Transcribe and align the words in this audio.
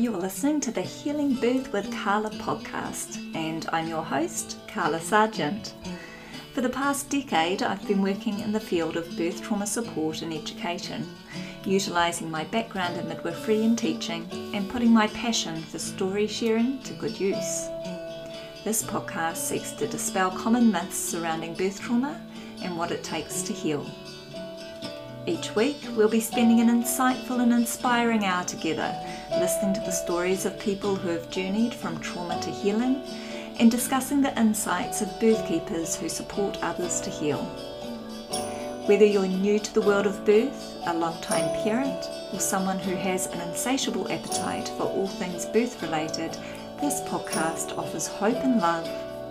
You 0.00 0.14
are 0.14 0.18
listening 0.18 0.62
to 0.62 0.70
the 0.70 0.80
Healing 0.80 1.34
Birth 1.34 1.74
with 1.74 1.94
Carla 1.94 2.30
podcast, 2.30 3.18
and 3.34 3.68
I'm 3.70 3.86
your 3.86 4.02
host, 4.02 4.56
Carla 4.66 4.98
Sargent. 4.98 5.74
For 6.54 6.62
the 6.62 6.70
past 6.70 7.10
decade, 7.10 7.62
I've 7.62 7.86
been 7.86 8.00
working 8.00 8.40
in 8.40 8.50
the 8.50 8.60
field 8.60 8.96
of 8.96 9.14
birth 9.18 9.42
trauma 9.42 9.66
support 9.66 10.22
and 10.22 10.32
education, 10.32 11.06
utilising 11.66 12.30
my 12.30 12.44
background 12.44 12.96
in 12.96 13.08
midwifery 13.08 13.62
and 13.62 13.76
teaching, 13.76 14.26
and 14.54 14.70
putting 14.70 14.90
my 14.90 15.06
passion 15.08 15.62
for 15.64 15.78
story 15.78 16.26
sharing 16.26 16.82
to 16.84 16.94
good 16.94 17.20
use. 17.20 17.68
This 18.64 18.82
podcast 18.82 19.36
seeks 19.36 19.72
to 19.72 19.86
dispel 19.86 20.30
common 20.30 20.72
myths 20.72 20.96
surrounding 20.96 21.52
birth 21.52 21.78
trauma 21.78 22.18
and 22.62 22.74
what 22.74 22.90
it 22.90 23.04
takes 23.04 23.42
to 23.42 23.52
heal. 23.52 23.84
Each 25.26 25.54
week, 25.54 25.76
we'll 25.94 26.08
be 26.08 26.20
spending 26.20 26.60
an 26.60 26.68
insightful 26.68 27.42
and 27.42 27.52
inspiring 27.52 28.24
hour 28.24 28.44
together, 28.44 28.96
listening 29.38 29.72
to 29.74 29.80
the 29.80 29.92
stories 29.92 30.44
of 30.44 30.58
people 30.58 30.96
who 30.96 31.08
have 31.08 31.30
journeyed 31.30 31.72
from 31.72 32.00
trauma 32.00 32.40
to 32.42 32.50
healing 32.50 33.02
and 33.58 33.70
discussing 33.70 34.20
the 34.20 34.38
insights 34.38 35.02
of 35.02 35.20
birth 35.20 35.46
keepers 35.46 35.94
who 35.94 36.08
support 36.08 36.58
others 36.62 37.00
to 37.00 37.10
heal. 37.10 37.44
Whether 38.86 39.04
you're 39.04 39.28
new 39.28 39.58
to 39.60 39.74
the 39.74 39.82
world 39.82 40.06
of 40.06 40.24
birth, 40.24 40.82
a 40.86 40.94
long-time 40.94 41.62
parent, 41.62 42.04
or 42.32 42.40
someone 42.40 42.78
who 42.78 42.96
has 42.96 43.26
an 43.28 43.40
insatiable 43.40 44.10
appetite 44.10 44.68
for 44.70 44.84
all 44.84 45.06
things 45.06 45.46
birth 45.46 45.80
related, 45.80 46.32
this 46.80 47.00
podcast 47.02 47.76
offers 47.78 48.08
hope 48.08 48.38
and 48.38 48.60
love, 48.60 48.86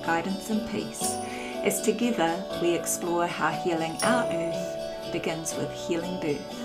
guidance 0.05 0.49
and 0.49 0.69
peace, 0.69 1.15
as 1.63 1.81
together 1.81 2.41
we 2.61 2.73
explore 2.73 3.27
how 3.27 3.49
healing 3.49 3.97
our 4.03 4.25
earth 4.31 5.11
begins 5.11 5.53
with 5.55 5.71
healing 5.73 6.21
birth. 6.21 6.58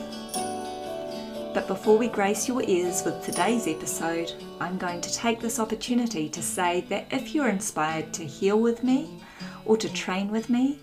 But 1.54 1.66
before 1.68 1.96
we 1.96 2.08
grace 2.08 2.48
your 2.48 2.64
ears 2.64 3.04
with 3.04 3.24
today's 3.24 3.68
episode, 3.68 4.32
I'm 4.60 4.76
going 4.76 5.00
to 5.00 5.14
take 5.14 5.38
this 5.38 5.60
opportunity 5.60 6.28
to 6.28 6.42
say 6.42 6.80
that 6.88 7.06
if 7.12 7.32
you're 7.32 7.48
inspired 7.48 8.12
to 8.14 8.24
heal 8.24 8.58
with 8.58 8.82
me, 8.82 9.22
or 9.64 9.76
to 9.76 9.88
train 9.92 10.32
with 10.32 10.50
me, 10.50 10.80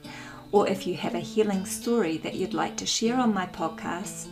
or 0.53 0.69
if 0.69 0.88
you 0.88 0.95
have 0.95 1.13
a 1.13 1.19
healing 1.19 1.66
story 1.66 2.16
that 2.19 2.36
you'd 2.36 2.53
like 2.53 2.78
to 2.78 2.86
share 2.86 3.17
on 3.17 3.33
my 3.33 3.47
podcast, 3.47 4.30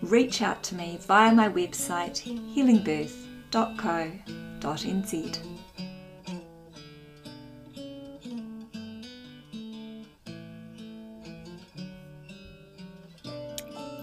reach 0.00 0.40
out 0.40 0.62
to 0.62 0.74
me 0.74 0.98
via 1.02 1.34
my 1.34 1.50
website 1.50 2.22
healingbirth.co.nz. 2.54 5.51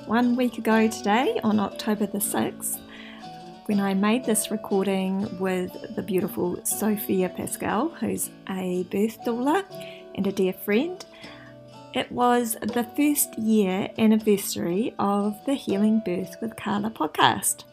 one 0.10 0.36
week 0.36 0.58
ago 0.58 0.88
today, 0.88 1.40
on 1.44 1.60
October 1.60 2.08
the 2.08 2.18
6th, 2.18 2.80
when 3.68 3.80
I 3.80 3.94
made 3.94 4.26
this 4.26 4.50
recording 4.50 5.38
with 5.38 5.72
the 5.96 6.02
beautiful 6.02 6.60
Sophia 6.66 7.30
Paskell, 7.30 7.96
who's 8.00 8.32
a 8.50 8.88
birth 8.90 9.20
doula 9.24 9.64
and 10.16 10.26
a 10.26 10.32
dear 10.32 10.54
friend. 10.54 11.06
It 11.94 12.12
was 12.12 12.58
the 12.60 12.88
first 12.98 13.38
year 13.38 13.92
anniversary 14.00 14.96
of 14.98 15.38
the 15.46 15.54
Healing 15.54 16.02
Birth 16.04 16.38
with 16.42 16.56
Carla 16.56 16.90
podcast. 16.90 17.66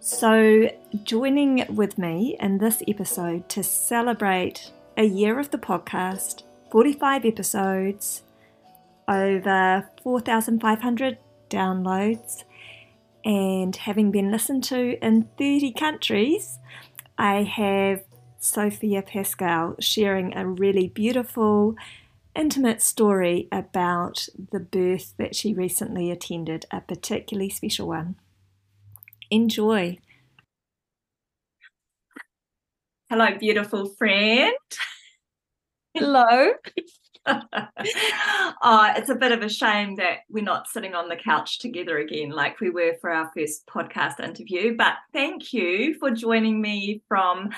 So, 0.00 0.70
joining 1.04 1.66
with 1.68 1.98
me 1.98 2.34
in 2.40 2.56
this 2.58 2.82
episode 2.88 3.50
to 3.50 3.62
celebrate 3.62 4.72
a 4.96 5.04
year 5.04 5.38
of 5.38 5.50
the 5.50 5.58
podcast, 5.58 6.44
45 6.70 7.26
episodes, 7.26 8.22
over 9.06 9.86
4,500 10.02 11.18
downloads, 11.52 12.44
and 13.24 13.76
having 13.76 14.10
been 14.10 14.32
listened 14.32 14.64
to 14.64 14.98
in 15.04 15.28
30 15.38 15.72
countries, 15.72 16.58
I 17.18 17.42
have 17.42 18.04
Sophia 18.38 19.02
Paskell 19.02 19.76
sharing 19.80 20.36
a 20.36 20.46
really 20.46 20.88
beautiful, 20.88 21.76
intimate 22.34 22.82
story 22.82 23.46
about 23.52 24.26
the 24.50 24.58
birth 24.58 25.14
that 25.18 25.36
she 25.36 25.54
recently 25.54 26.10
attended, 26.10 26.66
a 26.72 26.80
particularly 26.80 27.50
special 27.50 27.86
one. 27.86 28.16
Enjoy. 29.30 29.98
Hello, 33.08 33.26
beautiful 33.38 33.86
friend. 33.90 34.56
Hello. 35.94 36.54
oh, 37.26 38.92
it's 38.96 39.08
a 39.08 39.14
bit 39.14 39.32
of 39.32 39.42
a 39.42 39.48
shame 39.48 39.96
that 39.96 40.18
we're 40.28 40.44
not 40.44 40.68
sitting 40.68 40.94
on 40.94 41.08
the 41.08 41.16
couch 41.16 41.58
together 41.58 41.98
again 41.98 42.30
like 42.30 42.60
we 42.60 42.70
were 42.70 42.94
for 43.00 43.10
our 43.10 43.30
first 43.36 43.66
podcast 43.66 44.20
interview. 44.20 44.76
But 44.76 44.94
thank 45.12 45.52
you 45.52 45.94
for 45.98 46.10
joining 46.10 46.60
me 46.60 47.02
from 47.08 47.50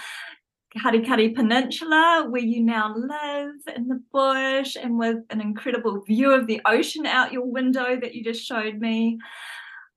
Karikari 0.76 1.34
Peninsula, 1.34 2.26
where 2.28 2.42
you 2.42 2.62
now 2.62 2.94
live 2.94 3.54
in 3.74 3.88
the 3.88 4.03
bush 4.12 4.76
and 4.76 4.98
with 4.98 5.19
an 5.30 5.41
incredible 5.41 6.00
view 6.00 6.32
of 6.32 6.47
the 6.47 6.60
ocean 6.66 7.06
out 7.06 7.32
your 7.32 7.47
window 7.47 7.98
that 8.00 8.14
you 8.14 8.24
just 8.24 8.44
showed 8.44 8.78
me. 8.78 9.19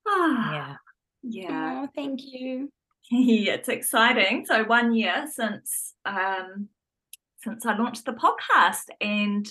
Oh, 0.07 0.49
yeah. 0.51 0.75
Yeah. 1.23 1.83
Oh, 1.83 1.89
thank 1.95 2.21
you. 2.23 2.69
it's 3.11 3.69
exciting. 3.69 4.45
So 4.45 4.63
one 4.65 4.93
year 4.93 5.25
since 5.33 5.93
um, 6.05 6.69
since 7.47 7.65
I 7.65 7.77
launched 7.77 8.05
the 8.05 8.13
podcast. 8.13 8.89
And 8.99 9.49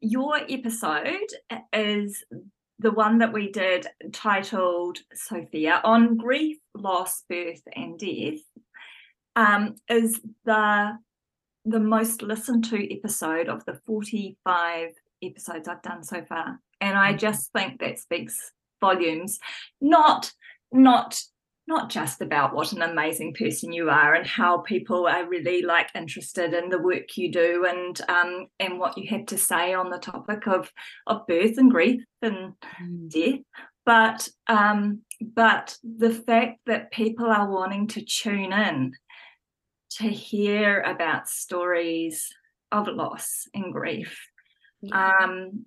your 0.00 0.36
episode 0.48 1.30
is 1.72 2.24
the 2.80 2.90
one 2.90 3.18
that 3.18 3.32
we 3.32 3.50
did 3.50 3.86
titled 4.12 4.98
Sophia 5.14 5.80
on 5.84 6.16
grief, 6.16 6.58
loss, 6.74 7.22
birth, 7.28 7.62
and 7.74 7.98
death. 7.98 8.40
Um, 9.36 9.76
is 9.88 10.20
the 10.44 10.98
the 11.64 11.78
most 11.78 12.22
listened 12.22 12.64
to 12.64 12.96
episode 12.96 13.48
of 13.48 13.64
the 13.66 13.78
45 13.86 14.90
episodes 15.22 15.68
I've 15.68 15.82
done 15.82 16.02
so 16.02 16.24
far. 16.24 16.60
And 16.80 16.96
I 16.96 17.10
mm-hmm. 17.10 17.18
just 17.18 17.52
think 17.52 17.78
that 17.80 18.00
speaks 18.00 18.52
volumes, 18.80 19.38
not 19.80 20.32
not 20.72 21.20
not 21.68 21.90
just 21.90 22.22
about 22.22 22.54
what 22.54 22.72
an 22.72 22.80
amazing 22.80 23.34
person 23.34 23.70
you 23.70 23.90
are 23.90 24.14
and 24.14 24.26
how 24.26 24.56
people 24.56 25.06
are 25.06 25.28
really 25.28 25.60
like 25.60 25.90
interested 25.94 26.54
in 26.54 26.70
the 26.70 26.78
work 26.78 27.14
you 27.18 27.30
do 27.30 27.66
and 27.68 28.00
um, 28.08 28.46
and 28.58 28.78
what 28.78 28.96
you 28.96 29.06
have 29.06 29.26
to 29.26 29.36
say 29.36 29.74
on 29.74 29.90
the 29.90 29.98
topic 29.98 30.48
of 30.48 30.72
of 31.06 31.26
birth 31.26 31.58
and 31.58 31.70
grief 31.70 32.02
and 32.22 32.54
mm. 32.82 33.10
death 33.10 33.40
but 33.84 34.28
um, 34.46 35.02
but 35.20 35.76
the 35.84 36.10
fact 36.10 36.60
that 36.64 36.90
people 36.90 37.26
are 37.26 37.50
wanting 37.50 37.86
to 37.86 38.02
tune 38.02 38.52
in 38.52 38.94
to 39.90 40.04
hear 40.04 40.80
about 40.80 41.28
stories 41.28 42.28
of 42.72 42.88
loss 42.88 43.46
and 43.52 43.74
grief 43.74 44.18
yeah. 44.80 45.18
um, 45.20 45.66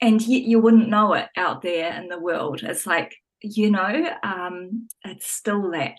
and 0.00 0.22
yet 0.22 0.42
you 0.42 0.60
wouldn't 0.60 0.88
know 0.88 1.14
it 1.14 1.26
out 1.36 1.62
there 1.62 1.92
in 2.00 2.06
the 2.06 2.20
world 2.20 2.62
it's 2.62 2.86
like 2.86 3.16
you 3.42 3.70
know, 3.70 4.16
um, 4.22 4.88
it's 5.04 5.30
still 5.30 5.70
that 5.72 5.94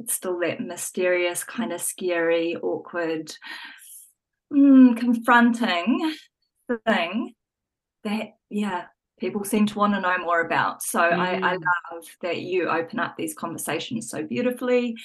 it's 0.00 0.14
still 0.14 0.40
that 0.40 0.60
mysterious, 0.60 1.44
kind 1.44 1.72
of 1.72 1.80
scary, 1.80 2.56
awkward, 2.56 3.32
mm, 4.52 4.96
confronting 4.96 6.14
thing 6.86 7.34
that 8.04 8.34
yeah 8.50 8.84
people 9.18 9.44
seem 9.44 9.66
to 9.66 9.78
want 9.78 9.94
to 9.94 10.00
know 10.00 10.16
more 10.18 10.40
about 10.40 10.82
so 10.82 10.98
mm. 10.98 11.12
I, 11.12 11.34
I, 11.34 11.56
mm. 11.56 11.62
love 11.92 12.04
that 12.22 12.40
you 12.40 12.68
open 12.68 12.98
up 12.98 13.16
these 13.16 13.34
conversations 13.34 14.08
so 14.08 14.22
beautifully 14.22 14.96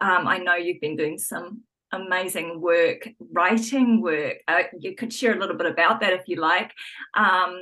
um, 0.00 0.28
i 0.28 0.38
know 0.38 0.54
you've 0.54 0.80
been 0.80 0.96
doing 0.96 1.18
some 1.18 1.62
amazing 1.92 2.60
work, 2.60 3.08
writing 3.32 4.00
work. 4.00 4.36
Uh, 4.46 4.62
you 4.78 4.94
could 4.94 5.12
share 5.12 5.34
a 5.34 5.38
little 5.40 5.56
bit 5.56 5.66
about 5.66 6.00
that 6.00 6.12
if 6.12 6.22
you 6.26 6.36
like. 6.36 6.72
Um, 7.14 7.60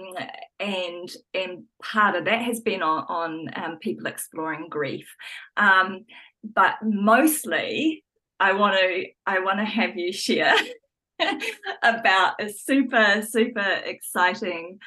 and 0.61 1.09
and 1.35 1.65
part 1.83 2.17
of 2.17 2.25
that 2.25 2.43
has 2.43 2.61
been 2.61 2.83
on, 2.83 3.05
on 3.09 3.51
um, 3.55 3.79
people 3.79 4.07
exploring 4.07 4.69
grief. 4.69 5.09
Um, 5.57 6.05
but 6.43 6.77
mostly, 6.83 8.05
I 8.41 8.53
want 8.53 8.79
to 8.79 9.07
I 9.27 9.41
want 9.41 9.59
to 9.59 9.65
have 9.65 9.97
you 9.97 10.13
share 10.13 10.55
about 11.83 12.41
a 12.41 12.49
super 12.49 13.23
super 13.23 13.81
exciting 13.85 14.79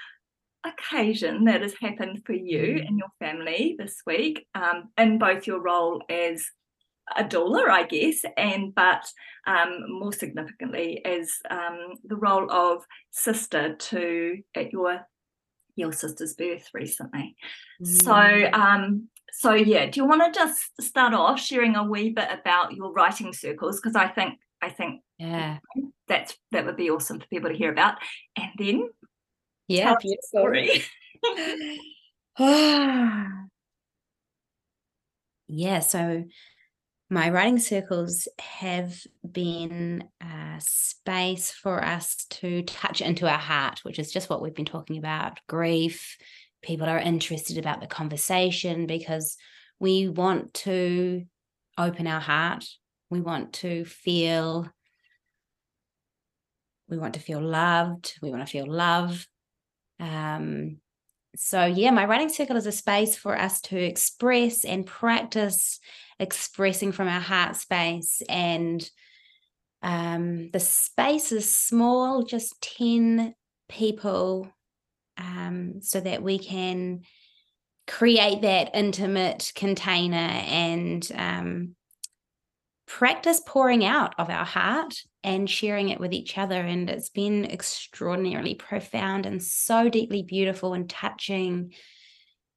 occasion 0.64 1.46
that 1.46 1.62
has 1.62 1.74
happened 1.82 2.22
for 2.26 2.34
you 2.34 2.76
mm. 2.76 2.88
and 2.88 2.98
your 2.98 3.10
family 3.20 3.76
this 3.78 4.02
week 4.06 4.46
um, 4.54 4.90
in 4.98 5.18
both 5.18 5.48
your 5.48 5.60
role 5.60 6.04
as 6.10 6.46
a 7.18 7.24
doula, 7.24 7.68
I 7.68 7.84
guess, 7.84 8.22
and 8.38 8.74
but 8.74 9.06
um, 9.48 10.00
more 10.00 10.14
significantly 10.14 11.04
as 11.04 11.32
um, 11.50 11.94
the 12.04 12.16
role 12.16 12.50
of 12.52 12.84
sister 13.12 13.76
to 13.76 14.38
at 14.56 14.72
your 14.72 15.02
your 15.76 15.92
sister's 15.92 16.34
birth 16.34 16.70
recently. 16.74 17.36
Mm. 17.84 18.04
So 18.04 18.50
um, 18.60 19.10
so 19.32 19.54
yeah, 19.54 19.90
do 19.90 20.00
you 20.00 20.08
want 20.08 20.34
to 20.34 20.40
just 20.40 20.60
start 20.82 21.14
off 21.14 21.40
sharing 21.40 21.76
a 21.76 21.84
wee 21.84 22.10
bit 22.10 22.30
about 22.32 22.74
your 22.74 22.92
writing 22.92 23.34
circles? 23.34 23.80
Because 23.80 23.96
I 23.96 24.08
think 24.08 24.40
I 24.62 24.70
think 24.70 25.02
yeah 25.18 25.60
that's 26.08 26.38
that 26.52 26.66
would 26.66 26.78
be 26.78 26.90
awesome 26.90 27.20
for 27.20 27.28
people 27.28 27.50
to 27.50 27.58
hear 27.58 27.72
about. 27.72 27.96
And 28.36 28.50
then 28.58 28.90
yeah, 29.68 29.96
beautiful. 30.02 30.22
story. 30.24 30.84
yeah, 35.48 35.80
so 35.80 36.24
my 37.12 37.30
writing 37.30 37.60
circles 37.60 38.30
have 38.40 38.98
been 39.30 40.06
a 40.22 40.56
space 40.60 41.52
for 41.52 41.84
us 41.84 42.26
to 42.30 42.64
touch 42.64 43.02
into 43.02 43.28
our 43.28 43.38
heart, 43.38 43.82
which 43.84 44.00
is 44.00 44.14
just 44.14 44.30
what 44.30 44.42
we've 44.42 44.56
been 44.56 44.64
talking 44.64 44.98
about 44.98 45.38
grief. 45.46 46.16
People 46.62 46.88
are 46.88 46.98
interested 46.98 47.58
about 47.58 47.82
the 47.82 47.88
conversation 47.88 48.88
because 48.88 49.36
we 49.78 50.08
want 50.08 50.54
to 50.54 51.26
open 51.78 52.08
our 52.08 52.22
heart. 52.22 52.64
We 53.10 53.20
want 53.20 53.52
to 53.56 53.84
feel 53.84 54.70
we 56.88 56.98
want 56.98 57.16
to 57.16 57.20
feel 57.20 57.42
loved. 57.42 58.18
We 58.22 58.30
want 58.30 58.48
to 58.48 58.52
feel 58.52 58.72
love. 58.72 59.28
Um, 60.00 60.78
so 61.36 61.66
yeah, 61.66 61.92
my 61.92 62.06
writing 62.06 62.30
circle 62.30 62.56
is 62.56 62.68
a 62.68 62.72
space 62.72 63.18
for 63.18 63.38
us 63.38 63.60
to 63.62 63.78
express 63.78 64.64
and 64.64 64.86
practice 64.86 65.80
expressing 66.22 66.92
from 66.92 67.08
our 67.08 67.20
heart 67.20 67.56
space. 67.56 68.22
And 68.30 68.88
um, 69.82 70.52
the 70.52 70.60
space 70.60 71.32
is 71.32 71.54
small, 71.54 72.24
just 72.24 72.62
10 72.78 73.34
people, 73.68 74.48
um, 75.18 75.82
so 75.82 76.00
that 76.00 76.24
we 76.24 76.40
can 76.40 77.02
create 77.88 78.42
that 78.44 78.76
intimate 78.76 79.52
container 79.56 80.16
and 80.16 81.12
um, 81.16 81.76
practice 82.88 83.42
pouring 83.46 83.84
out 83.84 84.14
of 84.18 84.30
our 84.30 84.46
heart 84.46 84.94
and 85.24 85.50
sharing 85.50 85.90
it 85.90 86.00
with 86.00 86.14
each 86.14 86.38
other. 86.38 86.60
And 86.60 86.90
it's 86.90 87.10
been 87.10 87.46
extraordinarily 87.46 88.56
profound 88.56 89.26
and 89.26 89.42
so 89.42 89.90
deeply 89.90 90.24
beautiful 90.24 90.74
and 90.74 90.90
touching. 90.90 91.74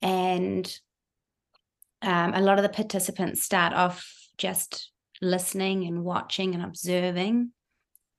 And 0.02 0.72
um, 2.04 2.34
a 2.34 2.40
lot 2.40 2.58
of 2.58 2.62
the 2.62 2.68
participants 2.68 3.42
start 3.42 3.72
off 3.72 4.06
just 4.38 4.90
listening 5.20 5.84
and 5.84 6.04
watching 6.04 6.54
and 6.54 6.64
observing. 6.64 7.50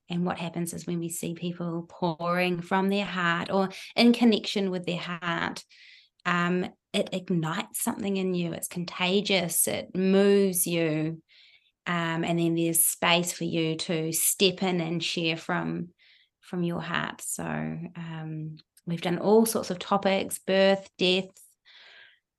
And 0.09 0.25
what 0.25 0.37
happens 0.37 0.73
is 0.73 0.85
when 0.85 0.99
we 0.99 1.09
see 1.09 1.33
people 1.33 1.85
pouring 1.89 2.61
from 2.61 2.89
their 2.89 3.05
heart 3.05 3.51
or 3.51 3.69
in 3.95 4.13
connection 4.13 4.69
with 4.69 4.85
their 4.85 4.99
heart, 4.99 5.63
um, 6.25 6.67
it 6.93 7.09
ignites 7.11 7.83
something 7.83 8.17
in 8.17 8.33
you. 8.33 8.53
It's 8.53 8.67
contagious, 8.67 9.67
it 9.67 9.95
moves 9.95 10.67
you 10.67 11.21
um, 11.87 12.23
and 12.23 12.39
then 12.39 12.55
there's 12.55 12.85
space 12.85 13.31
for 13.31 13.43
you 13.43 13.75
to 13.75 14.11
step 14.11 14.63
in 14.63 14.81
and 14.81 15.03
share 15.03 15.37
from 15.37 15.89
from 16.41 16.63
your 16.63 16.81
heart 16.81 17.21
so 17.21 17.43
um, 17.43 18.57
we've 18.85 19.01
done 19.01 19.17
all 19.17 19.45
sorts 19.45 19.71
of 19.71 19.79
topics 19.79 20.39
birth 20.39 20.87
death 20.97 21.29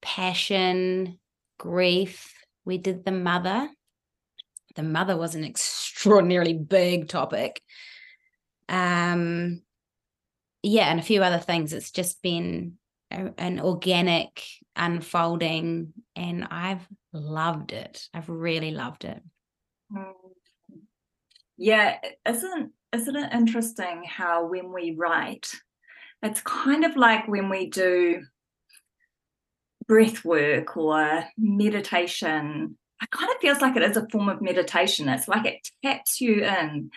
passion 0.01 1.19
grief. 1.59 2.33
We 2.65 2.79
did 2.79 3.05
the 3.05 3.13
mother. 3.13 3.69
The 4.75 4.83
mother 4.83 5.17
was 5.17 5.35
an 5.35 5.45
extraordinarily 5.45 6.55
big 6.55 7.09
topic. 7.09 7.63
Um 8.69 9.63
yeah 10.63 10.91
and 10.91 10.99
a 10.99 11.05
few 11.05 11.23
other 11.23 11.39
things. 11.39 11.73
It's 11.73 11.91
just 11.91 12.23
been 12.23 12.79
a, 13.11 13.31
an 13.39 13.61
organic 13.61 14.43
unfolding 14.75 15.93
and 16.15 16.47
i've 16.51 16.87
loved 17.13 17.73
it. 17.73 18.09
I've 18.13 18.29
really 18.29 18.73
loved 18.73 19.05
it. 19.05 19.23
Yeah, 21.57 21.99
isn't 22.29 22.73
isn't 22.93 23.17
it 23.17 23.33
interesting 23.33 24.05
how 24.07 24.47
when 24.47 24.73
we 24.73 24.95
write, 24.97 25.51
it's 26.23 26.41
kind 26.43 26.85
of 26.85 26.97
like 26.97 27.27
when 27.29 27.49
we 27.49 27.69
do 27.69 28.23
breath 29.89 30.25
work 30.25 30.77
or 30.77 31.25
meditation. 31.39 32.77
It 33.03 33.11
kind 33.11 33.31
of 33.31 33.41
feels 33.41 33.61
like 33.61 33.77
it 33.77 33.83
is 33.83 33.97
a 33.97 34.09
form 34.11 34.29
of 34.29 34.41
meditation. 34.41 35.09
It's 35.09 35.29
like 35.29 35.47
it 35.47 35.69
taps 35.85 36.21
you 36.21 36.45
in 36.45 36.91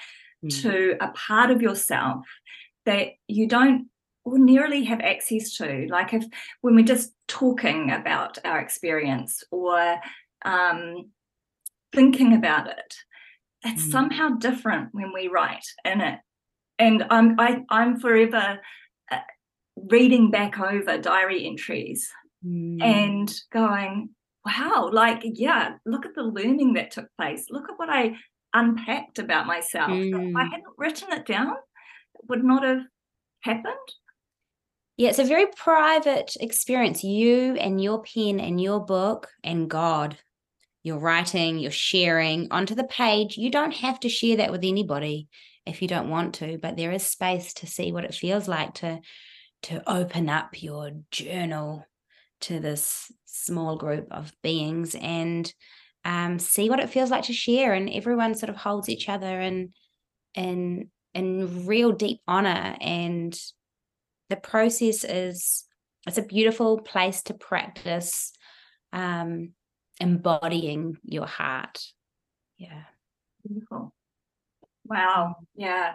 mm. 0.43 0.61
to 0.61 0.95
a 1.01 1.09
part 1.09 1.51
of 1.51 1.61
yourself 1.61 2.25
that 2.85 3.09
you 3.27 3.47
don't 3.47 3.87
ordinarily 4.25 4.85
have 4.85 5.01
access 5.01 5.57
to. 5.57 5.87
Like 5.89 6.13
if 6.13 6.25
when 6.61 6.75
we're 6.75 6.85
just 6.85 7.11
talking 7.27 7.91
about 7.91 8.37
our 8.45 8.59
experience 8.59 9.43
or 9.51 9.97
um, 10.45 11.11
thinking 11.93 12.33
about 12.33 12.67
it 12.67 12.95
it's 13.63 13.85
mm. 13.85 13.91
somehow 13.91 14.29
different 14.29 14.89
when 14.91 15.11
we 15.13 15.27
write 15.27 15.65
in 15.85 16.01
it 16.01 16.19
and 16.77 17.05
i'm 17.09 17.39
I, 17.39 17.61
i'm 17.69 17.99
forever 17.99 18.59
uh, 19.11 19.17
reading 19.75 20.31
back 20.31 20.59
over 20.59 20.97
diary 20.97 21.45
entries 21.45 22.09
mm. 22.45 22.81
and 22.81 23.33
going 23.51 24.09
wow 24.45 24.89
like 24.91 25.21
yeah 25.23 25.75
look 25.85 26.05
at 26.05 26.15
the 26.15 26.23
learning 26.23 26.73
that 26.73 26.91
took 26.91 27.07
place 27.17 27.45
look 27.49 27.69
at 27.69 27.77
what 27.77 27.89
i 27.89 28.15
unpacked 28.53 29.19
about 29.19 29.45
myself 29.45 29.89
mm. 29.89 30.07
if 30.07 30.35
i 30.35 30.43
mm. 30.43 30.51
hadn't 30.51 30.73
written 30.77 31.11
it 31.11 31.25
down 31.25 31.49
it 31.49 32.29
would 32.29 32.43
not 32.43 32.63
have 32.63 32.81
happened 33.41 33.75
yeah, 34.97 35.07
it's 35.07 35.17
a 35.19 35.23
very 35.23 35.45
private 35.55 36.35
experience. 36.41 37.05
You 37.05 37.53
and 37.53 37.81
your 37.81 38.03
pen 38.03 38.41
and 38.41 38.59
your 38.59 38.81
book 38.81 39.29
and 39.45 39.69
God 39.69 40.17
you're 40.83 40.99
writing, 40.99 41.59
you're 41.59 41.71
sharing 41.71 42.47
onto 42.51 42.75
the 42.75 42.85
page. 42.85 43.37
You 43.37 43.51
don't 43.51 43.73
have 43.75 43.99
to 44.01 44.09
share 44.09 44.37
that 44.37 44.51
with 44.51 44.63
anybody 44.63 45.27
if 45.65 45.81
you 45.81 45.87
don't 45.87 46.09
want 46.09 46.35
to, 46.35 46.57
but 46.57 46.77
there 46.77 46.91
is 46.91 47.03
space 47.03 47.53
to 47.55 47.67
see 47.67 47.91
what 47.91 48.05
it 48.05 48.15
feels 48.15 48.47
like 48.47 48.75
to 48.75 48.99
to 49.61 49.83
open 49.91 50.29
up 50.29 50.61
your 50.63 50.91
journal 51.11 51.85
to 52.41 52.59
this 52.59 53.11
small 53.25 53.75
group 53.75 54.07
of 54.11 54.33
beings 54.41 54.95
and 54.95 55.51
um, 56.05 56.39
see 56.39 56.69
what 56.69 56.79
it 56.79 56.89
feels 56.89 57.11
like 57.11 57.25
to 57.25 57.33
share. 57.33 57.73
And 57.73 57.89
everyone 57.89 58.35
sort 58.35 58.49
of 58.49 58.55
holds 58.55 58.89
each 58.89 59.09
other 59.09 59.39
in 59.39 59.73
in 60.35 60.89
in 61.13 61.65
real 61.65 61.91
deep 61.91 62.21
honor. 62.27 62.75
And 62.79 63.37
the 64.29 64.37
process 64.37 65.03
is 65.03 65.65
it's 66.07 66.17
a 66.17 66.23
beautiful 66.23 66.79
place 66.79 67.23
to 67.23 67.33
practice 67.33 68.31
um, 68.93 69.51
embodying 69.99 70.97
your 71.03 71.25
heart. 71.25 71.79
Yeah. 72.57 72.83
Beautiful. 73.45 73.93
Wow. 74.85 75.35
Yeah. 75.55 75.93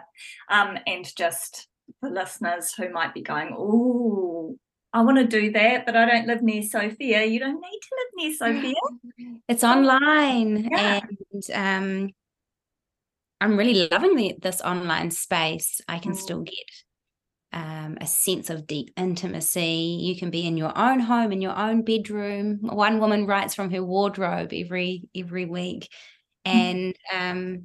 Um, 0.49 0.77
and 0.87 1.05
just 1.17 1.67
for 1.99 2.09
listeners 2.09 2.73
who 2.73 2.89
might 2.91 3.13
be 3.13 3.21
going, 3.21 3.55
oh, 3.57 4.57
I 4.95 5.01
want 5.01 5.17
to 5.17 5.27
do 5.27 5.51
that, 5.51 5.85
but 5.85 5.97
I 5.97 6.05
don't 6.05 6.25
live 6.25 6.41
near 6.41 6.63
Sophia. 6.63 7.25
You 7.25 7.37
don't 7.37 7.59
need 7.59 7.79
to 7.81 7.95
live 7.97 8.11
near 8.15 8.33
Sophia. 8.33 9.39
It's 9.49 9.63
online. 9.65 10.69
Yeah. 10.71 11.01
And 11.33 12.05
um, 12.05 12.09
I'm 13.41 13.57
really 13.57 13.89
loving 13.91 14.15
the, 14.15 14.35
this 14.41 14.61
online 14.61 15.11
space. 15.11 15.81
I 15.89 15.99
can 15.99 16.13
mm. 16.13 16.15
still 16.15 16.43
get 16.43 16.55
um, 17.51 17.97
a 17.99 18.07
sense 18.07 18.49
of 18.49 18.67
deep 18.67 18.91
intimacy. 18.95 19.99
You 20.01 20.15
can 20.17 20.29
be 20.29 20.47
in 20.47 20.55
your 20.55 20.71
own 20.77 21.01
home, 21.01 21.33
in 21.33 21.41
your 21.41 21.57
own 21.57 21.81
bedroom. 21.81 22.59
One 22.61 23.01
woman 23.01 23.27
writes 23.27 23.53
from 23.53 23.71
her 23.71 23.83
wardrobe 23.83 24.53
every 24.53 25.09
every 25.13 25.43
week, 25.43 25.89
mm. 26.47 26.51
and 26.53 26.95
um, 27.13 27.63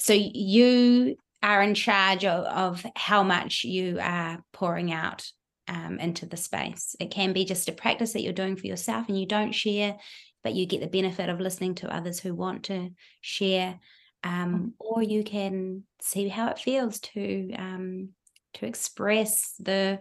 so 0.00 0.14
you 0.14 1.14
are 1.44 1.62
in 1.62 1.76
charge 1.76 2.24
of, 2.24 2.44
of 2.46 2.86
how 2.96 3.22
much 3.22 3.62
you 3.62 4.00
are 4.00 4.42
pouring 4.52 4.92
out 4.92 5.30
um, 5.68 5.98
into 5.98 6.26
the 6.26 6.36
space. 6.36 6.96
It 6.98 7.10
can 7.10 7.32
be 7.32 7.44
just 7.44 7.68
a 7.68 7.72
practice 7.72 8.12
that 8.12 8.22
you're 8.22 8.32
doing 8.32 8.56
for 8.56 8.66
yourself 8.66 9.08
and 9.08 9.18
you 9.18 9.26
don't 9.26 9.52
share, 9.52 9.96
but 10.42 10.54
you 10.54 10.66
get 10.66 10.80
the 10.80 10.86
benefit 10.86 11.28
of 11.28 11.40
listening 11.40 11.74
to 11.76 11.94
others 11.94 12.20
who 12.20 12.34
want 12.34 12.64
to 12.64 12.90
share. 13.20 13.78
Um, 14.24 14.54
mm. 14.54 14.72
or 14.80 15.00
you 15.00 15.22
can 15.22 15.84
see 16.00 16.26
how 16.26 16.48
it 16.48 16.58
feels 16.58 16.98
to 17.00 17.52
um, 17.52 18.08
to 18.54 18.66
express 18.66 19.54
the 19.58 20.00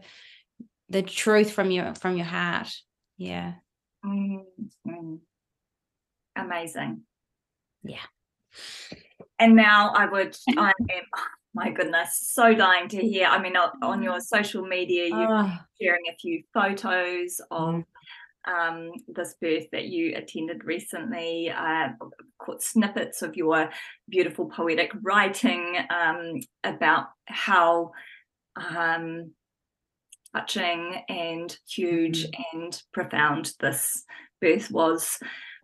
the 0.89 1.01
truth 1.01 1.51
from 1.51 1.71
your 1.71 1.93
from 1.95 2.15
your 2.15 2.25
heart 2.25 2.74
yeah 3.17 3.53
mm-hmm. 4.05 5.15
amazing 6.36 7.01
yeah 7.83 7.97
and 9.39 9.55
now 9.55 9.91
i 9.95 10.05
would 10.05 10.36
i 10.57 10.71
am 10.79 11.03
my 11.57 11.71
goodness 11.71 12.29
so 12.33 12.53
dying 12.53 12.87
to 12.87 12.97
hear 12.97 13.25
i 13.25 13.41
mean 13.41 13.55
on, 13.81 14.03
your 14.03 14.19
social 14.19 14.63
media 14.63 15.07
you're 15.07 15.37
oh. 15.37 15.51
sharing 15.81 16.03
a 16.07 16.15
few 16.21 16.43
photos 16.53 17.41
of 17.49 17.75
mm. 17.75 17.83
um, 18.47 18.91
this 19.07 19.35
birth 19.41 19.65
that 19.71 19.85
you 19.85 20.15
attended 20.15 20.63
recently, 20.63 21.49
uh, 21.49 21.89
caught 22.39 22.61
snippets 22.61 23.21
of 23.21 23.35
your 23.35 23.69
beautiful 24.07 24.45
poetic 24.45 24.91
writing 25.01 25.75
um, 25.89 26.39
about 26.63 27.07
how 27.25 27.91
um, 28.55 29.31
touching 30.35 31.03
and 31.09 31.57
huge 31.67 32.25
mm-hmm. 32.25 32.57
and 32.57 32.83
profound 32.93 33.51
this 33.59 34.03
birth 34.39 34.69
was 34.71 35.17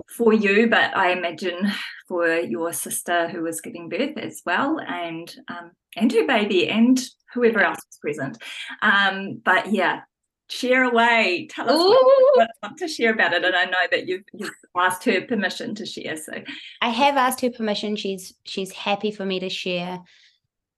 for 0.09 0.33
you, 0.33 0.67
but 0.69 0.95
I 0.95 1.11
imagine 1.11 1.71
for 2.07 2.35
your 2.35 2.73
sister 2.73 3.27
who 3.29 3.43
was 3.43 3.61
giving 3.61 3.89
birth 3.89 4.17
as 4.17 4.41
well, 4.45 4.79
and 4.79 5.33
um, 5.47 5.71
and 5.95 6.11
her 6.11 6.27
baby 6.27 6.69
and 6.69 6.99
whoever 7.33 7.59
else 7.59 7.79
was 7.87 7.97
present. 8.01 8.37
Um, 8.81 9.41
but 9.43 9.71
yeah, 9.71 10.01
share 10.49 10.83
away. 10.83 11.47
Tell 11.49 11.69
us 11.69 11.77
what, 11.77 12.05
what 12.35 12.47
you 12.47 12.47
want 12.61 12.77
to 12.77 12.87
share 12.87 13.13
about 13.13 13.33
it. 13.33 13.43
And 13.43 13.55
I 13.55 13.65
know 13.65 13.77
that 13.91 14.07
you've, 14.07 14.23
you've 14.33 14.51
asked 14.77 15.03
her 15.05 15.21
permission 15.21 15.75
to 15.75 15.85
share. 15.85 16.17
So 16.17 16.33
I 16.81 16.89
have 16.89 17.17
asked 17.17 17.41
her 17.41 17.49
permission. 17.49 17.95
She's 17.95 18.33
she's 18.45 18.71
happy 18.71 19.11
for 19.11 19.25
me 19.25 19.39
to 19.39 19.49
share. 19.49 19.99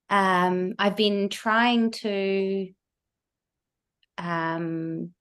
Um, 0.09 0.73
I've 0.79 0.95
been 0.95 1.29
trying 1.29 1.91
to 1.91 2.69
um 4.17 5.11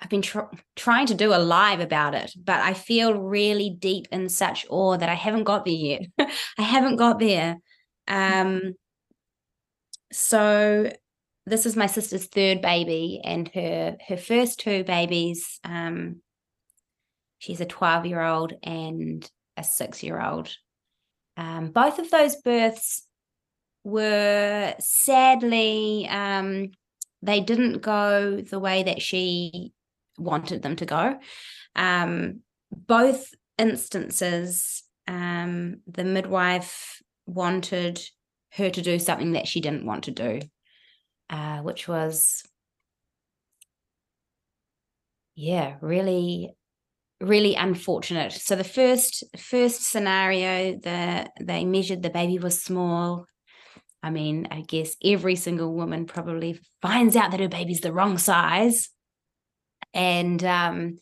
I've 0.00 0.08
been 0.08 0.22
tr- 0.22 0.40
trying 0.76 1.06
to 1.06 1.14
do 1.14 1.34
a 1.34 1.36
live 1.36 1.80
about 1.80 2.14
it, 2.14 2.32
but 2.36 2.60
I 2.60 2.72
feel 2.74 3.14
really 3.14 3.70
deep 3.70 4.08
in 4.10 4.28
such 4.28 4.66
awe 4.70 4.96
that 4.96 5.08
I 5.08 5.14
haven't 5.14 5.44
got 5.44 5.64
there 5.64 5.74
yet. 5.74 6.02
I 6.58 6.62
haven't 6.62 6.96
got 6.96 7.18
there. 7.18 7.58
Um, 8.08 8.74
so 10.12 10.90
this 11.46 11.66
is 11.66 11.76
my 11.76 11.86
sister's 11.86 12.26
third 12.26 12.60
baby 12.60 13.20
and 13.24 13.48
her 13.54 13.96
her 14.06 14.16
first 14.16 14.60
two 14.60 14.84
babies 14.84 15.58
um 15.64 16.20
she's 17.38 17.60
a 17.60 17.66
12 17.66 18.06
year 18.06 18.22
old 18.22 18.52
and 18.62 19.28
a 19.56 19.64
6 19.64 20.02
year 20.02 20.20
old 20.20 20.54
um 21.36 21.70
both 21.70 21.98
of 21.98 22.10
those 22.10 22.36
births 22.36 23.06
were 23.84 24.74
sadly 24.78 26.06
um 26.08 26.70
they 27.22 27.40
didn't 27.40 27.82
go 27.82 28.40
the 28.40 28.58
way 28.58 28.82
that 28.82 29.02
she 29.02 29.72
wanted 30.20 30.62
them 30.62 30.76
to 30.76 30.86
go. 30.86 31.18
Um 31.74 32.40
both 32.70 33.30
instances 33.58 34.82
um 35.08 35.80
the 35.86 36.04
midwife 36.04 37.02
wanted 37.26 38.00
her 38.52 38.70
to 38.70 38.82
do 38.82 38.98
something 38.98 39.32
that 39.32 39.46
she 39.46 39.60
didn't 39.60 39.84
want 39.84 40.04
to 40.04 40.10
do 40.10 40.40
uh, 41.30 41.58
which 41.58 41.86
was 41.88 42.42
yeah 45.36 45.76
really 45.80 46.52
really 47.20 47.54
unfortunate. 47.54 48.32
So 48.32 48.56
the 48.56 48.64
first 48.64 49.24
first 49.38 49.82
scenario 49.82 50.78
the 50.78 51.30
they 51.40 51.64
measured 51.64 52.02
the 52.02 52.10
baby 52.10 52.38
was 52.38 52.62
small. 52.62 53.26
I 54.02 54.08
mean 54.10 54.48
i 54.50 54.62
guess 54.62 54.96
every 55.04 55.36
single 55.36 55.74
woman 55.74 56.06
probably 56.06 56.58
finds 56.80 57.16
out 57.16 57.32
that 57.32 57.40
her 57.40 57.48
baby's 57.48 57.82
the 57.82 57.92
wrong 57.92 58.16
size 58.16 58.88
and 59.94 60.42
um, 60.44 60.98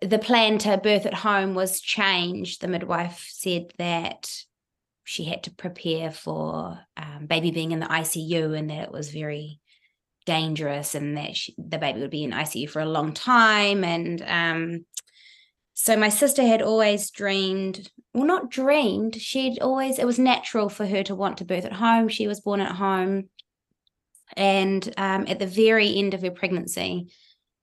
the 0.00 0.18
plan 0.18 0.58
to 0.58 0.78
birth 0.78 1.06
at 1.06 1.14
home 1.14 1.54
was 1.54 1.80
changed 1.80 2.60
the 2.60 2.68
midwife 2.68 3.28
said 3.30 3.72
that 3.78 4.30
she 5.04 5.24
had 5.24 5.42
to 5.44 5.50
prepare 5.50 6.10
for 6.10 6.78
um, 6.96 7.26
baby 7.26 7.50
being 7.50 7.72
in 7.72 7.80
the 7.80 7.86
ICU 7.86 8.56
and 8.56 8.70
that 8.70 8.84
it 8.84 8.92
was 8.92 9.10
very 9.10 9.60
dangerous 10.24 10.94
and 10.94 11.16
that 11.16 11.36
she, 11.36 11.54
the 11.58 11.78
baby 11.78 12.00
would 12.00 12.10
be 12.10 12.24
in 12.24 12.30
ICU 12.30 12.70
for 12.70 12.80
a 12.80 12.86
long 12.86 13.12
time. 13.12 13.82
And 13.82 14.22
um, 14.22 14.86
so 15.74 15.96
my 15.96 16.08
sister 16.08 16.42
had 16.42 16.62
always 16.62 17.10
dreamed, 17.10 17.90
well, 18.14 18.26
not 18.26 18.50
dreamed, 18.50 19.16
she'd 19.16 19.58
always, 19.60 19.98
it 19.98 20.06
was 20.06 20.18
natural 20.18 20.68
for 20.68 20.86
her 20.86 21.02
to 21.04 21.14
want 21.14 21.38
to 21.38 21.44
birth 21.44 21.64
at 21.64 21.72
home. 21.72 22.08
She 22.08 22.28
was 22.28 22.40
born 22.40 22.60
at 22.60 22.76
home. 22.76 23.28
And 24.36 24.94
um, 24.96 25.26
at 25.28 25.38
the 25.38 25.46
very 25.46 25.96
end 25.98 26.14
of 26.14 26.22
her 26.22 26.30
pregnancy, 26.30 27.08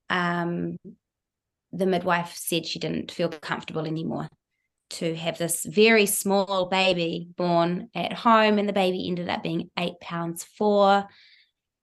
um, 0.10 0.78
the 1.72 1.86
midwife 1.86 2.36
said 2.36 2.66
she 2.66 2.80
didn't 2.80 3.12
feel 3.12 3.30
comfortable 3.30 3.86
anymore 3.86 4.28
to 4.92 5.16
have 5.16 5.38
this 5.38 5.66
very 5.66 6.06
small 6.08 6.66
baby 6.66 7.30
born 7.38 7.90
at 7.94 8.14
home, 8.14 8.58
and 8.58 8.68
the 8.68 8.74
baby 8.74 9.08
ended 9.08 9.30
up 9.30 9.44
being 9.44 9.70
eight 9.78 10.00
pounds 10.02 10.44
four. 10.44 11.08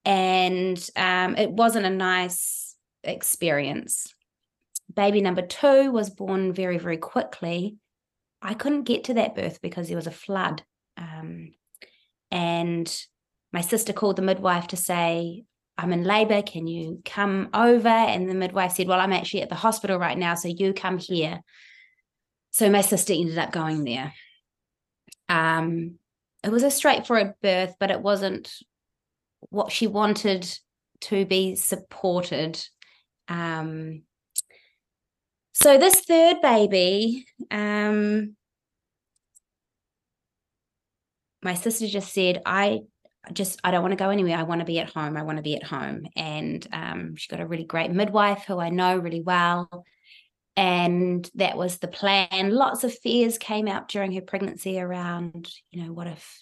And 0.05 0.91
um, 0.97 1.37
it 1.37 1.51
wasn't 1.51 1.87
a 1.87 1.91
nice 1.91 2.77
experience. 3.05 4.13
Baby 4.93 5.21
number 5.21 5.43
two 5.43 5.91
was 5.91 6.11
born 6.11 6.53
very, 6.53 6.79
very 6.79 6.97
quickly. 6.97 7.77
I 8.43 8.55
couldn't 8.55 8.85
get 8.85 9.05
to 9.05 9.15
that 9.15 9.35
birth 9.35 9.61
because 9.63 9.89
there 9.89 9.97
was 9.97 10.07
a 10.07 10.13
flood. 10.13 10.63
Um, 10.97 11.53
and 12.31 12.93
my 13.53 13.61
sister 13.61 13.93
called 13.93 14.17
the 14.17 14.23
midwife 14.23 14.69
to 14.69 14.77
say, 14.77 15.45
I'm 15.79 15.93
in 15.93 16.05
labor. 16.05 16.43
Can 16.43 16.67
you 16.67 17.03
come 17.05 17.51
over? 17.53 17.89
And 17.89 18.29
the 18.29 18.35
midwife 18.35 18.73
said, 18.73 18.89
Well, 18.89 19.01
I'm 19.01 19.13
actually 19.13 19.43
at 19.43 19.49
the 19.49 19.55
hospital 19.55 19.99
right 19.99 20.17
now. 20.17 20.35
So 20.35 20.49
you 20.49 20.73
come 20.73 20.99
here. 20.99 21.43
So 22.51 22.71
my 22.71 22.81
sister 22.81 23.13
ended 23.13 23.39
up 23.39 23.53
going 23.53 23.85
there. 23.85 24.15
Um, 25.29 25.99
it 26.43 26.51
was 26.51 26.63
a 26.63 26.71
straightforward 26.71 27.35
birth, 27.43 27.75
but 27.79 27.91
it 27.91 28.01
wasn't 28.01 28.51
what 29.51 29.73
she 29.73 29.87
wanted 29.87 30.49
to 31.03 31.27
be 31.27 31.57
supported. 31.57 32.65
Um, 33.29 34.03
so 35.53 35.79
this 35.79 36.01
third 36.01 36.41
baby, 36.41 37.27
um, 37.51 38.37
my 41.43 41.55
sister 41.55 41.87
just 41.87 42.13
said, 42.13 42.43
I 42.47 42.81
just 43.33 43.61
I 43.65 43.71
don't 43.71 43.83
want 43.83 43.93
to 43.93 43.97
go 43.97 44.11
anywhere. 44.11 44.37
I 44.37 44.45
want 44.45 44.61
to 44.61 44.65
be 44.65 44.79
at 44.79 44.91
home. 44.91 45.17
I 45.17 45.23
want 45.23 45.39
to 45.39 45.43
be 45.43 45.57
at 45.57 45.65
home. 45.65 46.07
And 46.17 46.67
um, 46.73 47.17
she 47.17 47.29
got 47.29 47.41
a 47.41 47.47
really 47.47 47.65
great 47.65 47.91
midwife 47.91 48.45
who 48.47 48.59
I 48.59 48.71
know 48.71 48.97
really 48.97 49.23
well 49.23 49.85
and 50.57 51.31
that 51.35 51.57
was 51.57 51.79
the 51.79 51.89
plan 51.89 52.51
lots 52.51 52.83
of 52.83 52.99
fears 52.99 53.37
came 53.37 53.69
out 53.69 53.89
during 53.89 54.13
her 54.13 54.23
pregnancy 54.23 54.81
around 54.81 55.49
you 55.71 55.85
know 55.85 55.93
what 55.93 56.07
if 56.07 56.41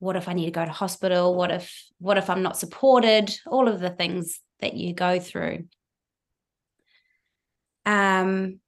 what 0.00 0.16
if 0.16 0.28
i 0.28 0.32
need 0.32 0.46
to 0.46 0.50
go 0.50 0.64
to 0.64 0.70
hospital 0.70 1.34
what 1.34 1.50
if 1.50 1.84
what 1.98 2.18
if 2.18 2.28
i'm 2.28 2.42
not 2.42 2.58
supported 2.58 3.34
all 3.46 3.68
of 3.68 3.80
the 3.80 3.90
things 3.90 4.40
that 4.60 4.74
you 4.74 4.92
go 4.92 5.20
through 5.20 5.64
um 7.86 8.58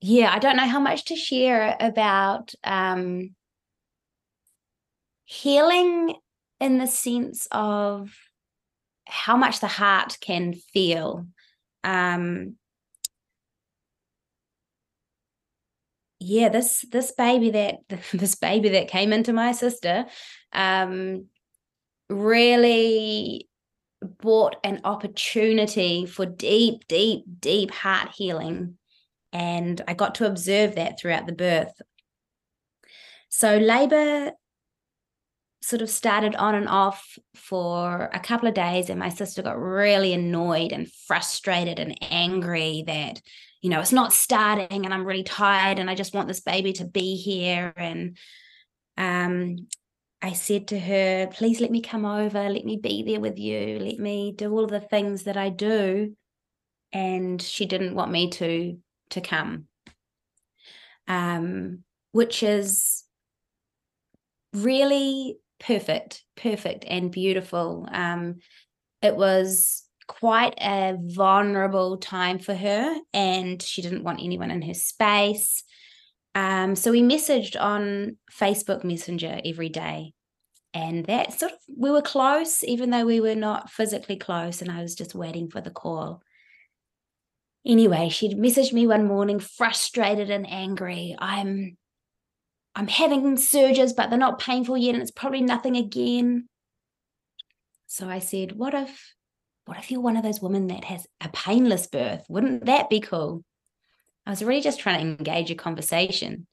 yeah 0.00 0.32
i 0.32 0.38
don't 0.38 0.56
know 0.56 0.66
how 0.66 0.80
much 0.80 1.04
to 1.04 1.16
share 1.16 1.76
about 1.78 2.52
um 2.64 3.30
healing 5.26 6.14
in 6.60 6.78
the 6.78 6.86
sense 6.86 7.46
of 7.50 8.16
how 9.06 9.36
much 9.36 9.60
the 9.60 9.66
heart 9.66 10.16
can 10.20 10.54
feel. 10.54 11.26
Um 11.84 12.56
yeah 16.18 16.48
this 16.48 16.84
this 16.90 17.12
baby 17.12 17.50
that 17.50 17.76
this 18.12 18.36
baby 18.36 18.70
that 18.70 18.88
came 18.88 19.12
into 19.12 19.34
my 19.34 19.52
sister 19.52 20.06
um 20.52 21.26
really 22.08 23.46
brought 24.02 24.56
an 24.64 24.80
opportunity 24.84 26.06
for 26.06 26.24
deep 26.24 26.86
deep 26.88 27.24
deep 27.40 27.70
heart 27.70 28.10
healing. 28.14 28.78
And 29.32 29.82
i 29.88 29.94
got 29.94 30.14
to 30.16 30.26
observe 30.26 30.76
that 30.76 30.98
throughout 30.98 31.26
the 31.26 31.32
birth. 31.32 31.80
So 33.28 33.58
labor 33.58 34.32
sort 35.66 35.82
of 35.82 35.90
started 35.90 36.36
on 36.36 36.54
and 36.54 36.68
off 36.68 37.18
for 37.34 38.08
a 38.12 38.20
couple 38.20 38.46
of 38.46 38.54
days 38.54 38.88
and 38.88 39.00
my 39.00 39.08
sister 39.08 39.42
got 39.42 39.60
really 39.60 40.12
annoyed 40.12 40.70
and 40.70 40.88
frustrated 41.08 41.80
and 41.80 41.98
angry 42.02 42.84
that 42.86 43.20
you 43.62 43.68
know 43.68 43.80
it's 43.80 43.90
not 43.90 44.12
starting 44.12 44.84
and 44.84 44.94
i'm 44.94 45.04
really 45.04 45.24
tired 45.24 45.80
and 45.80 45.90
i 45.90 45.94
just 45.96 46.14
want 46.14 46.28
this 46.28 46.40
baby 46.40 46.72
to 46.72 46.84
be 46.84 47.16
here. 47.16 47.72
And 47.76 48.16
um 48.96 49.56
i 50.22 50.34
said 50.34 50.68
to 50.68 50.78
her 50.78 51.26
please 51.32 51.60
let 51.60 51.72
me 51.72 51.80
come 51.80 52.04
over 52.04 52.48
let 52.48 52.64
me 52.64 52.76
be 52.76 53.02
there 53.02 53.20
with 53.20 53.36
you 53.36 53.80
let 53.80 53.98
me 53.98 54.32
do 54.36 54.52
all 54.52 54.68
the 54.68 54.78
things 54.80 55.24
that 55.24 55.36
i 55.36 55.48
do. 55.48 56.14
And 56.92 57.42
she 57.42 57.66
didn't 57.66 57.96
want 57.96 58.12
me 58.12 58.30
to 58.30 58.78
to 59.10 59.20
come. 59.20 59.66
Um 61.08 61.82
which 62.12 62.44
is 62.44 63.02
really 64.54 65.38
perfect, 65.58 66.24
perfect 66.36 66.84
and 66.86 67.10
beautiful. 67.10 67.88
Um, 67.90 68.36
it 69.02 69.16
was 69.16 69.82
quite 70.06 70.54
a 70.60 70.96
vulnerable 71.00 71.96
time 71.96 72.38
for 72.38 72.54
her, 72.54 72.94
and 73.12 73.60
she 73.60 73.82
didn't 73.82 74.04
want 74.04 74.22
anyone 74.22 74.50
in 74.50 74.62
her 74.62 74.74
space. 74.74 75.64
Um, 76.34 76.76
so 76.76 76.90
we 76.90 77.02
messaged 77.02 77.60
on 77.60 78.18
Facebook 78.30 78.84
Messenger 78.84 79.40
every 79.44 79.68
day. 79.68 80.12
And 80.74 81.06
that 81.06 81.32
sort 81.32 81.52
of, 81.52 81.58
we 81.74 81.90
were 81.90 82.02
close, 82.02 82.62
even 82.62 82.90
though 82.90 83.06
we 83.06 83.20
were 83.20 83.34
not 83.34 83.70
physically 83.70 84.16
close, 84.16 84.60
and 84.60 84.70
I 84.70 84.82
was 84.82 84.94
just 84.94 85.14
waiting 85.14 85.48
for 85.48 85.62
the 85.62 85.70
call. 85.70 86.22
Anyway, 87.66 88.10
she'd 88.10 88.36
messaged 88.36 88.74
me 88.74 88.86
one 88.86 89.06
morning, 89.06 89.40
frustrated 89.40 90.30
and 90.30 90.46
angry. 90.48 91.16
I'm 91.18 91.78
I'm 92.76 92.88
having 92.88 93.36
surges, 93.38 93.94
but 93.94 94.10
they're 94.10 94.18
not 94.18 94.38
painful 94.38 94.76
yet, 94.76 94.94
and 94.94 95.02
it's 95.02 95.10
probably 95.10 95.40
nothing 95.40 95.76
again. 95.76 96.48
So 97.86 98.08
I 98.08 98.18
said, 98.18 98.52
What 98.52 98.74
if 98.74 99.14
what 99.64 99.78
if 99.78 99.90
you're 99.90 100.00
one 100.00 100.16
of 100.16 100.22
those 100.22 100.40
women 100.40 100.68
that 100.68 100.84
has 100.84 101.06
a 101.20 101.28
painless 101.30 101.88
birth? 101.88 102.24
Wouldn't 102.28 102.66
that 102.66 102.88
be 102.88 103.00
cool? 103.00 103.42
I 104.24 104.30
was 104.30 104.42
really 104.42 104.60
just 104.60 104.78
trying 104.78 105.00
to 105.00 105.18
engage 105.18 105.50
a 105.50 105.54
conversation. 105.54 106.46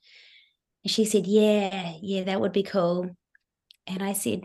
And 0.84 0.92
she 0.92 1.06
said, 1.06 1.28
Yeah, 1.28 1.94
yeah, 2.02 2.24
that 2.24 2.42
would 2.42 2.54
be 2.54 2.64
cool. 2.64 3.12
And 3.86 4.02
I 4.02 4.14
said, 4.14 4.44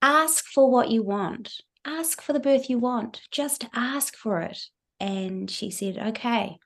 ask 0.00 0.44
for 0.46 0.70
what 0.70 0.90
you 0.90 1.02
want. 1.02 1.54
Ask 1.84 2.22
for 2.22 2.32
the 2.32 2.40
birth 2.40 2.70
you 2.70 2.78
want. 2.78 3.20
Just 3.30 3.66
ask 3.74 4.16
for 4.16 4.40
it. 4.40 4.58
And 5.00 5.50
she 5.50 5.70
said, 5.70 5.98
okay. 5.98 6.58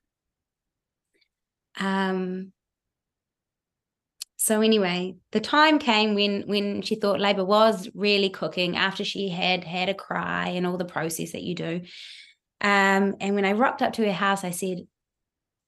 Um, 1.78 2.52
so 4.42 4.60
anyway, 4.60 5.14
the 5.30 5.38
time 5.38 5.78
came 5.78 6.14
when 6.14 6.42
when 6.48 6.82
she 6.82 6.96
thought 6.96 7.20
labor 7.20 7.44
was 7.44 7.88
really 7.94 8.28
cooking 8.28 8.76
after 8.76 9.04
she 9.04 9.28
had 9.28 9.62
had 9.62 9.88
a 9.88 9.94
cry 9.94 10.48
and 10.48 10.66
all 10.66 10.76
the 10.76 10.84
process 10.84 11.30
that 11.30 11.44
you 11.44 11.54
do. 11.54 11.82
Um, 12.60 13.14
and 13.20 13.36
when 13.36 13.44
I 13.44 13.52
rocked 13.52 13.82
up 13.82 13.92
to 13.92 14.04
her 14.04 14.12
house, 14.12 14.42
I 14.42 14.50
said, 14.50 14.88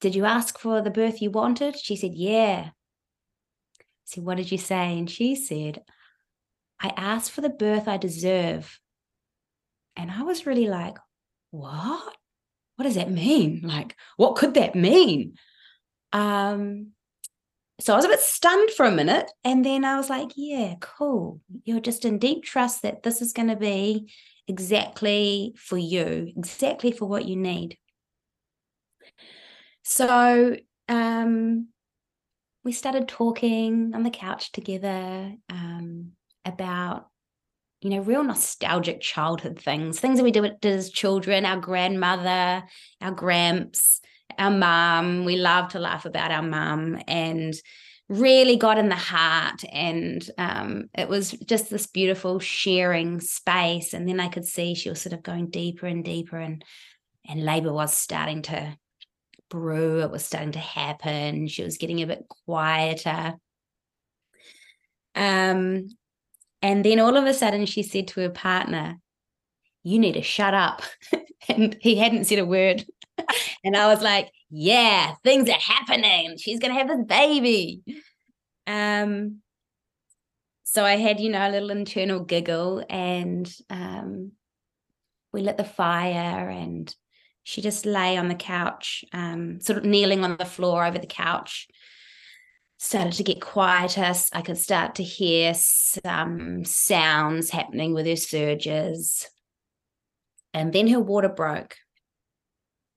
"Did 0.01 0.13
you 0.13 0.25
ask 0.25 0.59
for 0.59 0.81
the 0.81 0.91
birth 0.91 1.21
you 1.21 1.31
wanted?" 1.31 1.79
She 1.79 1.95
said, 1.95 2.15
"Yeah." 2.15 2.71
I 3.79 3.83
said, 4.03 4.25
"What 4.25 4.35
did 4.35 4.51
you 4.51 4.57
say?" 4.57 4.97
And 4.97 5.09
she 5.09 5.35
said, 5.35 5.81
"I 6.77 6.89
asked 6.97 7.31
for 7.31 7.39
the 7.39 7.49
birth 7.49 7.87
I 7.87 7.95
deserve." 7.95 8.81
And 9.95 10.11
I 10.11 10.23
was 10.23 10.45
really 10.45 10.67
like, 10.67 10.97
"What? 11.51 12.17
What 12.75 12.83
does 12.83 12.95
that 12.95 13.09
mean? 13.09 13.61
Like, 13.63 13.95
what 14.17 14.35
could 14.35 14.55
that 14.55 14.75
mean?" 14.75 15.37
Um, 16.13 16.91
so 17.79 17.93
I 17.93 17.97
was 17.97 18.05
a 18.05 18.09
bit 18.09 18.21
stunned 18.21 18.71
for 18.71 18.85
a 18.85 18.91
minute. 18.91 19.29
And 19.43 19.65
then 19.65 19.83
I 19.83 19.97
was 19.97 20.09
like, 20.09 20.29
yeah, 20.35 20.75
cool. 20.79 21.41
You're 21.63 21.81
just 21.81 22.05
in 22.05 22.19
deep 22.19 22.43
trust 22.43 22.83
that 22.83 23.03
this 23.03 23.21
is 23.21 23.33
going 23.33 23.49
to 23.49 23.55
be 23.55 24.11
exactly 24.47 25.53
for 25.57 25.77
you, 25.77 26.31
exactly 26.37 26.91
for 26.91 27.05
what 27.05 27.25
you 27.25 27.35
need. 27.35 27.77
So 29.83 30.55
um, 30.87 31.67
we 32.63 32.71
started 32.71 33.07
talking 33.07 33.91
on 33.93 34.03
the 34.03 34.09
couch 34.09 34.51
together 34.51 35.33
um, 35.49 36.11
about, 36.45 37.09
you 37.81 37.89
know, 37.89 37.99
real 37.99 38.23
nostalgic 38.23 39.01
childhood 39.01 39.59
things, 39.59 39.99
things 39.99 40.17
that 40.17 40.23
we 40.23 40.31
did 40.31 40.65
as 40.65 40.89
children, 40.89 41.45
our 41.45 41.59
grandmother, 41.59 42.63
our 43.01 43.11
gramps, 43.11 44.01
our 44.37 44.51
mum. 44.51 45.25
We 45.25 45.37
love 45.37 45.69
to 45.69 45.79
laugh 45.79 46.05
about 46.05 46.31
our 46.31 46.41
mum 46.41 46.99
and 47.07 47.53
really 48.07 48.55
got 48.55 48.77
in 48.77 48.89
the 48.89 48.95
heart. 48.95 49.63
And 49.71 50.27
um, 50.37 50.89
it 50.93 51.09
was 51.09 51.31
just 51.31 51.69
this 51.69 51.87
beautiful 51.87 52.39
sharing 52.39 53.19
space. 53.19 53.93
And 53.93 54.07
then 54.07 54.19
I 54.19 54.27
could 54.27 54.45
see 54.45 54.75
she 54.75 54.89
was 54.89 55.01
sort 55.01 55.13
of 55.13 55.23
going 55.23 55.49
deeper 55.49 55.87
and 55.87 56.03
deeper, 56.03 56.37
and 56.37 56.63
and 57.27 57.43
labor 57.43 57.73
was 57.73 57.93
starting 57.93 58.43
to 58.43 58.77
brew. 59.49 60.01
It 60.01 60.11
was 60.11 60.23
starting 60.23 60.51
to 60.53 60.59
happen. 60.59 61.47
She 61.47 61.63
was 61.63 61.77
getting 61.77 62.01
a 62.01 62.07
bit 62.07 62.25
quieter. 62.45 63.33
Um, 65.15 65.87
and 66.61 66.83
then 66.83 66.99
all 66.99 67.15
of 67.15 67.25
a 67.25 67.33
sudden, 67.33 67.65
she 67.65 67.83
said 67.83 68.07
to 68.09 68.21
her 68.21 68.29
partner, 68.29 68.99
"You 69.83 69.99
need 69.99 70.13
to 70.13 70.21
shut 70.21 70.53
up." 70.53 70.81
and 71.47 71.77
he 71.79 71.95
hadn't 71.95 72.25
said 72.25 72.39
a 72.39 72.45
word 72.45 72.85
and 73.63 73.75
I 73.75 73.87
was 73.87 74.01
like, 74.01 74.31
yeah, 74.49 75.15
things 75.23 75.49
are 75.49 75.59
happening. 75.59 76.37
She's 76.37 76.59
gonna 76.59 76.73
have 76.73 76.87
this 76.87 77.05
baby. 77.05 77.81
Um 78.67 79.41
so 80.63 80.83
I 80.83 80.97
had, 80.97 81.19
you 81.19 81.29
know, 81.29 81.47
a 81.47 81.51
little 81.51 81.69
internal 81.69 82.19
giggle 82.19 82.83
and 82.89 83.51
um 83.69 84.31
we 85.31 85.41
lit 85.41 85.57
the 85.57 85.63
fire 85.63 86.49
and 86.49 86.93
she 87.43 87.61
just 87.61 87.85
lay 87.85 88.17
on 88.17 88.27
the 88.27 88.35
couch, 88.35 89.05
um, 89.13 89.61
sort 89.61 89.77
of 89.77 89.85
kneeling 89.85 90.23
on 90.23 90.35
the 90.37 90.45
floor 90.45 90.83
over 90.83 90.97
the 90.97 91.05
couch. 91.05 91.67
Started 92.79 93.13
to 93.13 93.23
get 93.23 93.39
quieter. 93.39 94.13
I 94.33 94.41
could 94.41 94.57
start 94.57 94.95
to 94.95 95.03
hear 95.03 95.53
some 95.53 96.65
sounds 96.65 97.51
happening 97.51 97.93
with 97.93 98.07
her 98.07 98.15
surges. 98.15 99.29
And 100.55 100.73
then 100.73 100.87
her 100.87 100.99
water 100.99 101.29
broke. 101.29 101.77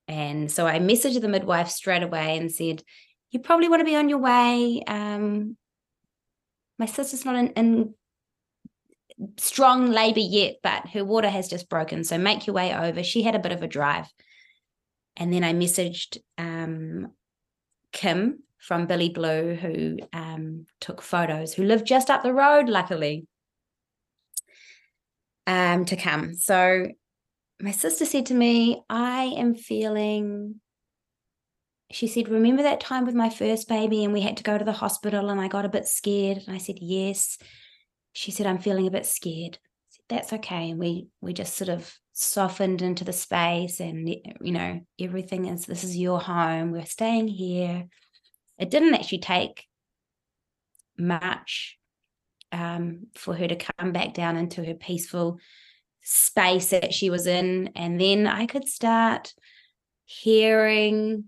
And 0.09 0.51
so 0.51 0.67
I 0.67 0.79
messaged 0.79 1.21
the 1.21 1.29
midwife 1.29 1.69
straight 1.69 2.03
away 2.03 2.39
and 2.39 2.51
said, 2.51 2.83
You 3.31 3.41
probably 3.41 3.69
want 3.69 3.81
to 3.81 3.85
be 3.85 3.95
on 3.95 4.09
your 4.09 4.19
way. 4.19 4.83
Um, 4.87 5.57
my 6.79 6.87
sister's 6.87 7.27
not 7.27 7.37
in, 7.37 7.49
in 7.49 7.95
strong 9.37 9.91
labor 9.91 10.21
yet, 10.21 10.57
but 10.63 10.89
her 10.89 11.05
water 11.05 11.29
has 11.29 11.49
just 11.49 11.69
broken. 11.69 12.05
So 12.05 12.17
make 12.17 12.47
your 12.47 12.55
way 12.55 12.75
over. 12.75 13.03
She 13.03 13.23
had 13.23 13.35
a 13.35 13.41
bit 13.41 13.53
of 13.53 13.63
a 13.63 13.69
drive. 13.69 14.07
And 15.17 15.33
then 15.33 15.45
I 15.45 15.53
messaged 15.53 16.19
um, 16.39 17.13
Kim 17.93 18.43
from 18.59 18.87
Billy 18.87 19.09
Blue, 19.09 19.55
who 19.55 19.99
um, 20.13 20.67
took 20.81 21.03
photos, 21.03 21.53
who 21.53 21.65
lived 21.65 21.87
just 21.87 22.11
up 22.11 22.23
the 22.23 22.33
road, 22.33 22.69
luckily, 22.69 23.27
um, 25.47 25.85
to 25.87 25.97
come. 25.97 26.35
So 26.35 26.87
my 27.61 27.73
sister 27.73 28.05
said 28.05 28.27
to 28.27 28.35
me, 28.35 28.83
I 28.89 29.35
am 29.37 29.55
feeling, 29.55 30.61
she 31.91 32.07
said, 32.07 32.29
remember 32.29 32.63
that 32.63 32.81
time 32.81 33.05
with 33.05 33.15
my 33.15 33.31
first 33.31 33.69
baby 33.69 34.05
and 34.05 34.13
we 34.13 34.21
had 34.21 34.37
to 34.37 34.45
go 34.45 34.57
to 34.57 34.65
the 34.65 34.73
hospital 34.73 35.31
and 35.31 35.41
I 35.41 35.49
got 35.49 35.65
a 35.65 35.71
bit 35.71 35.87
scared? 35.87 36.39
And 36.47 36.55
I 36.55 36.59
said, 36.59 36.79
yes. 36.81 37.39
She 38.13 38.31
said, 38.31 38.47
I'm 38.47 38.59
feeling 38.59 38.87
a 38.87 38.93
bit 38.93 39.07
scared. 39.07 39.59
Said, 39.91 40.05
That's 40.09 40.33
okay. 40.35 40.71
And 40.71 40.79
we 40.81 41.09
we 41.21 41.33
just 41.33 41.57
sort 41.57 41.69
of 41.69 41.93
softened 42.13 42.83
into 42.83 43.05
the 43.05 43.13
space 43.13 43.79
and 43.79 44.09
you 44.09 44.53
know, 44.53 44.81
everything 44.99 45.47
is 45.47 45.67
this 45.67 45.85
is 45.85 45.97
your 45.97 46.21
home. 46.21 46.73
We're 46.73 46.85
staying 46.85 47.29
here. 47.29 47.87
It 48.59 48.71
didn't 48.71 48.95
actually 48.95 49.21
take 49.21 49.67
much 50.99 51.79
um, 52.51 53.07
for 53.15 53.35
her 53.35 53.47
to 53.47 53.57
come 53.57 53.93
back 53.93 54.15
down 54.15 54.37
into 54.37 54.65
her 54.65 54.75
peaceful 54.75 55.39
space 56.11 56.71
that 56.71 56.95
she 56.95 57.11
was 57.11 57.27
in. 57.27 57.71
And 57.77 58.01
then 58.01 58.27
I 58.27 58.47
could 58.47 58.67
start 58.67 59.35
hearing 60.07 61.25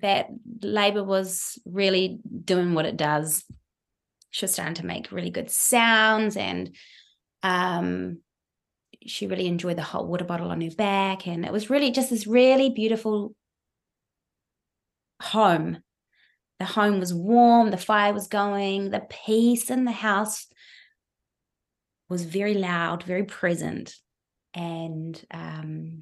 that 0.00 0.28
labor 0.62 1.04
was 1.04 1.58
really 1.66 2.18
doing 2.44 2.72
what 2.72 2.86
it 2.86 2.96
does. 2.96 3.44
She 4.30 4.44
was 4.44 4.52
starting 4.52 4.74
to 4.76 4.86
make 4.86 5.12
really 5.12 5.30
good 5.30 5.50
sounds 5.50 6.36
and 6.36 6.74
um, 7.42 8.20
she 9.06 9.26
really 9.26 9.48
enjoyed 9.48 9.76
the 9.76 9.82
hot 9.82 10.06
water 10.06 10.24
bottle 10.24 10.50
on 10.50 10.62
her 10.62 10.70
back. 10.70 11.26
And 11.26 11.44
it 11.44 11.52
was 11.52 11.68
really 11.68 11.90
just 11.90 12.08
this 12.08 12.26
really 12.26 12.70
beautiful 12.70 13.34
home. 15.20 15.82
The 16.58 16.64
home 16.64 17.00
was 17.00 17.12
warm, 17.12 17.70
the 17.70 17.76
fire 17.76 18.14
was 18.14 18.28
going, 18.28 18.90
the 18.90 19.06
peace 19.10 19.70
in 19.70 19.84
the 19.84 19.92
house 19.92 20.47
was 22.08 22.24
very 22.24 22.54
loud, 22.54 23.02
very 23.02 23.24
present. 23.24 23.94
And 24.54 25.20
um, 25.30 26.00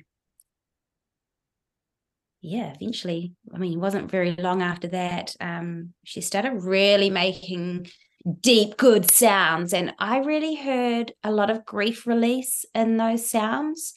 yeah, 2.41 2.73
eventually, 2.81 3.35
I 3.53 3.59
mean, 3.59 3.73
it 3.73 3.81
wasn't 3.81 4.11
very 4.11 4.37
long 4.37 4.63
after 4.63 4.89
that, 4.89 5.35
um, 5.41 5.93
she 6.05 6.21
started 6.21 6.63
really 6.63 7.11
making 7.11 7.89
deep, 8.41 8.77
good 8.77 9.11
sounds. 9.11 9.73
And 9.73 9.95
I 9.99 10.19
really 10.19 10.55
heard 10.55 11.13
a 11.23 11.31
lot 11.31 11.51
of 11.51 11.65
grief 11.65 12.07
release 12.07 12.65
in 12.75 12.97
those 12.97 13.29
sounds. 13.29 13.95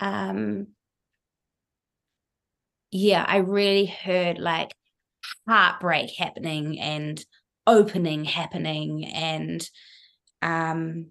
Um, 0.00 0.68
yeah, 2.90 3.24
I 3.26 3.38
really 3.38 3.86
heard 3.86 4.38
like 4.38 4.74
heartbreak 5.48 6.10
happening 6.16 6.80
and 6.80 7.24
opening 7.66 8.24
happening 8.24 9.06
and 9.06 9.68
um 10.42 11.06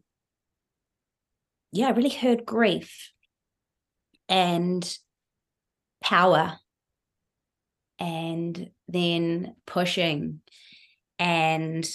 yeah, 1.73 1.87
I 1.87 1.91
really 1.91 2.09
heard 2.09 2.45
grief 2.45 3.11
and 4.29 4.97
power 6.01 6.57
and 7.99 8.69
then 8.87 9.55
pushing 9.65 10.41
and 11.19 11.89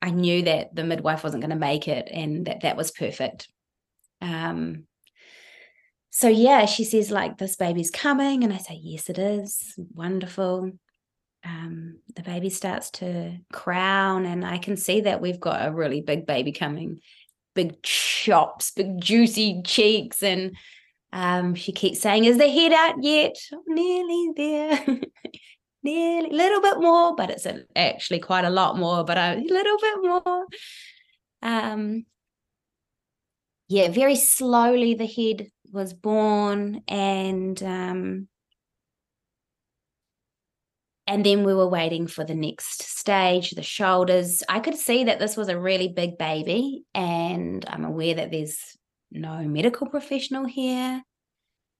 I 0.00 0.10
knew 0.10 0.42
that 0.42 0.74
the 0.74 0.84
midwife 0.84 1.24
wasn't 1.24 1.42
going 1.42 1.50
to 1.50 1.56
make 1.56 1.88
it 1.88 2.08
and 2.12 2.46
that 2.46 2.60
that 2.60 2.76
was 2.76 2.90
perfect. 2.90 3.48
Um, 4.20 4.84
so 6.10 6.28
yeah, 6.28 6.66
she 6.66 6.84
says 6.84 7.10
like 7.10 7.38
this 7.38 7.56
baby's 7.56 7.90
coming, 7.90 8.44
and 8.44 8.52
I 8.52 8.58
say 8.58 8.78
yes, 8.80 9.10
it 9.10 9.18
is 9.18 9.74
wonderful. 9.76 10.70
Um, 11.44 11.98
the 12.14 12.22
baby 12.22 12.50
starts 12.50 12.90
to 12.92 13.38
crown, 13.52 14.24
and 14.24 14.46
I 14.46 14.58
can 14.58 14.76
see 14.76 15.00
that 15.02 15.20
we've 15.20 15.40
got 15.40 15.66
a 15.66 15.72
really 15.72 16.02
big 16.02 16.24
baby 16.24 16.52
coming, 16.52 17.00
big 17.54 17.82
chops, 17.82 18.70
big 18.72 19.00
juicy 19.00 19.62
cheeks. 19.64 20.22
And 20.22 20.56
um, 21.12 21.54
she 21.54 21.72
keeps 21.72 22.00
saying, 22.00 22.24
Is 22.24 22.38
the 22.38 22.48
head 22.48 22.72
out 22.72 23.02
yet? 23.02 23.36
I'm 23.52 23.74
nearly 23.74 24.32
there. 24.36 24.86
nearly 25.82 26.30
a 26.30 26.32
little 26.32 26.60
bit 26.60 26.80
more, 26.80 27.14
but 27.14 27.30
it's 27.30 27.46
actually 27.76 28.18
quite 28.18 28.44
a 28.44 28.50
lot 28.50 28.76
more, 28.76 29.04
but 29.04 29.18
a 29.18 29.36
little 29.36 29.78
bit 29.78 29.96
more. 30.02 30.46
Um, 31.42 32.06
yeah, 33.68 33.90
very 33.90 34.16
slowly 34.16 34.94
the 34.94 35.06
head 35.06 35.48
was 35.72 35.92
born 35.92 36.82
and 36.88 37.62
um, 37.62 38.28
and 41.06 41.24
then 41.24 41.44
we 41.44 41.54
were 41.54 41.68
waiting 41.68 42.06
for 42.06 42.24
the 42.24 42.34
next 42.34 42.82
stage, 42.82 43.50
the 43.50 43.62
shoulders. 43.62 44.42
I 44.48 44.60
could 44.60 44.76
see 44.76 45.04
that 45.04 45.18
this 45.18 45.36
was 45.36 45.48
a 45.48 45.58
really 45.58 45.88
big 45.88 46.16
baby, 46.16 46.84
and 46.94 47.64
I'm 47.68 47.84
aware 47.84 48.14
that 48.14 48.30
there's 48.30 48.58
no 49.10 49.42
medical 49.42 49.88
professional 49.88 50.46
here. 50.46 51.02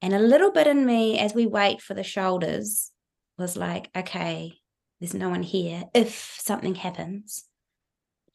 And 0.03 0.13
a 0.13 0.19
little 0.19 0.53
bit 0.53 0.67
in 0.67 0.85
me, 0.85 1.19
as 1.19 1.35
we 1.35 1.47
wait 1.47 1.81
for 1.81 1.95
the 1.95 2.05
shoulders, 2.05 2.91
was 3.39 3.57
like, 3.57 3.89
okay, 3.97 4.53
there's 5.01 5.15
no 5.15 5.31
one 5.31 5.43
here. 5.43 5.85
If 5.95 6.37
something 6.39 6.75
happens, 6.75 7.45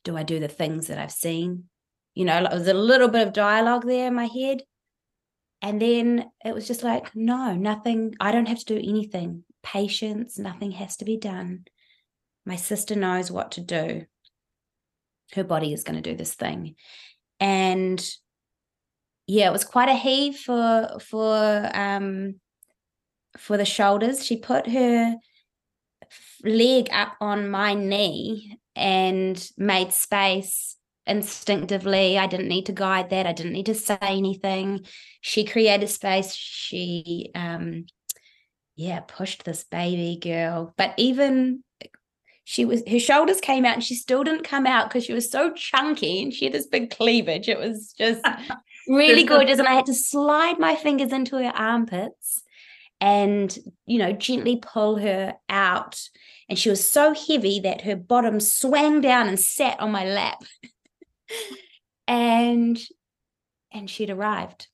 do 0.04 0.18
I 0.18 0.24
do 0.24 0.40
the 0.40 0.48
things 0.48 0.88
that 0.88 0.98
I've 0.98 1.12
seen? 1.12 1.66
You 2.16 2.26
know, 2.26 2.42
there 2.42 2.58
was 2.58 2.68
a 2.68 2.74
little 2.74 3.08
bit 3.08 3.28
of 3.28 3.34
dialogue 3.34 3.86
there 3.86 4.08
in 4.08 4.16
my 4.16 4.26
head. 4.26 4.64
And 5.62 5.82
then 5.82 6.26
it 6.44 6.56
was 6.56 6.68
just 6.68 6.84
like, 6.84 7.16
no, 7.16 7.54
nothing. 7.56 8.16
I 8.20 8.32
don't 8.32 8.48
have 8.48 8.60
to 8.60 8.66
do 8.66 8.78
anything. 8.78 9.44
Patience, 9.64 10.38
nothing 10.38 10.72
has 10.72 10.98
to 10.98 11.06
be 11.06 11.18
done. 11.18 11.66
My 12.46 12.56
sister 12.56 12.96
knows 12.96 13.32
what 13.32 13.52
to 13.52 13.62
do. 13.62 14.06
Her 15.34 15.44
body 15.44 15.74
is 15.74 15.84
going 15.84 16.02
to 16.02 16.10
do 16.10 16.16
this 16.16 16.34
thing. 16.34 16.76
And 17.40 18.04
yeah, 19.28 19.48
it 19.48 19.54
was 19.54 19.64
quite 19.64 19.90
a 19.90 19.94
heave 19.94 20.38
for 20.38 20.98
for 21.00 21.70
um 21.74 22.40
for 23.38 23.58
the 23.58 23.66
shoulders. 23.66 24.26
She 24.26 24.38
put 24.38 24.68
her 24.68 25.16
leg 26.44 26.90
up 26.92 27.16
on 27.22 27.50
my 27.50 27.74
knee 27.74 28.58
and 28.76 29.50
made 29.58 29.94
space 29.94 30.78
instinctively. 31.06 32.18
I 32.18 32.28
didn't 32.28 32.48
need 32.48 32.68
to 32.68 32.72
guide 32.72 33.10
that. 33.10 33.26
I 33.26 33.34
didn't 33.34 33.54
need 33.54 33.66
to 33.66 33.76
say 33.76 33.98
anything. 34.02 34.86
She 35.22 35.44
created 35.44 35.90
space. 35.90 36.34
She, 36.34 37.32
um, 37.36 37.86
yeah, 38.80 39.02
pushed 39.02 39.44
this 39.44 39.66
baby 39.66 40.18
girl. 40.22 40.74
But 40.78 40.94
even 40.96 41.66
she 42.46 42.64
was, 42.64 42.82
her 42.88 42.98
shoulders 42.98 43.42
came 43.42 43.66
out 43.66 43.74
and 43.74 43.84
she 43.84 43.94
still 43.94 44.24
didn't 44.24 44.46
come 44.46 44.66
out 44.66 44.88
because 44.88 45.04
she 45.04 45.12
was 45.12 45.30
so 45.30 45.52
chunky 45.52 46.24
and 46.24 46.34
she 46.34 46.46
had 46.46 46.54
this 46.54 46.66
big 46.66 46.90
cleavage. 46.90 47.50
It 47.50 47.60
was 47.60 47.94
just 47.98 48.26
really 48.88 49.26
gorgeous. 49.26 49.60
And 49.60 49.68
I 49.68 49.74
had 49.74 49.86
to 49.88 49.94
slide 49.94 50.60
my 50.60 50.78
fingers 50.78 51.12
into 51.12 51.36
her 51.36 51.52
armpits 51.54 52.42
and, 53.02 53.54
you 53.86 53.98
know, 53.98 54.14
gently 54.14 54.56
pull 54.56 54.96
her 54.96 55.36
out. 55.50 56.02
And 56.48 56.58
she 56.58 56.70
was 56.70 56.88
so 56.88 57.14
heavy 57.14 57.60
that 57.60 57.82
her 57.82 57.98
bottom 57.98 58.40
swang 58.40 59.02
down 59.02 59.28
and 59.28 59.38
sat 59.38 59.78
on 59.82 59.92
my 59.92 60.06
lap. 60.06 60.42
and 62.08 62.80
and 63.72 63.88
she'd 63.88 64.10
arrived 64.10 64.68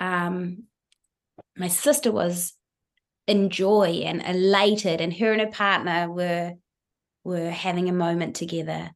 um 0.00 0.62
my 1.54 1.68
sister 1.68 2.10
was 2.10 2.54
in 3.28 3.50
joy 3.50 4.02
and 4.04 4.22
elated 4.26 5.00
and 5.00 5.14
her 5.14 5.32
and 5.32 5.40
her 5.40 5.48
partner 5.48 6.10
were 6.10 6.54
were 7.24 7.50
having 7.50 7.88
a 7.88 7.92
moment 7.92 8.34
together 8.34 8.90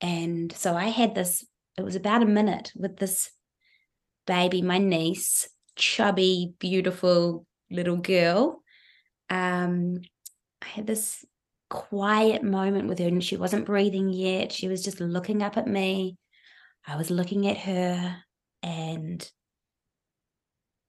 and 0.00 0.52
so 0.52 0.74
i 0.74 0.86
had 0.86 1.14
this 1.14 1.46
it 1.78 1.82
was 1.82 1.96
about 1.96 2.22
a 2.22 2.26
minute 2.26 2.72
with 2.74 2.96
this 2.98 3.30
baby 4.26 4.60
my 4.60 4.78
niece 4.78 5.48
chubby 5.76 6.52
beautiful 6.58 7.46
little 7.70 7.96
girl 7.96 8.62
um 9.30 10.00
i 10.62 10.66
had 10.66 10.86
this 10.86 11.24
quiet 11.70 12.42
moment 12.42 12.88
with 12.88 12.98
her 12.98 13.06
and 13.06 13.24
she 13.24 13.36
wasn't 13.36 13.64
breathing 13.64 14.10
yet. 14.10 14.52
She 14.52 14.68
was 14.68 14.84
just 14.84 15.00
looking 15.00 15.42
up 15.42 15.56
at 15.56 15.68
me. 15.68 16.18
I 16.86 16.96
was 16.96 17.10
looking 17.10 17.46
at 17.46 17.58
her 17.58 18.16
and 18.62 19.30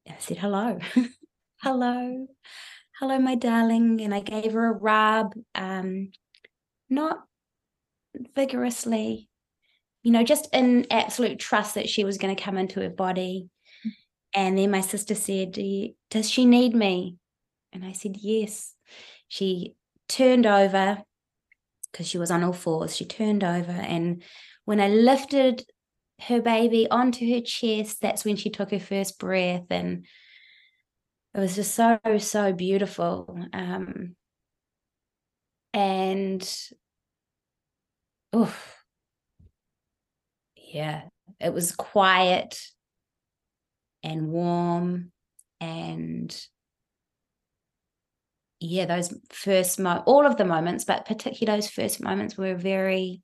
I 0.10 0.16
said, 0.20 0.38
hello, 0.38 0.80
hello, 1.64 2.26
hello, 3.00 3.20
my 3.20 3.36
darling. 3.36 4.02
And 4.02 4.16
I 4.16 4.20
gave 4.20 4.54
her 4.54 4.66
a 4.66 4.74
rub, 4.74 5.36
um, 5.54 6.12
not 6.90 7.24
vigorously, 8.36 9.30
you 10.02 10.12
know, 10.12 10.24
just 10.24 10.50
in 10.54 10.88
absolute 10.90 11.38
trust 11.38 11.76
that 11.76 11.88
she 11.88 12.04
was 12.04 12.18
going 12.18 12.36
to 12.36 12.44
come 12.44 12.58
into 12.58 12.82
her 12.82 12.90
body. 12.90 13.50
And 14.34 14.58
then 14.58 14.72
my 14.72 14.82
sister 14.82 15.14
said, 15.14 15.52
Does 16.10 16.30
she 16.30 16.46
need 16.46 16.74
me? 16.74 17.18
And 17.72 17.86
I 17.86 17.92
said, 17.92 18.18
Yes. 18.18 18.74
She 19.28 19.76
turned 20.10 20.48
over 20.48 21.04
because 21.92 22.08
she 22.08 22.18
was 22.18 22.32
on 22.32 22.44
all 22.44 22.54
fours. 22.54 22.96
She 22.96 23.06
turned 23.06 23.44
over, 23.44 23.72
and 23.72 24.24
when 24.66 24.82
I 24.82 24.88
lifted 24.90 25.64
her 26.22 26.42
baby 26.42 26.90
onto 26.90 27.32
her 27.34 27.42
chest, 27.42 28.02
that's 28.02 28.26
when 28.26 28.36
she 28.36 28.50
took 28.50 28.72
her 28.72 28.80
first 28.80 29.20
breath, 29.20 29.68
and 29.70 30.06
it 31.34 31.40
was 31.40 31.56
just 31.56 31.74
so 31.74 32.00
so 32.20 32.54
beautiful. 32.54 33.38
Um, 33.54 34.16
and 35.74 36.60
oh, 38.34 38.54
yeah, 40.56 41.04
it 41.40 41.54
was 41.54 41.72
quiet 41.72 42.60
and 44.04 44.30
warm 44.30 45.12
and 45.60 46.46
yeah, 48.60 48.86
those 48.86 49.14
first 49.32 49.80
mo 49.80 50.04
all 50.06 50.26
of 50.26 50.38
the 50.38 50.46
moments, 50.46 50.84
but 50.86 51.06
particularly 51.06 51.58
those 51.58 51.70
first 51.70 52.02
moments 52.02 52.38
were 52.38 52.56
very 52.56 53.22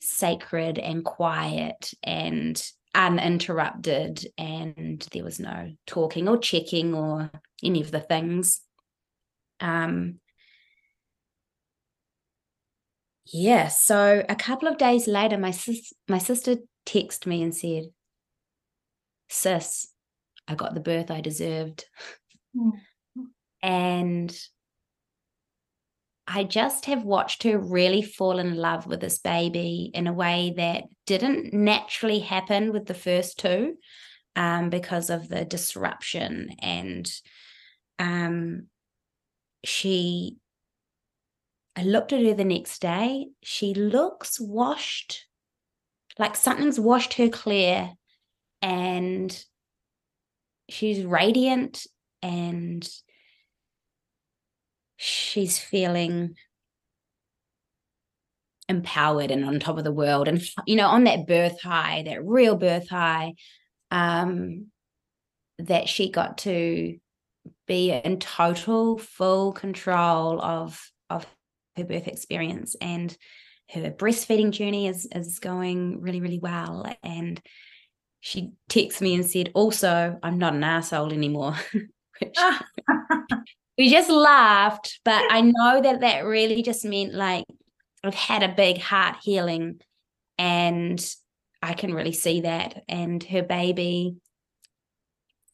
sacred 0.00 0.78
and 0.78 1.04
quiet 1.04 1.92
and 2.02 2.62
uninterrupted 2.94 4.26
and 4.38 5.06
there 5.12 5.24
was 5.24 5.40
no 5.40 5.72
talking 5.86 6.28
or 6.28 6.38
checking 6.38 6.94
or 6.94 7.30
any 7.62 7.80
of 7.80 7.90
the 7.90 8.00
things 8.00 8.60
um 9.60 10.20
yeah 13.32 13.68
so 13.68 14.24
a 14.28 14.36
couple 14.36 14.68
of 14.68 14.78
days 14.78 15.08
later 15.08 15.36
my 15.36 15.50
sis 15.50 15.92
my 16.08 16.18
sister 16.18 16.56
texted 16.86 17.26
me 17.26 17.42
and 17.42 17.54
said 17.54 17.84
sis 19.28 19.88
i 20.46 20.54
got 20.54 20.74
the 20.74 20.80
birth 20.80 21.10
i 21.10 21.20
deserved 21.20 21.84
mm. 22.56 22.70
And 23.64 24.38
I 26.26 26.44
just 26.44 26.86
have 26.86 27.04
watched 27.04 27.42
her 27.42 27.58
really 27.58 28.02
fall 28.02 28.38
in 28.38 28.56
love 28.56 28.86
with 28.86 29.00
this 29.00 29.18
baby 29.18 29.90
in 29.92 30.06
a 30.06 30.12
way 30.12 30.54
that 30.56 30.84
didn't 31.06 31.52
naturally 31.52 32.20
happen 32.20 32.72
with 32.72 32.86
the 32.86 32.94
first 32.94 33.38
two 33.38 33.74
um, 34.34 34.70
because 34.70 35.10
of 35.10 35.28
the 35.28 35.44
disruption. 35.44 36.50
And 36.60 37.10
um, 37.98 38.68
she, 39.64 40.38
I 41.76 41.82
looked 41.82 42.12
at 42.14 42.22
her 42.22 42.34
the 42.34 42.44
next 42.44 42.80
day. 42.80 43.26
She 43.42 43.74
looks 43.74 44.40
washed, 44.40 45.26
like 46.18 46.36
something's 46.36 46.80
washed 46.80 47.14
her 47.14 47.28
clear, 47.28 47.90
and 48.62 49.44
she's 50.70 51.04
radiant 51.04 51.86
and 52.22 52.88
she's 55.04 55.58
feeling 55.58 56.34
empowered 58.70 59.30
and 59.30 59.44
on 59.44 59.60
top 59.60 59.76
of 59.76 59.84
the 59.84 59.92
world 59.92 60.26
and 60.26 60.42
you 60.66 60.76
know 60.76 60.86
on 60.86 61.04
that 61.04 61.26
birth 61.26 61.60
high 61.60 62.02
that 62.06 62.24
real 62.24 62.56
birth 62.56 62.88
high 62.88 63.34
um 63.90 64.68
that 65.58 65.86
she 65.90 66.10
got 66.10 66.38
to 66.38 66.96
be 67.66 67.90
in 67.92 68.18
total 68.18 68.96
full 68.96 69.52
control 69.52 70.40
of 70.40 70.90
of 71.10 71.26
her 71.76 71.84
birth 71.84 72.08
experience 72.08 72.74
and 72.80 73.14
her 73.70 73.90
breastfeeding 73.90 74.52
journey 74.52 74.86
is 74.86 75.06
is 75.14 75.38
going 75.38 76.00
really 76.00 76.22
really 76.22 76.38
well. 76.38 76.86
And 77.02 77.42
she 78.20 78.52
texted 78.70 79.02
me 79.02 79.14
and 79.14 79.26
said 79.26 79.50
also 79.54 80.18
i'm 80.22 80.38
not 80.38 80.54
an 80.54 80.64
asshole 80.64 81.12
anymore 81.12 81.54
we 83.76 83.90
just 83.90 84.10
laughed, 84.10 85.00
but 85.04 85.24
I 85.30 85.40
know 85.40 85.82
that 85.82 86.00
that 86.00 86.24
really 86.24 86.62
just 86.62 86.84
meant 86.84 87.14
like 87.14 87.44
I've 88.04 88.14
had 88.14 88.42
a 88.42 88.54
big 88.54 88.78
heart 88.78 89.16
healing 89.22 89.80
and 90.38 91.04
I 91.62 91.74
can 91.74 91.94
really 91.94 92.12
see 92.12 92.42
that. 92.42 92.82
And 92.88 93.22
her 93.24 93.42
baby, 93.42 94.16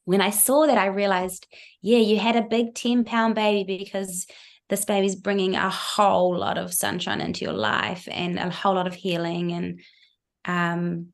when 0.04 0.20
I 0.20 0.30
saw 0.30 0.66
that, 0.66 0.76
I 0.76 0.86
realized, 0.86 1.46
yeah, 1.80 1.98
you 1.98 2.18
had 2.18 2.36
a 2.36 2.42
big 2.42 2.74
10 2.74 3.04
pound 3.04 3.34
baby 3.34 3.78
because 3.78 4.26
this 4.68 4.84
baby's 4.84 5.16
bringing 5.16 5.54
a 5.54 5.70
whole 5.70 6.36
lot 6.36 6.58
of 6.58 6.74
sunshine 6.74 7.20
into 7.20 7.44
your 7.44 7.54
life 7.54 8.06
and 8.10 8.38
a 8.38 8.50
whole 8.50 8.74
lot 8.74 8.86
of 8.86 8.94
healing. 8.94 9.52
And 9.52 9.80
um, 10.44 11.12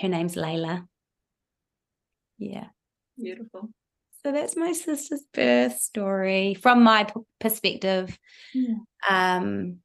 her 0.00 0.08
name's 0.08 0.34
Layla. 0.34 0.86
Yeah. 2.38 2.66
Beautiful. 3.16 3.70
So 4.26 4.32
that's 4.32 4.56
my 4.56 4.72
sister's 4.72 5.22
birth 5.32 5.78
story 5.78 6.54
from 6.54 6.82
my 6.82 7.06
perspective. 7.38 8.18
Yeah. 8.52 8.74
Um, 9.08 9.76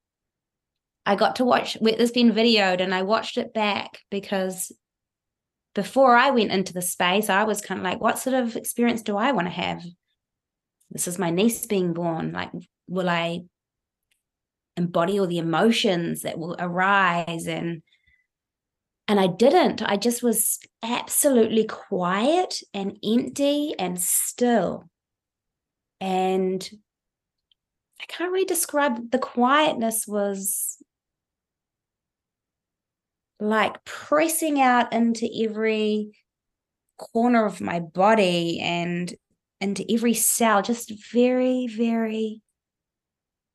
I 1.05 1.15
got 1.15 1.35
to 1.35 1.45
watch 1.45 1.77
it's 1.79 2.11
been 2.11 2.31
videoed 2.31 2.81
and 2.81 2.91
I 2.91 3.03
watched 3.03 3.37
it 3.37 3.53
back 3.53 3.99
because 4.09 4.71
before 5.75 6.15
I 6.15 6.31
went 6.31 6.51
into 6.51 6.73
the 6.73 6.81
space, 6.81 7.29
I 7.29 7.43
was 7.43 7.61
kind 7.61 7.79
of 7.79 7.83
like, 7.83 8.01
what 8.01 8.17
sort 8.17 8.33
of 8.33 8.55
experience 8.55 9.03
do 9.03 9.15
I 9.15 9.31
want 9.31 9.45
to 9.45 9.51
have? 9.51 9.83
this 10.89 11.07
is 11.07 11.19
my 11.19 11.29
niece 11.29 11.67
being 11.67 11.93
born. 11.93 12.31
Like, 12.31 12.49
will 12.87 13.11
I 13.11 13.41
embody 14.75 15.19
all 15.19 15.27
the 15.27 15.37
emotions 15.37 16.23
that 16.23 16.39
will 16.39 16.55
arise 16.57 17.45
and 17.45 17.83
and 19.11 19.19
I 19.19 19.27
didn't. 19.27 19.81
I 19.81 19.97
just 19.97 20.23
was 20.23 20.57
absolutely 20.81 21.65
quiet 21.65 22.61
and 22.73 22.97
empty 23.03 23.75
and 23.77 23.99
still. 23.99 24.85
And 25.99 26.67
I 28.01 28.05
can't 28.05 28.31
really 28.31 28.45
describe 28.45 29.11
the 29.11 29.19
quietness 29.19 30.07
was 30.07 30.81
like 33.41 33.83
pressing 33.83 34.61
out 34.61 34.93
into 34.93 35.27
every 35.43 36.13
corner 36.97 37.45
of 37.45 37.59
my 37.59 37.81
body 37.81 38.61
and 38.61 39.13
into 39.59 39.83
every 39.91 40.13
cell, 40.13 40.61
just 40.61 40.89
very, 41.11 41.67
very 41.67 42.41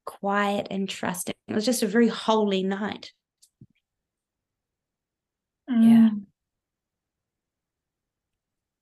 quiet 0.04 0.66
and 0.70 0.86
trusting. 0.86 1.34
It 1.48 1.54
was 1.54 1.64
just 1.64 1.82
a 1.82 1.86
very 1.86 2.08
holy 2.08 2.62
night. 2.62 3.10
Mm. 5.76 5.90
Yeah. 5.90 6.08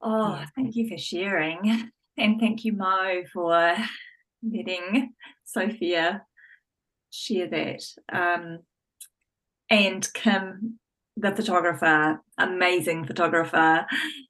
Oh, 0.03 0.35
yeah. 0.35 0.47
thank 0.55 0.77
you 0.77 0.89
for 0.89 0.99
sharing. 0.99 1.91
And 2.17 2.39
thank 2.39 2.65
you, 2.65 2.75
Mo, 2.75 3.25
for 3.33 3.75
letting 4.49 5.15
Sophia 5.43 6.23
share 7.11 7.49
that. 7.49 7.83
Um, 8.13 8.61
and 9.69 10.09
Kim, 10.15 10.79
the 11.17 11.35
photographer, 11.35 12.21
amazing 12.39 13.05
photographer, 13.05 13.85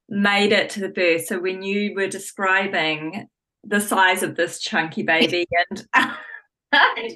made 0.09 0.53
it 0.53 0.71
to 0.71 0.81
the 0.81 0.89
birth. 0.89 1.27
So 1.27 1.39
when 1.39 1.63
you 1.63 1.95
were 1.95 2.07
describing 2.07 3.29
the 3.65 3.83
size 3.83 4.23
of 4.23 4.35
this 4.35 4.61
chunky 4.61 5.03
baby, 5.03 5.47
and 5.95 6.09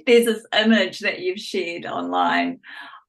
there's 0.07 0.27
this 0.27 0.47
image 0.55 0.99
that 0.99 1.21
you've 1.21 1.41
shared 1.41 1.87
online 1.87 2.61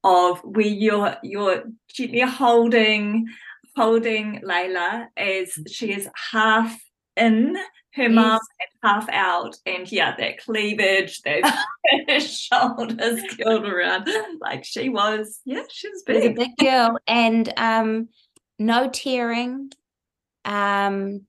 of 0.03 0.39
where 0.39 0.65
you're 0.65 1.17
you're 1.23 1.63
gently 1.89 2.21
holding 2.21 3.27
holding 3.75 4.41
Layla 4.41 5.07
as 5.17 5.57
she 5.67 5.93
is 5.93 6.09
half 6.31 6.77
in 7.15 7.55
her 7.95 8.03
yes. 8.03 8.11
mom 8.11 8.39
and 8.59 8.69
half 8.83 9.09
out 9.09 9.55
and 9.65 9.91
yeah 9.91 10.15
that 10.17 10.39
cleavage 10.39 11.21
those 11.21 11.43
shoulders 12.39 13.21
curled 13.37 13.65
around 13.65 14.07
like 14.39 14.63
she 14.63 14.89
was 14.89 15.41
yeah 15.45 15.63
she 15.69 15.89
was 15.89 16.03
big. 16.03 16.31
a 16.31 16.33
big 16.33 16.55
girl 16.57 16.97
and 17.07 17.51
um 17.57 18.07
no 18.57 18.89
tearing 18.89 19.71
um 20.45 21.21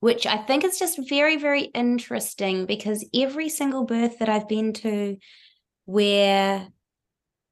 which 0.00 0.26
I 0.26 0.36
think 0.36 0.64
is 0.64 0.78
just 0.78 1.08
very 1.08 1.36
very 1.36 1.62
interesting 1.62 2.66
because 2.66 3.06
every 3.14 3.48
single 3.48 3.84
birth 3.84 4.18
that 4.18 4.28
I've 4.28 4.48
been 4.48 4.72
to 4.74 5.16
where 5.86 6.68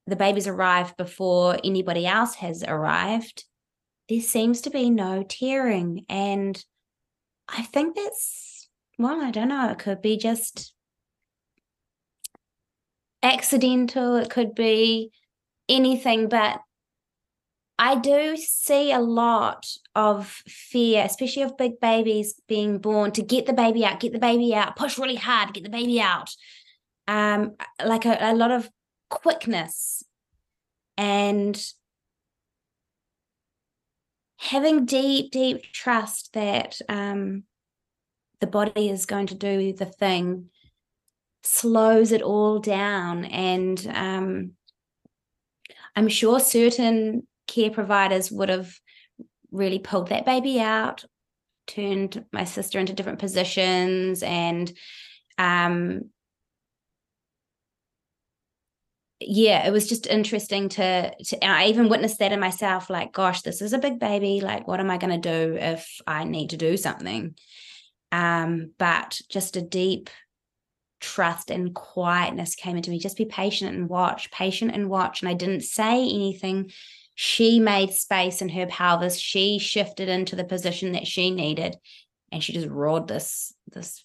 the 0.06 0.16
babies 0.16 0.46
arrive 0.46 0.96
before 0.96 1.58
anybody 1.64 2.06
else 2.06 2.36
has 2.36 2.62
arrived 2.62 3.44
there 4.08 4.20
seems 4.20 4.60
to 4.62 4.70
be 4.70 4.90
no 4.90 5.22
tearing 5.22 6.04
and 6.08 6.64
I 7.48 7.62
think 7.62 7.96
that's 7.96 8.68
well, 8.98 9.20
I 9.20 9.30
don't 9.30 9.48
know. 9.48 9.70
It 9.70 9.78
could 9.78 10.02
be 10.02 10.16
just 10.16 10.74
accidental, 13.22 14.16
it 14.16 14.30
could 14.30 14.54
be 14.54 15.10
anything, 15.68 16.28
but 16.28 16.60
I 17.78 17.96
do 17.96 18.36
see 18.36 18.92
a 18.92 19.00
lot 19.00 19.66
of 19.94 20.28
fear, 20.46 21.04
especially 21.04 21.42
of 21.42 21.56
big 21.56 21.80
babies 21.80 22.40
being 22.46 22.78
born 22.78 23.10
to 23.12 23.22
get 23.22 23.46
the 23.46 23.52
baby 23.52 23.84
out, 23.84 23.98
get 23.98 24.12
the 24.12 24.18
baby 24.18 24.54
out, 24.54 24.76
push 24.76 24.98
really 24.98 25.16
hard, 25.16 25.54
get 25.54 25.64
the 25.64 25.70
baby 25.70 26.00
out. 26.00 26.30
Um, 27.08 27.56
like 27.84 28.04
a, 28.04 28.16
a 28.20 28.34
lot 28.34 28.52
of 28.52 28.70
quickness 29.12 30.03
and 30.96 31.62
having 34.38 34.87
deep, 34.87 35.31
deep 35.31 35.62
trust 35.72 36.31
that 36.33 36.79
um, 36.88 37.44
the 38.40 38.46
body 38.46 38.88
is 38.88 39.05
going 39.05 39.27
to 39.27 39.35
do 39.35 39.75
the 39.75 39.85
thing 39.85 40.48
slows 41.44 42.11
it 42.11 42.22
all 42.22 42.59
down 42.59 43.25
and 43.27 43.87
um, 43.94 44.53
i'm 45.94 46.09
sure 46.09 46.40
certain 46.40 47.27
care 47.46 47.70
providers 47.70 48.31
would 48.31 48.48
have 48.48 48.72
really 49.51 49.79
pulled 49.79 50.09
that 50.09 50.25
baby 50.25 50.59
out 50.61 51.05
turned 51.66 52.25
my 52.33 52.44
sister 52.44 52.79
into 52.79 52.92
different 52.92 53.18
positions 53.18 54.22
and 54.22 54.72
um, 55.38 56.11
yeah, 59.26 59.66
it 59.66 59.70
was 59.70 59.88
just 59.88 60.06
interesting 60.06 60.68
to 60.70 61.14
to 61.24 61.44
I 61.44 61.66
even 61.66 61.88
witnessed 61.88 62.18
that 62.18 62.32
in 62.32 62.40
myself 62.40 62.90
like 62.90 63.12
gosh, 63.12 63.42
this 63.42 63.62
is 63.62 63.72
a 63.72 63.78
big 63.78 63.98
baby, 63.98 64.40
like 64.40 64.66
what 64.66 64.80
am 64.80 64.90
I 64.90 64.98
going 64.98 65.20
to 65.20 65.30
do 65.30 65.56
if 65.56 66.00
I 66.06 66.24
need 66.24 66.50
to 66.50 66.56
do 66.56 66.76
something? 66.76 67.35
Um, 68.11 68.72
but 68.78 69.20
just 69.30 69.56
a 69.56 69.62
deep 69.62 70.11
trust 71.00 71.50
and 71.50 71.74
quietness 71.74 72.54
came 72.54 72.76
into 72.76 72.90
me. 72.90 72.98
Just 72.98 73.16
be 73.16 73.24
patient 73.24 73.74
and 73.74 73.88
watch, 73.88 74.30
patient 74.30 74.72
and 74.72 74.88
watch. 74.88 75.20
And 75.20 75.28
I 75.28 75.35
didn't 75.35 75.62
say 75.62 75.98
anything. 76.02 76.70
She 77.14 77.61
made 77.61 77.92
space 77.92 78.40
in 78.40 78.48
her 78.50 78.66
pelvis. 78.66 79.18
She 79.18 79.58
shifted 79.58 80.08
into 80.08 80.37
the 80.37 80.44
position 80.44 80.92
that 80.92 81.06
she 81.06 81.30
needed, 81.30 81.76
and 82.30 82.42
she 82.42 82.52
just 82.52 82.68
roared 82.68 83.08
this 83.08 83.52
this 83.70 84.04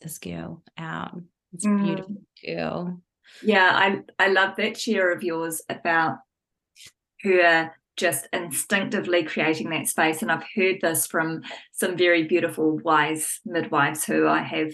this 0.00 0.18
girl 0.18 0.62
out. 0.78 1.20
It's 1.52 1.66
mm. 1.66 1.84
beautiful 1.84 2.16
girl. 2.44 3.00
Yeah, 3.42 3.70
I 3.72 4.02
I 4.18 4.28
love 4.28 4.56
that 4.56 4.78
share 4.78 5.12
of 5.12 5.22
yours 5.22 5.62
about 5.68 6.18
her 7.22 7.72
just 7.96 8.28
instinctively 8.32 9.24
creating 9.24 9.70
that 9.70 9.88
space. 9.88 10.22
And 10.22 10.30
I've 10.30 10.44
heard 10.54 10.76
this 10.82 11.06
from 11.06 11.42
some 11.72 11.96
very 11.96 12.24
beautiful, 12.24 12.78
wise 12.78 13.40
midwives 13.44 14.04
who 14.04 14.28
I 14.28 14.42
have 14.42 14.72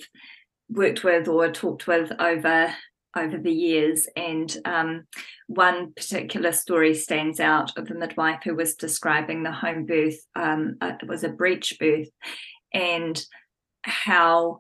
worked 0.69 1.05
with 1.05 1.29
or 1.29 1.51
talked 1.51 1.87
with 1.87 2.13
over 2.19 2.75
over 3.17 3.39
the 3.39 3.53
years. 3.53 4.09
And 4.17 4.57
um, 4.65 5.07
one 5.47 5.93
particular 5.93 6.53
story 6.53 6.95
stands 6.95 7.41
out 7.41 7.77
of 7.77 7.91
a 7.91 7.95
midwife 7.95 8.41
who 8.43 8.55
was 8.57 8.75
describing 8.75 9.43
the 9.43 9.53
home 9.53 9.85
birth. 9.85 10.19
Um, 10.35 10.77
it 10.81 11.07
was 11.07 11.23
a 11.23 11.29
breech 11.29 11.79
birth, 11.79 12.09
and 12.73 13.23
how 13.83 14.59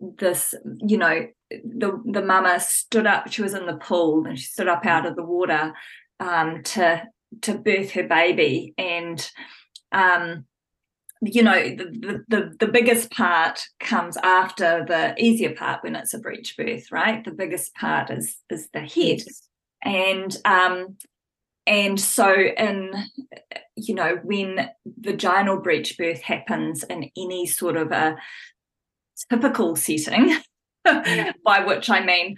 this, 0.00 0.54
you 0.78 0.98
know, 0.98 1.26
the 1.50 2.02
the 2.04 2.22
mama 2.22 2.60
stood 2.60 3.06
up. 3.06 3.30
She 3.30 3.42
was 3.42 3.54
in 3.54 3.66
the 3.66 3.76
pool 3.76 4.26
and 4.26 4.38
she 4.38 4.46
stood 4.46 4.68
up 4.68 4.84
out 4.84 5.06
of 5.06 5.16
the 5.16 5.24
water 5.24 5.74
um, 6.20 6.62
to 6.62 7.04
to 7.42 7.58
birth 7.58 7.92
her 7.92 8.04
baby. 8.04 8.74
And 8.78 9.28
um, 9.92 10.44
you 11.22 11.42
know 11.42 11.60
the, 11.62 12.24
the 12.28 12.56
the 12.58 12.68
biggest 12.68 13.10
part 13.10 13.60
comes 13.80 14.16
after 14.18 14.84
the 14.86 15.14
easier 15.18 15.54
part 15.54 15.82
when 15.82 15.96
it's 15.96 16.14
a 16.14 16.18
breech 16.18 16.56
birth 16.56 16.92
right? 16.92 17.24
The 17.24 17.30
biggest 17.30 17.74
part 17.74 18.10
is 18.10 18.36
is 18.50 18.68
the 18.72 18.80
head. 18.80 19.22
And 19.82 20.36
um 20.44 20.96
and 21.66 21.98
so 21.98 22.32
in 22.34 22.92
you 23.76 23.94
know 23.94 24.18
when 24.22 24.68
vaginal 24.86 25.58
breech 25.58 25.96
birth 25.96 26.20
happens 26.20 26.82
in 26.84 27.10
any 27.16 27.46
sort 27.46 27.76
of 27.76 27.92
a 27.92 28.16
typical 29.30 29.76
setting 29.76 30.36
by 31.44 31.64
which 31.64 31.90
i 31.90 32.04
mean 32.04 32.36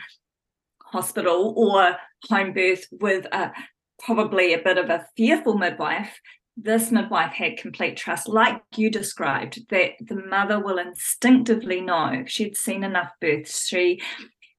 hospital 0.81 1.55
or 1.57 1.97
home 2.29 2.53
birth 2.53 2.87
with 2.93 3.27
a 3.33 3.53
probably 3.99 4.55
a 4.55 4.63
bit 4.63 4.79
of 4.79 4.91
a 4.91 5.07
fearful 5.17 5.59
midwife, 5.59 6.21
this 6.57 6.91
midwife 6.91 7.33
had 7.33 7.57
complete 7.57 7.97
trust, 7.97 8.29
like 8.29 8.61
you 8.77 8.91
described, 8.91 9.61
that 9.71 9.93
the 10.01 10.17
mother 10.17 10.59
will 10.59 10.79
instinctively 10.79 11.81
know 11.81 12.25
she'd 12.27 12.57
seen 12.57 12.83
enough 12.83 13.11
births. 13.21 13.67
She 13.67 14.01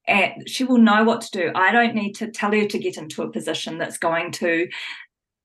and 0.08 0.50
she 0.50 0.64
will 0.64 0.80
know 0.80 1.04
what 1.04 1.22
to 1.22 1.32
do. 1.32 1.52
I 1.54 1.72
don't 1.72 1.94
need 1.94 2.14
to 2.14 2.32
tell 2.32 2.52
her 2.52 2.66
to 2.66 2.80
get 2.80 2.98
into 2.98 3.22
a 3.22 3.32
position 3.32 3.78
that's 3.78 4.00
going 4.00 4.32
to 4.34 4.68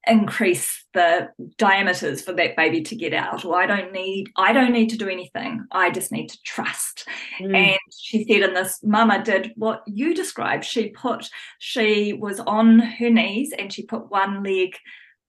increase 0.06 0.84
the 0.94 1.28
diameters 1.58 2.22
for 2.22 2.32
that 2.34 2.56
baby 2.56 2.82
to 2.82 2.96
get 2.96 3.12
out. 3.12 3.44
Or 3.44 3.56
i 3.56 3.66
don't 3.66 3.92
need 3.92 4.30
i 4.36 4.52
don't 4.52 4.72
need 4.72 4.90
to 4.90 4.98
do 4.98 5.08
anything. 5.08 5.64
I 5.72 5.90
just 5.90 6.12
need 6.12 6.28
to 6.28 6.42
trust. 6.42 7.06
Mm. 7.40 7.56
and 7.56 7.78
she 7.98 8.24
said 8.24 8.42
and 8.42 8.56
this 8.56 8.80
mama 8.82 9.22
did 9.22 9.52
what 9.56 9.82
you 9.86 10.14
described. 10.14 10.64
She 10.64 10.90
put 10.90 11.28
she 11.58 12.12
was 12.12 12.40
on 12.40 12.78
her 12.78 13.10
knees 13.10 13.52
and 13.58 13.72
she 13.72 13.84
put 13.84 14.10
one 14.10 14.42
leg 14.42 14.76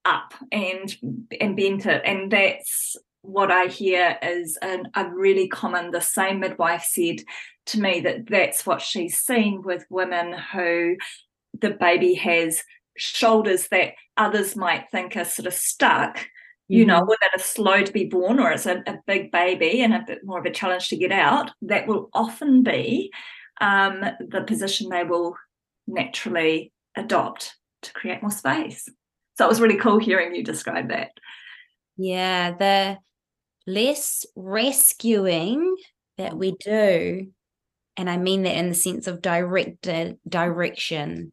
up 0.04 0.34
and 0.52 0.96
and 1.40 1.56
bent 1.56 1.86
it. 1.86 2.02
And 2.06 2.32
that's 2.32 2.96
what 3.28 3.50
i 3.50 3.66
hear 3.66 4.20
is 4.22 4.56
an, 4.62 4.88
a 4.96 5.10
really 5.10 5.48
common 5.48 5.90
the 5.90 6.00
same 6.00 6.40
midwife 6.40 6.84
said 6.84 7.16
to 7.66 7.82
me 7.82 8.00
that 8.00 8.28
that's 8.28 8.68
what 8.68 8.82
she's 8.82 9.18
seen 9.18 9.64
with 9.64 9.84
women 9.90 10.36
who 10.54 10.96
the 11.60 11.72
baby 11.72 12.14
has 12.14 12.62
shoulders 12.98 13.68
that 13.70 13.94
others 14.18 14.56
might 14.56 14.90
think 14.92 15.16
are 15.18 15.26
sort 15.26 15.48
of 15.48 15.54
stuck 15.54 16.26
you 16.68 16.86
know, 16.86 17.02
mm-hmm. 17.02 17.14
that 17.22 17.40
are 17.40 17.44
slow 17.44 17.84
to 17.84 17.92
be 17.92 18.06
born 18.06 18.40
or 18.40 18.52
it's 18.52 18.66
a, 18.66 18.82
a, 18.88 18.98
big 19.06 19.32
baby 19.32 19.82
and 19.82 19.94
a 19.94 20.04
bit 20.06 20.20
more 20.24 20.40
of 20.40 20.46
a 20.46 20.52
challenge 20.52 20.90
to 20.90 20.98
get 20.98 21.12
out, 21.12 21.52
that 21.62 21.88
will 21.88 22.10
often 22.14 22.64
be 22.64 23.12
um, 23.62 24.04
the 24.20 24.42
position 24.42 24.90
they 24.90 25.04
will 25.04 25.36
naturally 25.88 26.72
adopt 26.96 27.56
to 27.84 27.94
create 27.94 28.22
more 28.22 28.32
space. 28.32 28.90
So 29.38 29.46
it 29.46 29.50
was 29.50 29.62
really 29.62 29.78
cool 29.78 30.00
hearing 30.00 30.34
you 30.34 30.44
describe 30.44 30.90
that. 30.90 31.12
Yeah, 31.98 32.52
the 32.52 32.98
less 33.68 34.26
rescuing 34.36 35.76
that 36.18 36.36
we 36.36 36.56
do, 36.60 37.28
and 37.96 38.10
I 38.10 38.18
mean 38.18 38.44
that 38.44 38.58
in 38.58 38.70
the 38.70 38.76
sense 38.76 39.08
of 39.08 39.22
directed 39.22 40.18
direction. 40.28 41.32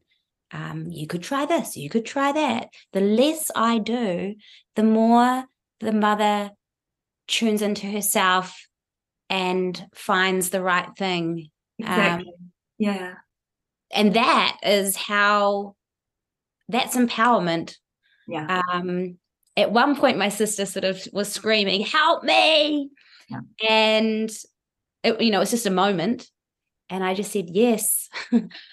Um, 0.53 0.85
you 0.91 1.07
could 1.07 1.23
try 1.23 1.45
this, 1.45 1.75
you 1.75 1.89
could 1.89 2.05
try 2.05 2.31
that. 2.31 2.69
The 2.93 3.01
less 3.01 3.49
I 3.55 3.79
do, 3.79 4.35
the 4.75 4.83
more 4.83 5.45
the 5.79 5.91
mother 5.91 6.51
tunes 7.27 7.61
into 7.61 7.87
herself 7.87 8.67
and 9.29 9.83
finds 9.95 10.51
the 10.51 10.61
right 10.61 10.89
thing. 10.95 11.49
Exactly. 11.79 12.27
Um, 12.27 12.51
yeah. 12.77 13.13
And 13.91 14.13
that 14.13 14.57
is 14.63 14.95
how 14.95 15.75
that's 16.69 16.95
empowerment. 16.95 17.75
Yeah. 18.27 18.61
Um, 18.71 19.17
at 19.57 19.71
one 19.71 19.95
point, 19.95 20.17
my 20.17 20.29
sister 20.29 20.65
sort 20.65 20.85
of 20.85 21.01
was 21.11 21.31
screaming, 21.31 21.81
Help 21.81 22.23
me. 22.23 22.89
Yeah. 23.27 23.41
And, 23.67 24.29
it, 25.03 25.19
you 25.19 25.31
know, 25.31 25.41
it's 25.41 25.51
just 25.51 25.65
a 25.65 25.71
moment. 25.71 26.29
And 26.89 27.03
I 27.03 27.13
just 27.15 27.31
said, 27.31 27.49
Yes. 27.49 28.09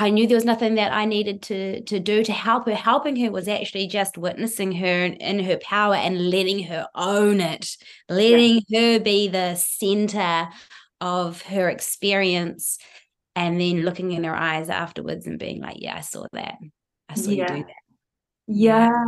I 0.00 0.10
knew 0.10 0.28
there 0.28 0.36
was 0.36 0.44
nothing 0.44 0.76
that 0.76 0.92
I 0.92 1.06
needed 1.06 1.42
to 1.42 1.80
to 1.82 1.98
do 1.98 2.22
to 2.22 2.32
help 2.32 2.66
her. 2.66 2.74
Helping 2.74 3.16
her 3.16 3.32
was 3.32 3.48
actually 3.48 3.88
just 3.88 4.16
witnessing 4.16 4.70
her 4.72 5.04
in, 5.04 5.14
in 5.14 5.40
her 5.40 5.56
power 5.56 5.96
and 5.96 6.30
letting 6.30 6.62
her 6.64 6.86
own 6.94 7.40
it, 7.40 7.76
letting 8.08 8.62
yeah. 8.68 8.92
her 8.92 9.00
be 9.00 9.26
the 9.26 9.56
center 9.56 10.48
of 11.00 11.42
her 11.42 11.68
experience, 11.68 12.78
and 13.34 13.60
then 13.60 13.82
looking 13.82 14.12
in 14.12 14.22
her 14.22 14.36
eyes 14.36 14.70
afterwards 14.70 15.26
and 15.26 15.36
being 15.36 15.60
like, 15.60 15.78
"Yeah, 15.80 15.96
I 15.96 16.02
saw 16.02 16.26
that. 16.32 16.58
I 17.08 17.14
saw 17.14 17.32
yeah. 17.32 17.52
you 17.52 17.58
do 17.62 17.64
that." 17.66 17.74
Yeah. 18.46 19.04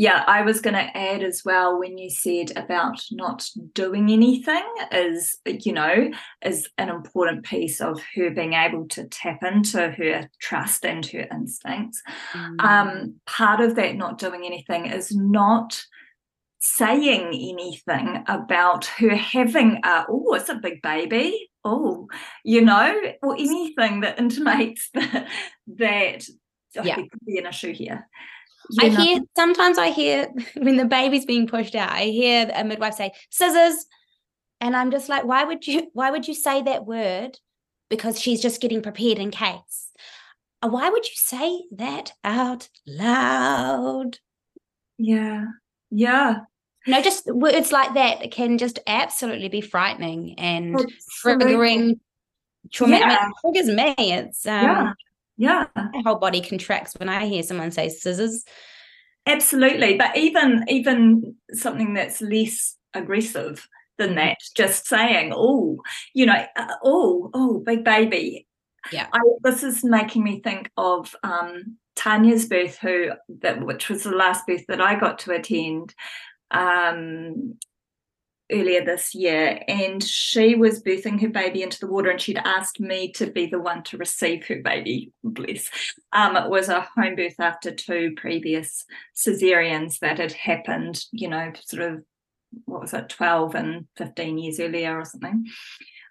Yeah. 0.00 0.24
I 0.26 0.42
was 0.42 0.60
going 0.60 0.74
to 0.74 0.96
add 0.96 1.22
as 1.22 1.42
well 1.44 1.78
when 1.78 1.98
you 1.98 2.08
said 2.08 2.52
about 2.56 3.02
not 3.10 3.46
doing 3.74 4.10
anything 4.10 4.64
is, 4.92 5.38
you 5.44 5.72
know, 5.72 6.10
is 6.42 6.68
an 6.78 6.88
important 6.88 7.44
piece 7.44 7.82
of 7.82 8.00
her 8.14 8.30
being 8.30 8.54
able 8.54 8.88
to 8.88 9.04
tap 9.08 9.42
into 9.42 9.90
her 9.90 10.30
trust 10.40 10.86
and 10.86 11.04
her 11.04 11.28
instincts. 11.30 12.02
Mm. 12.32 12.60
Um, 12.62 13.14
part 13.26 13.60
of 13.60 13.74
that 13.76 13.96
not 13.96 14.16
doing 14.16 14.46
anything 14.46 14.86
is 14.86 15.14
not 15.14 15.82
saying 16.60 17.28
anything 17.28 18.24
about 18.26 18.86
her 18.86 19.14
having 19.14 19.80
a 19.84 20.04
oh 20.10 20.34
it's 20.34 20.50
a 20.50 20.54
big 20.56 20.82
baby 20.82 21.48
oh 21.64 22.06
you 22.44 22.60
know 22.60 22.94
or 23.22 23.34
anything 23.34 24.00
that 24.00 24.18
intimates 24.18 24.90
that 24.94 25.26
that 25.66 26.26
oh, 26.76 26.82
yeah. 26.82 26.96
there 26.96 27.06
could 27.10 27.26
be 27.26 27.38
an 27.38 27.46
issue 27.46 27.72
here 27.72 28.06
I 28.78 28.88
know? 28.88 29.02
hear 29.02 29.20
sometimes 29.36 29.78
I 29.78 29.90
hear 29.90 30.28
when 30.56 30.76
the 30.76 30.84
baby's 30.84 31.24
being 31.24 31.46
pushed 31.46 31.74
out, 31.74 31.90
I 31.90 32.04
hear 32.04 32.50
a 32.54 32.64
midwife 32.64 32.94
say 32.94 33.12
scissors. 33.30 33.86
And 34.60 34.76
I'm 34.76 34.90
just 34.90 35.08
like, 35.08 35.24
why 35.24 35.44
would 35.44 35.66
you 35.66 35.90
why 35.94 36.10
would 36.10 36.28
you 36.28 36.34
say 36.34 36.62
that 36.62 36.86
word? 36.86 37.38
Because 37.88 38.20
she's 38.20 38.42
just 38.42 38.60
getting 38.60 38.82
prepared 38.82 39.18
in 39.18 39.30
case. 39.30 39.90
Uh, 40.62 40.68
why 40.68 40.90
would 40.90 41.04
you 41.04 41.14
say 41.14 41.62
that 41.72 42.12
out 42.22 42.68
loud? 42.86 44.18
Yeah. 44.98 45.46
Yeah. 45.90 46.40
No, 46.86 47.02
just 47.02 47.26
words 47.26 47.72
like 47.72 47.94
that 47.94 48.30
can 48.30 48.58
just 48.58 48.78
absolutely 48.86 49.48
be 49.48 49.60
frightening 49.60 50.38
and 50.38 50.74
absolutely. 50.74 51.46
triggering 51.46 52.00
traumatic. 52.70 53.06
Yeah. 53.06 53.18
I 53.18 53.24
mean, 53.24 53.30
it 53.30 53.64
triggers 53.64 53.98
me. 53.98 54.12
It's 54.12 54.46
um, 54.46 54.62
yeah 54.62 54.92
yeah. 55.40 55.64
My 55.74 56.02
whole 56.04 56.18
body 56.18 56.42
contracts 56.42 56.94
when 56.98 57.08
I 57.08 57.24
hear 57.24 57.42
someone 57.42 57.70
say 57.70 57.88
scissors. 57.88 58.44
Absolutely. 59.26 59.96
But 59.96 60.14
even 60.14 60.66
even 60.68 61.34
something 61.52 61.94
that's 61.94 62.20
less 62.20 62.76
aggressive 62.92 63.66
than 63.96 64.16
that, 64.16 64.36
just 64.54 64.86
saying, 64.86 65.32
oh, 65.34 65.80
you 66.12 66.26
know, 66.26 66.44
oh, 66.84 67.30
oh, 67.32 67.58
big 67.60 67.84
baby. 67.84 68.46
Yeah. 68.92 69.06
I, 69.14 69.20
this 69.42 69.62
is 69.62 69.82
making 69.82 70.24
me 70.24 70.40
think 70.40 70.70
of 70.76 71.14
um, 71.22 71.78
Tanya's 71.96 72.44
birth, 72.46 72.76
who 72.76 73.12
that 73.40 73.64
which 73.64 73.88
was 73.88 74.02
the 74.02 74.10
last 74.10 74.46
birth 74.46 74.66
that 74.68 74.82
I 74.82 75.00
got 75.00 75.20
to 75.20 75.32
attend. 75.32 75.94
Um, 76.50 77.56
earlier 78.52 78.84
this 78.84 79.14
year 79.14 79.62
and 79.68 80.02
she 80.02 80.54
was 80.54 80.82
birthing 80.82 81.20
her 81.20 81.28
baby 81.28 81.62
into 81.62 81.78
the 81.80 81.86
water 81.86 82.10
and 82.10 82.20
she'd 82.20 82.40
asked 82.44 82.80
me 82.80 83.12
to 83.12 83.30
be 83.30 83.46
the 83.46 83.58
one 83.58 83.82
to 83.84 83.96
receive 83.96 84.46
her 84.46 84.60
baby 84.62 85.12
bless. 85.22 85.70
Um, 86.12 86.36
it 86.36 86.48
was 86.50 86.68
a 86.68 86.88
home 86.96 87.16
birth 87.16 87.38
after 87.38 87.70
two 87.70 88.14
previous 88.16 88.84
cesareans 89.14 89.98
that 90.00 90.18
had 90.18 90.32
happened 90.32 91.04
you 91.12 91.28
know 91.28 91.52
sort 91.64 91.82
of 91.82 92.02
what 92.64 92.80
was 92.80 92.94
it 92.94 93.08
12 93.08 93.54
and 93.54 93.86
15 93.96 94.38
years 94.38 94.60
earlier 94.60 94.98
or 94.98 95.04
something. 95.04 95.46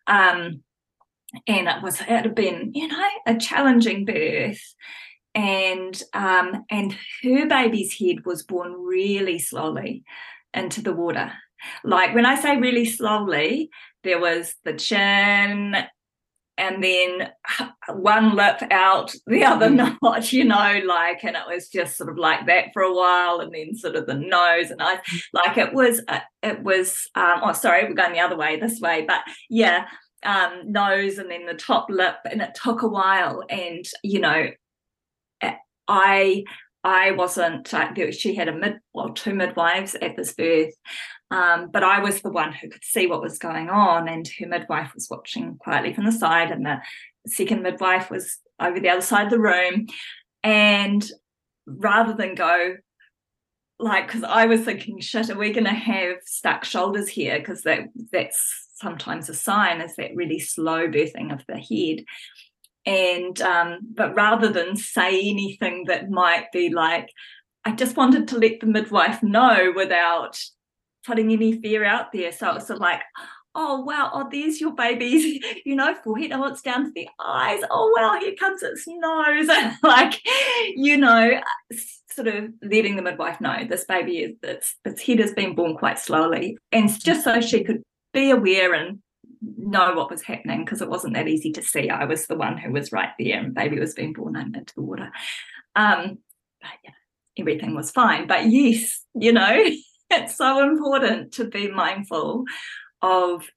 Um, 0.08 0.64
and 1.46 1.68
it 1.68 1.84
was 1.84 2.02
it 2.02 2.08
had 2.08 2.36
been 2.36 2.72
you 2.74 2.88
know 2.88 3.08
a 3.26 3.36
challenging 3.38 4.06
birth. 4.06 4.62
And 5.36 6.02
um, 6.14 6.66
and 6.70 6.96
her 7.24 7.48
baby's 7.48 7.98
head 7.98 8.26
was 8.26 8.44
born 8.44 8.74
really 8.74 9.38
slowly 9.38 10.04
into 10.54 10.82
the 10.82 10.94
water 10.94 11.32
like 11.84 12.14
when 12.14 12.26
I 12.26 12.36
say 12.36 12.58
really 12.58 12.86
slowly, 12.86 13.70
there 14.04 14.20
was 14.20 14.54
the 14.64 14.74
chin 14.74 15.76
and 16.60 16.84
then 16.84 17.30
one 17.90 18.36
lip 18.36 18.62
out, 18.70 19.14
the 19.26 19.46
other 19.46 19.70
mm. 19.70 19.98
not, 20.02 20.32
you 20.34 20.44
know, 20.44 20.82
like, 20.86 21.24
and 21.24 21.36
it 21.36 21.44
was 21.48 21.70
just 21.70 21.98
sort 21.98 22.10
of 22.10 22.18
like 22.18 22.46
that 22.48 22.66
for 22.74 22.84
a 22.84 22.94
while, 22.94 23.40
and 23.40 23.54
then 23.54 23.76
sort 23.76 23.96
of 23.96 24.06
the 24.06 24.14
nose, 24.14 24.70
and 24.70 24.82
I 24.82 24.98
mm. 24.98 25.22
like 25.34 25.58
it 25.58 25.74
was, 25.74 26.02
uh, 26.08 26.20
it 26.44 26.62
was, 26.62 27.10
um, 27.16 27.42
oh, 27.44 27.54
sorry, 27.54 27.86
we're 27.86 27.94
going 27.94 28.14
the 28.14 28.20
other 28.20 28.38
way, 28.38 28.60
this 28.60 28.80
way, 28.80 29.06
but 29.08 29.22
yeah, 29.50 29.86
um, 30.24 30.64
nose, 30.66 31.18
and 31.18 31.32
then 31.32 31.46
the 31.46 31.54
top 31.54 31.88
lip, 31.90 32.18
and 32.30 32.42
it 32.42 32.58
took 32.62 32.82
a 32.82 32.88
while, 32.88 33.44
and 33.50 33.86
you 34.04 34.20
know, 34.20 34.50
I 35.88 36.44
I 36.84 37.12
wasn't, 37.12 37.74
uh, 37.74 38.12
she 38.12 38.36
had 38.36 38.48
a 38.48 38.56
mid, 38.56 38.80
well, 38.94 39.10
two 39.10 39.34
midwives 39.34 39.96
at 39.96 40.16
this 40.16 40.34
birth. 40.34 40.74
Um, 41.32 41.70
but 41.72 41.84
I 41.84 42.00
was 42.00 42.22
the 42.22 42.32
one 42.32 42.54
who 42.54 42.70
could 42.70 42.84
see 42.84 43.06
what 43.08 43.22
was 43.22 43.38
going 43.38 43.70
on, 43.70 44.08
and 44.08 44.28
her 44.40 44.48
midwife 44.48 44.94
was 44.96 45.08
watching 45.10 45.58
quietly 45.58 45.94
from 45.94 46.06
the 46.06 46.12
side, 46.12 46.52
and 46.52 46.66
the 46.66 46.80
second 47.28 47.62
midwife 47.62 48.10
was 48.10 48.38
over 48.60 48.80
the 48.80 48.90
other 48.90 49.02
side 49.02 49.26
of 49.26 49.32
the 49.32 49.40
room. 49.40 49.88
And 50.44 51.10
rather 51.66 52.14
than 52.14 52.36
go, 52.36 52.76
like, 53.78 54.08
because 54.08 54.24
I 54.24 54.46
was 54.46 54.62
thinking, 54.62 55.00
shit, 55.00 55.30
are 55.30 55.38
we 55.38 55.54
going 55.54 55.66
to 55.66 55.72
have 55.72 56.18
stuck 56.26 56.66
shoulders 56.66 57.08
here? 57.08 57.38
Because 57.40 57.62
that 57.64 57.90
that's 58.12 58.68
sometimes 58.76 59.30
a 59.30 59.34
sign 59.34 59.82
is 59.82 59.96
that 59.98 60.16
really 60.16 60.40
slow 60.40 60.88
birthing 60.88 61.34
of 61.34 61.44
the 61.48 61.58
head 61.58 62.04
and 62.86 63.42
um, 63.42 63.80
but 63.94 64.16
rather 64.16 64.50
than 64.50 64.76
say 64.76 65.20
anything 65.30 65.86
that 65.86 66.10
might 66.10 66.52
be 66.52 66.70
like 66.70 67.10
i 67.66 67.72
just 67.72 67.98
wanted 67.98 68.28
to 68.28 68.38
let 68.38 68.60
the 68.60 68.66
midwife 68.66 69.22
know 69.22 69.72
without 69.76 70.40
putting 71.06 71.32
any 71.32 71.60
fear 71.60 71.84
out 71.84 72.12
there 72.12 72.32
so 72.32 72.56
it's 72.56 72.68
sort 72.68 72.78
of 72.78 72.82
like 72.82 73.02
oh 73.56 73.82
wow 73.82 74.12
oh 74.14 74.28
there's 74.32 74.62
your 74.62 74.74
baby's 74.74 75.44
you 75.66 75.76
know 75.76 75.96
forehead 76.04 76.32
oh 76.32 76.46
it's 76.46 76.62
down 76.62 76.86
to 76.86 76.92
the 76.92 77.08
eyes 77.20 77.62
oh 77.72 77.94
wow 77.98 78.20
here 78.20 78.36
comes 78.36 78.62
its 78.64 78.86
nose 78.88 79.50
like 79.84 80.22
you 80.76 80.98
know 80.98 81.40
sort 82.10 82.28
of 82.28 82.50
letting 82.62 82.96
the 82.96 83.02
midwife 83.02 83.40
know 83.42 83.66
this 83.68 83.86
baby 83.86 84.20
is 84.20 84.36
its 84.44 84.76
its 84.86 85.02
head 85.02 85.20
has 85.20 85.34
been 85.34 85.56
born 85.56 85.76
quite 85.76 86.00
slowly 86.00 86.58
and 86.72 86.90
just 87.00 87.24
so 87.24 87.42
she 87.42 87.64
could 87.64 87.82
be 88.14 88.32
aware 88.32 88.74
and 88.74 89.00
know 89.42 89.94
what 89.94 90.10
was 90.10 90.22
happening 90.22 90.66
because 90.66 90.82
it 90.82 90.90
wasn't 90.90 91.14
that 91.14 91.28
easy 91.28 91.52
to 91.54 91.62
see. 91.62 91.90
I 91.90 92.06
was 92.06 92.28
the 92.28 92.38
one 92.38 92.58
who 92.58 92.72
was 92.72 92.92
right 92.92 93.12
there, 93.18 93.40
and 93.40 93.54
baby 93.54 93.80
was 93.80 93.94
being 93.94 94.14
born 94.14 94.36
into 94.36 94.74
the 94.76 94.82
water. 94.82 95.12
Um, 95.76 96.20
but 96.62 96.72
yeah, 96.84 96.92
everything 97.38 97.76
was 97.76 97.92
fine. 97.92 98.28
But 98.28 98.48
yes, 98.48 99.04
you 99.14 99.32
know, 99.32 99.64
it's 100.12 100.36
so 100.36 100.64
important 100.64 101.34
to 101.34 101.46
be 101.46 101.70
mindful 101.70 102.46
of 103.02 103.48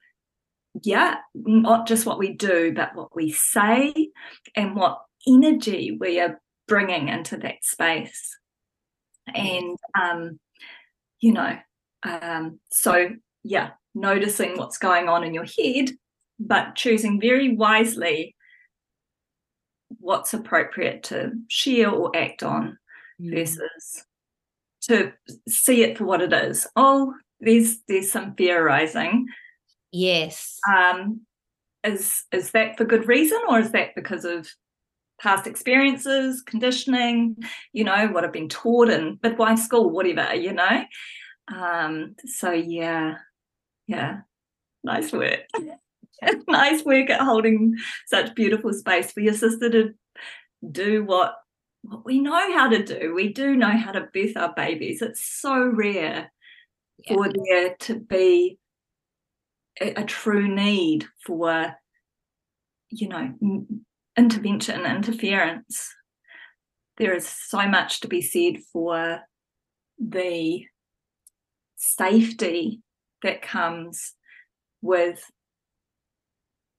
yeah, 0.83 1.17
not 1.35 1.87
just 1.87 2.07
what 2.07 2.19
we 2.19 2.33
do, 2.33 2.73
but 2.75 2.95
what 2.95 3.15
we 3.15 3.31
say 3.31 3.93
and 4.57 4.75
what 4.75 5.03
energy 5.29 5.97
we 6.01 6.19
are 6.19 6.41
bringing 6.67 7.09
into 7.09 7.37
that 7.37 7.63
space. 7.63 8.39
And 9.35 9.77
um, 10.01 10.39
you 11.21 11.33
know, 11.33 11.59
um, 12.03 12.59
so 12.71 13.11
yeah, 13.43 13.71
noticing 13.95 14.57
what's 14.57 14.79
going 14.79 15.09
on 15.09 15.25
in 15.25 15.35
your 15.35 15.45
head, 15.45 15.91
but 16.41 16.75
choosing 16.75 17.21
very 17.21 17.55
wisely 17.55 18.35
what's 20.01 20.33
appropriate 20.33 21.03
to 21.05 21.33
share 21.49 21.91
or 21.91 22.17
act 22.17 22.43
on 22.43 22.79
mm. 23.21 23.35
versus 23.35 24.05
to 24.83 25.13
see 25.49 25.83
it 25.83 25.99
for 25.99 26.05
what 26.05 26.23
it 26.23 26.33
is. 26.33 26.67
Oh, 26.77 27.15
there's 27.41 27.79
there's 27.89 28.11
some 28.11 28.35
fear 28.35 28.65
arising. 28.65 29.27
Yes. 29.93 30.59
Um, 30.69 31.23
is 31.85 32.25
is 32.33 32.53
that 32.53 32.77
for 32.77 32.85
good 32.85 33.07
reason, 33.07 33.41
or 33.49 33.59
is 33.59 33.73
that 33.73 33.95
because 33.95 34.25
of 34.25 34.49
past 35.21 35.47
experiences, 35.47 36.43
conditioning? 36.43 37.37
You 37.73 37.85
know 37.85 38.09
what 38.09 38.25
I've 38.25 38.33
been 38.33 38.49
taught 38.49 38.89
in 38.89 39.19
midwife 39.23 39.59
school, 39.59 39.91
whatever. 39.91 40.35
You 40.35 40.53
know. 40.53 40.85
Um, 41.53 42.15
so 42.25 42.53
yeah, 42.53 43.17
yeah, 43.87 44.21
nice 44.85 45.13
work. 45.13 45.41
nice 46.49 46.85
work 46.85 47.11
at 47.11 47.21
holding 47.21 47.77
such 48.07 48.35
beautiful 48.35 48.73
space 48.73 49.13
for 49.13 49.21
your 49.21 49.35
sister 49.35 49.69
to 49.71 49.95
do 50.71 51.05
what 51.05 51.35
what 51.83 52.05
we 52.05 52.21
know 52.21 52.55
how 52.55 52.69
to 52.69 52.83
do. 52.83 53.13
We 53.15 53.33
do 53.33 53.57
know 53.57 53.77
how 53.77 53.93
to 53.93 54.09
birth 54.13 54.37
our 54.37 54.55
babies. 54.55 55.03
It's 55.03 55.25
so 55.25 55.65
rare 55.65 56.33
yeah. 57.05 57.15
for 57.15 57.29
there 57.29 57.77
to 57.81 58.01
be 58.01 58.59
a, 59.81 60.03
a, 60.03 60.05
true 60.05 60.49
need 60.49 61.07
for, 61.27 61.75
you 62.91 63.09
know, 63.09 63.35
intervention, 64.17 64.87
interference. 64.87 65.93
There 66.99 67.15
is 67.15 67.29
so 67.29 67.67
much 67.69 68.01
to 68.01 68.09
be 68.09 68.23
said 68.23 68.59
for 68.73 69.21
the 69.99 70.65
safety 71.77 72.81
that 73.23 73.43
comes 73.43 74.15
with 74.83 75.31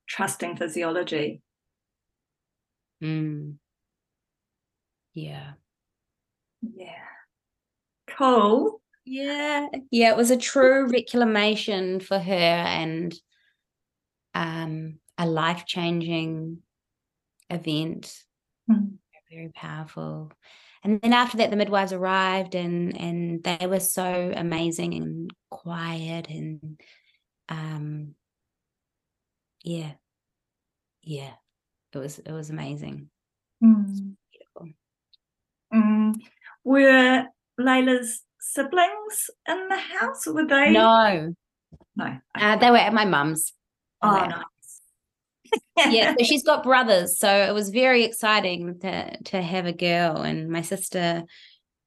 trusting 0.08 0.58
physiology. 0.58 1.42
Mm. 3.04 3.56
Yeah. 5.14 5.54
Yeah. 6.62 6.94
Cool. 8.08 8.82
Yeah. 9.06 9.68
Yeah, 9.92 10.12
it 10.12 10.18
was 10.18 10.32
a 10.32 10.38
true 10.38 10.88
reclamation 10.90 12.00
for 12.00 12.20
her 12.20 12.34
and 12.34 13.14
um 14.34 15.00
a 15.18 15.26
life-changing 15.28 16.58
event. 17.50 18.14
Mm. 18.70 18.94
Very 19.32 19.52
powerful. 19.54 20.32
And 20.84 21.00
then 21.02 21.14
after 21.14 21.38
that 21.38 21.50
the 21.50 21.56
midwives 21.56 21.94
arrived 21.94 22.56
and 22.56 22.96
and 23.00 23.44
they 23.44 23.68
were 23.68 23.80
so 23.80 24.32
amazing 24.36 24.94
and 24.96 25.32
quiet 25.50 26.30
and 26.30 26.80
um 27.50 28.16
yeah. 29.64 29.94
Yeah. 31.04 31.34
It 31.94 31.98
was 31.98 32.20
it 32.20 32.32
was 32.32 32.50
amazing. 32.50 33.10
Mm. 33.64 34.16
Mm. 35.74 36.16
Were 36.64 37.26
Layla's 37.60 38.22
siblings 38.40 39.30
in 39.48 39.68
the 39.70 39.78
house? 39.78 40.26
Were 40.28 40.46
they? 40.46 40.72
No. 40.72 41.34
No. 41.96 42.18
Uh, 42.36 42.56
they 42.58 42.72
were 42.72 42.78
at 42.78 42.94
my 42.94 43.06
mum's. 43.06 43.54
Oh, 44.02 44.26
nice. 44.26 45.92
yeah, 45.92 46.14
so 46.18 46.24
she's 46.26 46.44
got 46.44 46.64
brothers, 46.64 47.18
so 47.18 47.30
it 47.30 47.54
was 47.54 47.70
very 47.70 48.04
exciting 48.04 48.80
to 48.80 49.18
to 49.24 49.42
have 49.42 49.66
a 49.66 49.74
girl, 49.74 50.18
and 50.22 50.50
my 50.50 50.62
sister, 50.62 51.24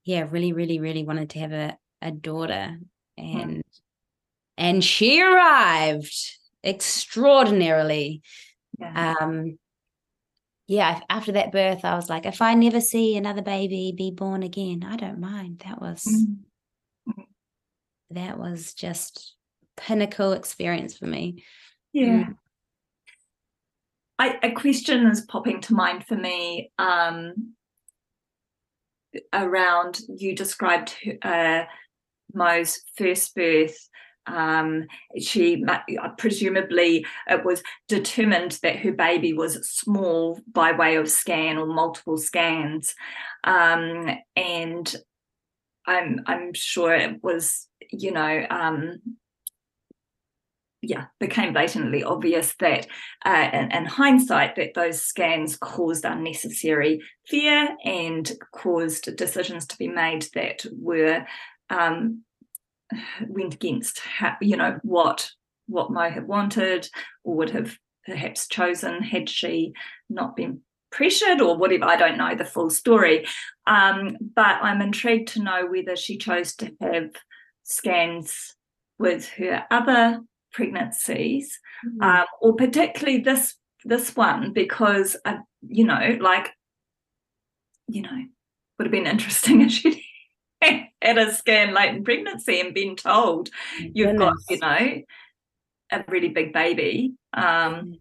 yeah, 0.05 0.27
really, 0.31 0.53
really, 0.53 0.79
really 0.79 1.05
wanted 1.05 1.31
to 1.31 1.39
have 1.41 1.53
a 1.53 1.77
a 2.01 2.11
daughter, 2.11 2.79
hmm. 3.19 3.39
and 3.39 3.63
and 4.57 4.85
she 4.85 5.21
arrived 5.21 6.15
extraordinarily. 6.65 8.23
Yeah. 8.79 9.15
Um, 9.21 9.59
yeah, 10.69 11.01
after 11.09 11.33
that 11.33 11.53
birth, 11.53 11.85
I 11.85 11.95
was 11.95 12.09
like, 12.11 12.27
if 12.27 12.43
I 12.43 12.55
never 12.55 12.81
see 12.81 13.17
another 13.17 13.43
baby 13.43 13.95
be 13.97 14.11
born 14.11 14.43
again, 14.43 14.85
I 14.85 14.97
don't 14.97 15.21
mind. 15.21 15.63
That 15.65 15.81
was 15.81 16.05
mm-hmm. 16.05 17.23
that 18.11 18.39
was 18.39 18.75
just 18.75 19.35
pinnacle 19.77 20.33
experience 20.33 20.97
for 20.97 21.07
me. 21.07 21.45
Yeah. 21.93 22.25
Mm. 22.25 22.35
I, 24.19 24.39
a 24.43 24.53
question 24.53 25.07
is 25.07 25.21
popping 25.21 25.61
to 25.63 25.75
mind 25.75 26.07
for 26.07 26.17
me 26.17 26.73
um, 26.79 27.55
around 29.33 30.01
you 30.09 30.35
described 30.35 30.95
uh, 31.23 31.65
Mo's 32.33 32.81
first 32.97 33.35
birth 33.35 33.77
um, 34.27 34.87
she 35.19 35.65
uh, 35.67 36.09
presumably 36.19 37.07
it 37.29 37.45
was 37.45 37.63
determined 37.89 38.59
that 38.63 38.77
her 38.77 38.93
baby 38.93 39.33
was 39.33 39.69
small 39.69 40.41
by 40.53 40.73
way 40.73 40.97
of 40.97 41.11
scan 41.11 41.59
or 41.59 41.67
multiple 41.67 42.19
scans, 42.19 42.95
um, 43.45 44.11
and 44.35 44.97
I'm 45.87 46.23
I'm 46.27 46.53
sure 46.55 46.95
it 46.95 47.23
was 47.23 47.69
you 47.91 48.11
know 48.11 48.47
um, 48.51 48.99
yeah 50.83 51.07
became 51.21 51.53
blatantly 51.53 52.03
obvious 52.03 52.55
that 52.61 52.87
uh, 53.25 53.51
in, 53.53 53.73
in, 53.73 53.85
hindsight 53.87 54.57
that 54.57 54.75
those 54.75 55.03
scans 55.03 55.57
caused 55.57 56.05
unnecessary 56.05 57.01
fear 57.27 57.77
and 57.85 58.31
caused 58.53 59.17
decisions 59.17 59.67
to 59.67 59.79
be 59.79 59.89
made 59.89 60.27
that 60.35 60.65
were 60.73 61.25
um, 61.71 62.23
went 63.29 63.55
against 63.55 64.01
how, 64.01 64.37
you 64.41 64.57
know 64.57 64.79
what 64.83 65.31
what 65.69 65.91
Mo 65.91 66.09
had 66.09 66.29
wanted 66.29 66.89
or 67.25 67.35
would 67.37 67.51
have 67.51 67.77
perhaps 68.05 68.47
chosen 68.47 69.03
had 69.03 69.29
she 69.29 69.73
not 70.09 70.37
been 70.37 70.61
pressured 70.91 71.41
or 71.41 71.57
whatever. 71.57 71.85
I 71.85 71.97
don't 71.97 72.17
know 72.17 72.35
the 72.35 72.45
full 72.45 72.71
story, 72.71 73.27
um, 73.67 74.17
but 74.35 74.63
I'm 74.63 74.81
intrigued 74.81 75.29
to 75.29 75.43
know 75.43 75.67
whether 75.67 75.97
she 75.97 76.17
chose 76.17 76.55
to 76.57 76.73
have 76.81 77.11
scans 77.65 78.55
with 78.99 79.29
her 79.31 79.65
other 79.71 80.21
pregnancies, 80.53 81.59
mm-hmm. 81.87 82.03
um, 82.03 82.27
or 82.41 82.55
particularly 82.55 83.19
this 83.19 83.55
this 83.85 84.17
one 84.17 84.53
because 84.53 85.17
uh, 85.25 85.37
you 85.69 85.85
know, 85.85 86.17
like 86.21 86.53
you 87.89 88.03
know, 88.03 88.25
would 88.79 88.87
have 88.87 88.93
been 88.93 89.07
interesting 89.07 89.61
if 89.63 89.73
she 89.73 90.06
had 91.03 91.19
a 91.19 91.33
scan 91.33 91.75
late 91.75 91.95
in 91.95 92.05
pregnancy 92.05 92.61
and 92.61 92.75
been 92.75 92.97
told 92.97 93.51
you've 93.79 94.17
Goodness. 94.17 94.45
got, 94.49 94.55
you 94.55 94.59
know, 94.59 95.03
a 95.93 96.05
really 96.09 96.29
big 96.29 96.53
baby. 96.53 97.15
Um, 97.33 97.95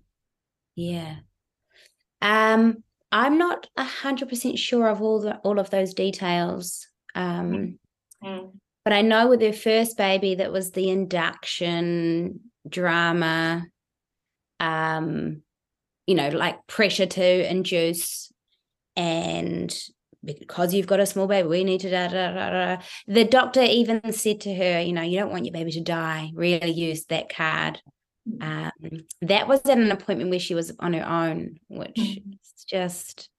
yeah. 0.76 1.18
Um, 2.22 2.84
I'm 3.12 3.38
not 3.38 3.68
a 3.78 3.84
hundred 3.84 4.30
percent 4.30 4.60
sure 4.60 4.88
of 4.88 5.02
all 5.02 5.22
the 5.22 5.38
all 5.38 5.60
of 5.60 5.70
those 5.70 5.94
details. 5.94 6.88
Um, 7.14 7.80
mm. 8.24 8.52
but 8.84 8.94
I 8.94 9.02
know 9.02 9.28
with 9.28 9.42
her 9.42 9.54
first 9.54 9.98
baby 9.98 10.36
that 10.36 10.52
was 10.52 10.72
the 10.72 10.90
induction 10.90 12.42
drama, 12.68 13.68
um, 14.60 15.44
you 16.08 16.16
know, 16.16 16.30
like 16.30 16.66
pressure 16.68 17.06
to 17.06 17.50
induce 17.50 18.32
and 18.96 19.74
because 20.26 20.74
you've 20.74 20.88
got 20.88 21.00
a 21.00 21.06
small 21.06 21.28
baby, 21.28 21.48
we 21.48 21.64
need 21.64 21.82
to 21.82 21.90
da, 21.90 22.08
da, 22.08 22.32
da, 22.32 22.50
da. 22.50 22.82
The 23.08 23.24
doctor 23.24 23.62
even 23.62 24.12
said 24.12 24.42
to 24.42 24.56
her, 24.56 24.82
you 24.82 24.94
know, 24.94 25.02
you 25.02 25.20
don't 25.20 25.32
want 25.32 25.46
your 25.46 25.54
baby 25.54 25.72
to 25.72 25.82
die. 25.82 26.32
Really 26.34 26.72
use 26.72 27.06
that 27.06 27.34
card. 27.34 27.82
Um, 28.42 28.72
that 29.22 29.48
was 29.48 29.62
at 29.66 29.78
an 29.78 29.92
appointment 29.92 30.32
where 30.32 30.40
she 30.40 30.56
was 30.56 30.72
on 30.80 30.94
her 30.94 31.08
own, 31.08 31.60
which 31.68 31.96
mm. 31.96 32.34
is 32.34 32.64
just 32.68 33.30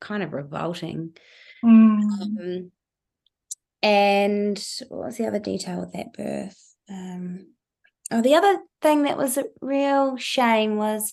kind 0.00 0.22
of 0.22 0.32
revolting. 0.32 1.16
Mm. 1.64 2.00
Um, 2.02 2.72
and 3.82 4.66
what 4.88 5.06
was 5.06 5.16
the 5.18 5.26
other 5.26 5.38
detail 5.38 5.82
of 5.82 5.92
that 5.92 6.12
birth? 6.12 6.74
Um, 6.90 7.46
oh, 8.10 8.22
the 8.22 8.34
other 8.34 8.58
thing 8.82 9.02
that 9.02 9.16
was 9.16 9.38
a 9.38 9.44
real 9.60 10.16
shame 10.16 10.76
was 10.76 11.12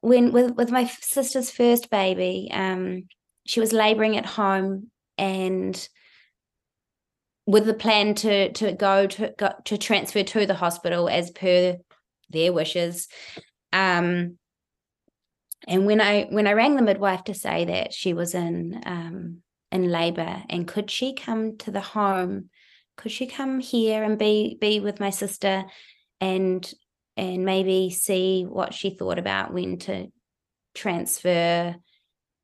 when 0.00 0.32
with 0.32 0.56
with 0.56 0.70
my 0.70 0.86
sister's 0.86 1.50
first 1.50 1.90
baby. 1.90 2.50
Um, 2.52 3.04
she 3.46 3.60
was 3.60 3.72
laboring 3.72 4.16
at 4.16 4.26
home 4.26 4.90
and 5.18 5.88
with 7.46 7.66
the 7.66 7.74
plan 7.74 8.14
to 8.14 8.52
to 8.52 8.72
go 8.72 9.06
to 9.06 9.34
go, 9.36 9.52
to 9.64 9.76
transfer 9.76 10.22
to 10.22 10.46
the 10.46 10.54
hospital 10.54 11.08
as 11.08 11.30
per 11.30 11.76
their 12.30 12.52
wishes. 12.52 13.08
Um 13.72 14.38
and 15.68 15.86
when 15.86 16.00
i 16.00 16.24
when 16.24 16.46
i 16.46 16.52
rang 16.52 16.76
the 16.76 16.82
midwife 16.82 17.24
to 17.24 17.34
say 17.34 17.64
that 17.64 17.92
she 17.92 18.14
was 18.14 18.34
in 18.34 18.80
um 18.84 19.38
in 19.70 19.90
labor 19.90 20.42
and 20.50 20.68
could 20.68 20.90
she 20.90 21.14
come 21.14 21.56
to 21.56 21.70
the 21.70 21.80
home 21.80 22.48
could 22.96 23.12
she 23.12 23.26
come 23.26 23.60
here 23.60 24.02
and 24.02 24.18
be 24.18 24.56
be 24.60 24.80
with 24.80 25.00
my 25.00 25.10
sister 25.10 25.64
and 26.20 26.72
and 27.16 27.44
maybe 27.44 27.90
see 27.90 28.44
what 28.44 28.74
she 28.74 28.90
thought 28.90 29.18
about 29.18 29.52
when 29.52 29.78
to 29.78 30.08
transfer 30.74 31.76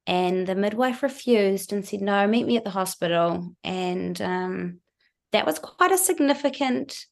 and 0.08 0.46
the 0.46 0.54
midwife 0.54 1.02
refused 1.02 1.70
and 1.70 1.86
said, 1.86 2.00
No, 2.00 2.26
meet 2.26 2.46
me 2.46 2.56
at 2.56 2.64
the 2.64 2.70
hospital. 2.70 3.54
And 3.62 4.20
um, 4.22 4.80
that 5.32 5.44
was 5.44 5.58
quite 5.58 5.92
a 5.92 5.98
significant 5.98 7.04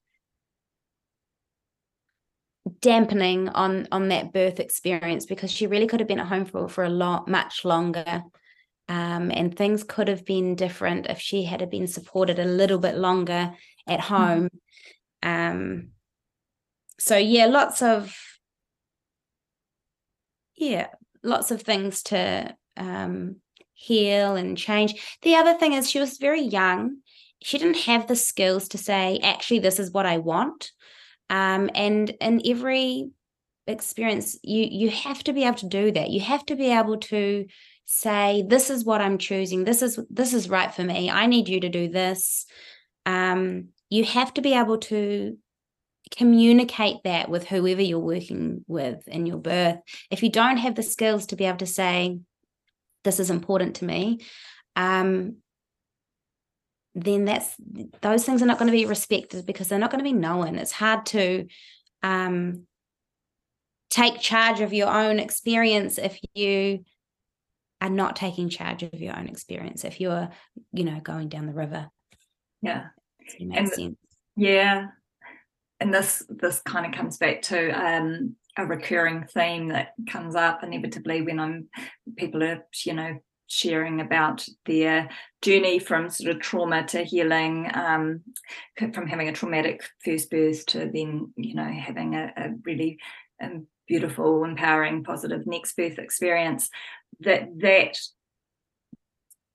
dampening 2.80 3.50
on 3.50 3.86
on 3.92 4.08
that 4.08 4.32
birth 4.32 4.58
experience 4.58 5.26
because 5.26 5.52
she 5.52 5.68
really 5.68 5.86
could 5.86 6.00
have 6.00 6.08
been 6.08 6.18
at 6.18 6.26
home 6.26 6.46
for 6.46 6.68
for 6.68 6.84
a 6.84 6.88
lot 6.88 7.28
much 7.28 7.64
longer 7.64 8.22
Um, 8.88 9.30
and 9.30 9.54
things 9.54 9.84
could 9.84 10.08
have 10.08 10.24
been 10.24 10.54
different 10.54 11.06
if 11.06 11.20
she 11.20 11.44
had 11.44 11.68
been 11.70 11.86
supported 11.88 12.38
a 12.38 12.44
little 12.44 12.78
bit 12.78 12.96
longer 12.96 13.52
at 13.86 14.00
mm-hmm. 14.00 14.14
home. 14.14 14.48
Um, 15.22 15.90
so 16.98 17.16
yeah, 17.18 17.46
lots 17.46 17.82
of 17.82 18.16
yeah, 20.56 20.88
lots 21.22 21.50
of 21.50 21.62
things 21.62 22.02
to 22.04 22.56
um, 22.76 23.36
heal 23.74 24.36
and 24.36 24.56
change. 24.56 25.18
The 25.22 25.36
other 25.36 25.54
thing 25.54 25.72
is 25.72 25.90
she 25.90 26.00
was 26.00 26.18
very 26.18 26.42
young. 26.42 26.98
She 27.42 27.58
didn't 27.58 27.78
have 27.78 28.06
the 28.06 28.16
skills 28.16 28.68
to 28.68 28.78
say, 28.78 29.20
actually, 29.22 29.60
this 29.60 29.78
is 29.78 29.90
what 29.90 30.06
I 30.06 30.18
want. 30.18 30.72
Um, 31.28 31.70
and 31.74 32.10
in 32.20 32.40
every 32.46 33.10
experience, 33.66 34.38
you 34.42 34.66
you 34.70 34.90
have 34.90 35.22
to 35.24 35.32
be 35.32 35.44
able 35.44 35.58
to 35.58 35.68
do 35.68 35.92
that. 35.92 36.10
You 36.10 36.20
have 36.20 36.46
to 36.46 36.56
be 36.56 36.70
able 36.70 36.98
to 36.98 37.46
say, 37.84 38.44
this 38.48 38.70
is 38.70 38.84
what 38.84 39.00
I'm 39.00 39.18
choosing. 39.18 39.64
This 39.64 39.82
is 39.82 39.98
this 40.10 40.34
is 40.34 40.48
right 40.48 40.72
for 40.72 40.82
me. 40.82 41.10
I 41.10 41.26
need 41.26 41.48
you 41.48 41.60
to 41.60 41.68
do 41.68 41.88
this. 41.88 42.46
Um, 43.04 43.68
you 43.90 44.04
have 44.04 44.34
to 44.34 44.40
be 44.40 44.54
able 44.54 44.78
to 44.78 45.36
communicate 46.16 46.96
that 47.04 47.28
with 47.28 47.46
whoever 47.46 47.82
you're 47.82 47.98
working 47.98 48.64
with 48.66 49.06
in 49.08 49.26
your 49.26 49.38
birth. 49.38 49.78
If 50.10 50.22
you 50.22 50.30
don't 50.30 50.58
have 50.58 50.74
the 50.74 50.82
skills 50.82 51.26
to 51.26 51.36
be 51.36 51.44
able 51.44 51.58
to 51.58 51.66
say, 51.66 52.18
this 53.06 53.18
is 53.18 53.30
important 53.30 53.76
to 53.76 53.86
me, 53.86 54.20
um, 54.76 55.36
then 56.94 57.24
that's 57.24 57.54
those 58.02 58.24
things 58.24 58.42
are 58.42 58.46
not 58.46 58.58
going 58.58 58.70
to 58.70 58.76
be 58.76 58.84
respected 58.84 59.46
because 59.46 59.68
they're 59.68 59.78
not 59.78 59.90
going 59.90 60.04
to 60.04 60.10
be 60.10 60.12
known. 60.12 60.56
It's 60.56 60.72
hard 60.72 61.06
to 61.06 61.46
um, 62.02 62.66
take 63.88 64.20
charge 64.20 64.60
of 64.60 64.74
your 64.74 64.88
own 64.88 65.18
experience 65.18 65.96
if 65.96 66.18
you 66.34 66.84
are 67.80 67.90
not 67.90 68.16
taking 68.16 68.48
charge 68.48 68.82
of 68.82 69.00
your 69.00 69.16
own 69.16 69.28
experience. 69.28 69.84
If 69.84 70.00
you're, 70.00 70.28
you 70.72 70.84
know, 70.84 71.00
going 71.00 71.28
down 71.28 71.46
the 71.46 71.54
river. 71.54 71.88
Yeah. 72.60 72.86
And, 73.40 73.68
sense. 73.68 73.96
Yeah, 74.36 74.88
and 75.80 75.92
this 75.92 76.22
this 76.28 76.60
kind 76.62 76.86
of 76.86 76.92
comes 76.92 77.18
back 77.18 77.42
to 77.42 77.70
um, 77.70 78.36
a 78.56 78.66
recurring 78.66 79.24
theme 79.24 79.68
that 79.68 79.92
comes 80.08 80.34
up 80.34 80.62
inevitably 80.62 81.22
when 81.22 81.38
I'm 81.38 81.68
people 82.16 82.42
are 82.42 82.64
you 82.84 82.94
know 82.94 83.18
sharing 83.48 84.00
about 84.00 84.46
their 84.64 85.08
journey 85.40 85.78
from 85.78 86.10
sort 86.10 86.34
of 86.34 86.42
trauma 86.42 86.84
to 86.84 87.04
healing, 87.04 87.70
um, 87.74 88.22
from 88.92 89.06
having 89.06 89.28
a 89.28 89.32
traumatic 89.32 89.84
first 90.04 90.30
birth 90.30 90.66
to 90.66 90.90
then 90.92 91.32
you 91.36 91.54
know 91.54 91.70
having 91.70 92.14
a, 92.14 92.32
a 92.36 92.50
really 92.64 92.98
um, 93.42 93.66
beautiful, 93.86 94.44
empowering, 94.44 95.04
positive 95.04 95.46
next 95.46 95.76
birth 95.76 95.98
experience. 95.98 96.70
That 97.20 97.48
that 97.60 97.98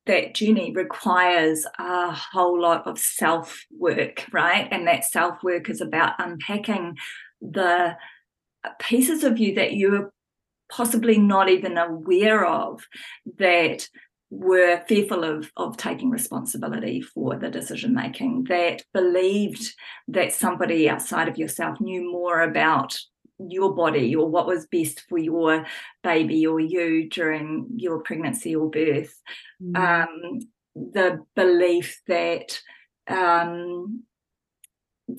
that 0.07 0.33
journey 0.33 0.71
requires 0.73 1.65
a 1.77 2.11
whole 2.11 2.59
lot 2.59 2.87
of 2.87 2.97
self 2.97 3.65
work, 3.71 4.25
right? 4.31 4.67
And 4.71 4.87
that 4.87 5.05
self 5.05 5.43
work 5.43 5.69
is 5.69 5.81
about 5.81 6.13
unpacking 6.19 6.97
the 7.41 7.95
pieces 8.79 9.23
of 9.23 9.37
you 9.37 9.55
that 9.55 9.73
you're 9.73 10.13
possibly 10.71 11.17
not 11.17 11.49
even 11.49 11.77
aware 11.77 12.45
of 12.45 12.87
that 13.37 13.87
were 14.29 14.81
fearful 14.87 15.25
of, 15.25 15.51
of 15.57 15.75
taking 15.75 16.09
responsibility 16.09 17.01
for 17.01 17.35
the 17.35 17.49
decision 17.49 17.93
making, 17.93 18.45
that 18.45 18.81
believed 18.93 19.73
that 20.07 20.31
somebody 20.31 20.89
outside 20.89 21.27
of 21.27 21.37
yourself 21.37 21.81
knew 21.81 22.09
more 22.09 22.41
about 22.41 22.97
your 23.37 23.73
body 23.73 24.15
or 24.15 24.29
what 24.29 24.47
was 24.47 24.67
best 24.67 25.01
for 25.09 25.17
your 25.17 25.65
baby 26.03 26.47
or 26.47 26.59
you 26.59 27.09
during 27.09 27.67
your 27.75 27.99
pregnancy 27.99 28.55
or 28.55 28.69
birth. 28.69 29.13
Mm. 29.61 29.77
Um, 29.77 30.39
the 30.75 31.25
belief 31.35 32.01
that 32.07 32.61
um, 33.07 34.03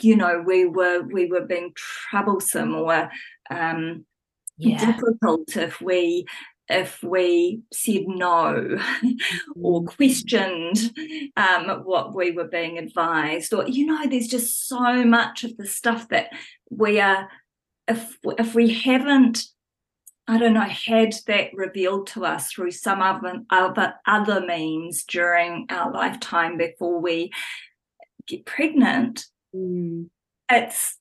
you 0.00 0.16
know 0.16 0.42
we 0.44 0.66
were 0.66 1.02
we 1.02 1.26
were 1.26 1.44
being 1.44 1.72
troublesome 1.74 2.74
or 2.74 3.10
um, 3.50 4.04
yeah. 4.56 4.92
difficult 4.92 5.56
if 5.56 5.80
we 5.80 6.26
if 6.68 7.02
we 7.02 7.60
said 7.72 8.04
no 8.06 8.54
or 9.56 9.82
mm. 9.82 9.96
questioned 9.96 10.92
um, 11.36 11.82
what 11.84 12.14
we 12.14 12.30
were 12.30 12.48
being 12.48 12.78
advised 12.78 13.52
or 13.52 13.66
you 13.68 13.86
know 13.86 14.06
there's 14.08 14.28
just 14.28 14.68
so 14.68 15.04
much 15.04 15.44
of 15.44 15.56
the 15.56 15.66
stuff 15.66 16.08
that 16.08 16.30
we 16.70 17.00
are 17.00 17.28
if 17.88 18.16
if 18.38 18.54
we 18.54 18.72
haven't 18.72 19.44
I 20.28 20.38
don't 20.38 20.54
know, 20.54 20.60
had 20.60 21.14
that 21.26 21.50
revealed 21.52 22.06
to 22.08 22.24
us 22.24 22.52
through 22.52 22.70
some 22.70 23.02
other, 23.02 23.42
other, 23.50 23.94
other 24.06 24.40
means 24.40 25.02
during 25.02 25.66
our 25.68 25.92
lifetime 25.92 26.56
before 26.56 27.00
we 27.00 27.32
get 28.26 28.46
pregnant, 28.46 29.24
mm. 29.54 30.08
it's, 30.50 30.98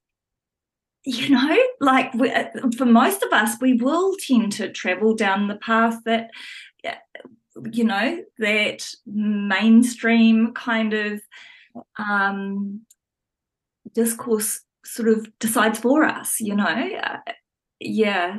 you 1.04 1.30
know, 1.30 1.58
like 1.80 2.14
we, 2.14 2.32
for 2.78 2.86
most 2.86 3.24
of 3.24 3.32
us, 3.34 3.58
we 3.60 3.74
will 3.74 4.16
tend 4.18 4.52
to 4.54 4.72
travel 4.72 5.16
down 5.16 5.48
the 5.48 5.56
path 5.56 5.98
that, 6.06 6.30
you 7.72 7.84
know, 7.84 8.24
that 8.38 8.88
mainstream 9.06 10.54
kind 10.54 10.94
of 10.94 11.22
um, 11.98 12.82
discourse 13.94 14.62
sort 14.86 15.10
of 15.10 15.28
decides 15.40 15.80
for 15.80 16.04
us 16.04 16.40
you 16.40 16.56
know? 16.56 16.90
Uh, 17.04 17.18
yeah. 17.80 18.38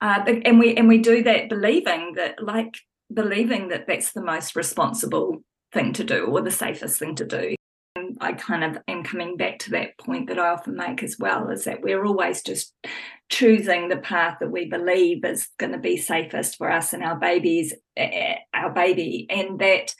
Uh, 0.00 0.22
and 0.44 0.58
we 0.58 0.76
and 0.76 0.88
we 0.88 0.98
do 0.98 1.22
that 1.22 1.48
believing 1.48 2.12
that 2.14 2.42
like 2.42 2.76
believing 3.12 3.68
that 3.68 3.86
that's 3.86 4.12
the 4.12 4.22
most 4.22 4.54
responsible 4.54 5.42
thing 5.72 5.92
to 5.92 6.04
do 6.04 6.26
or 6.26 6.40
the 6.40 6.50
safest 6.50 6.98
thing 6.98 7.14
to 7.14 7.24
do 7.24 7.54
i 8.24 8.32
kind 8.32 8.64
of 8.64 8.82
am 8.88 9.02
coming 9.02 9.36
back 9.36 9.58
to 9.58 9.70
that 9.70 9.96
point 9.98 10.28
that 10.28 10.38
i 10.38 10.48
often 10.48 10.74
make 10.74 11.02
as 11.02 11.16
well 11.18 11.48
is 11.50 11.64
that 11.64 11.82
we're 11.82 12.04
always 12.04 12.42
just 12.42 12.74
choosing 13.30 13.88
the 13.88 13.96
path 13.96 14.36
that 14.40 14.50
we 14.50 14.66
believe 14.66 15.24
is 15.24 15.48
going 15.58 15.72
to 15.72 15.78
be 15.78 15.96
safest 15.96 16.56
for 16.56 16.70
us 16.70 16.92
and 16.92 17.02
our 17.02 17.16
babies 17.16 17.72
our 18.52 18.70
baby 18.72 19.26
and 19.30 19.58
that 19.58 19.94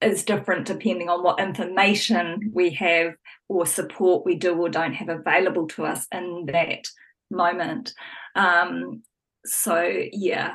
is 0.00 0.24
different 0.24 0.66
depending 0.66 1.08
on 1.08 1.22
what 1.22 1.40
information 1.40 2.52
we 2.54 2.70
have 2.70 3.14
or 3.48 3.66
support 3.66 4.24
we 4.24 4.36
do 4.36 4.54
or 4.54 4.68
don't 4.68 4.94
have 4.94 5.08
available 5.08 5.66
to 5.66 5.84
us 5.84 6.06
in 6.12 6.46
that 6.46 6.86
moment. 7.30 7.92
Um, 8.34 9.02
so 9.44 9.82
yeah, 10.12 10.54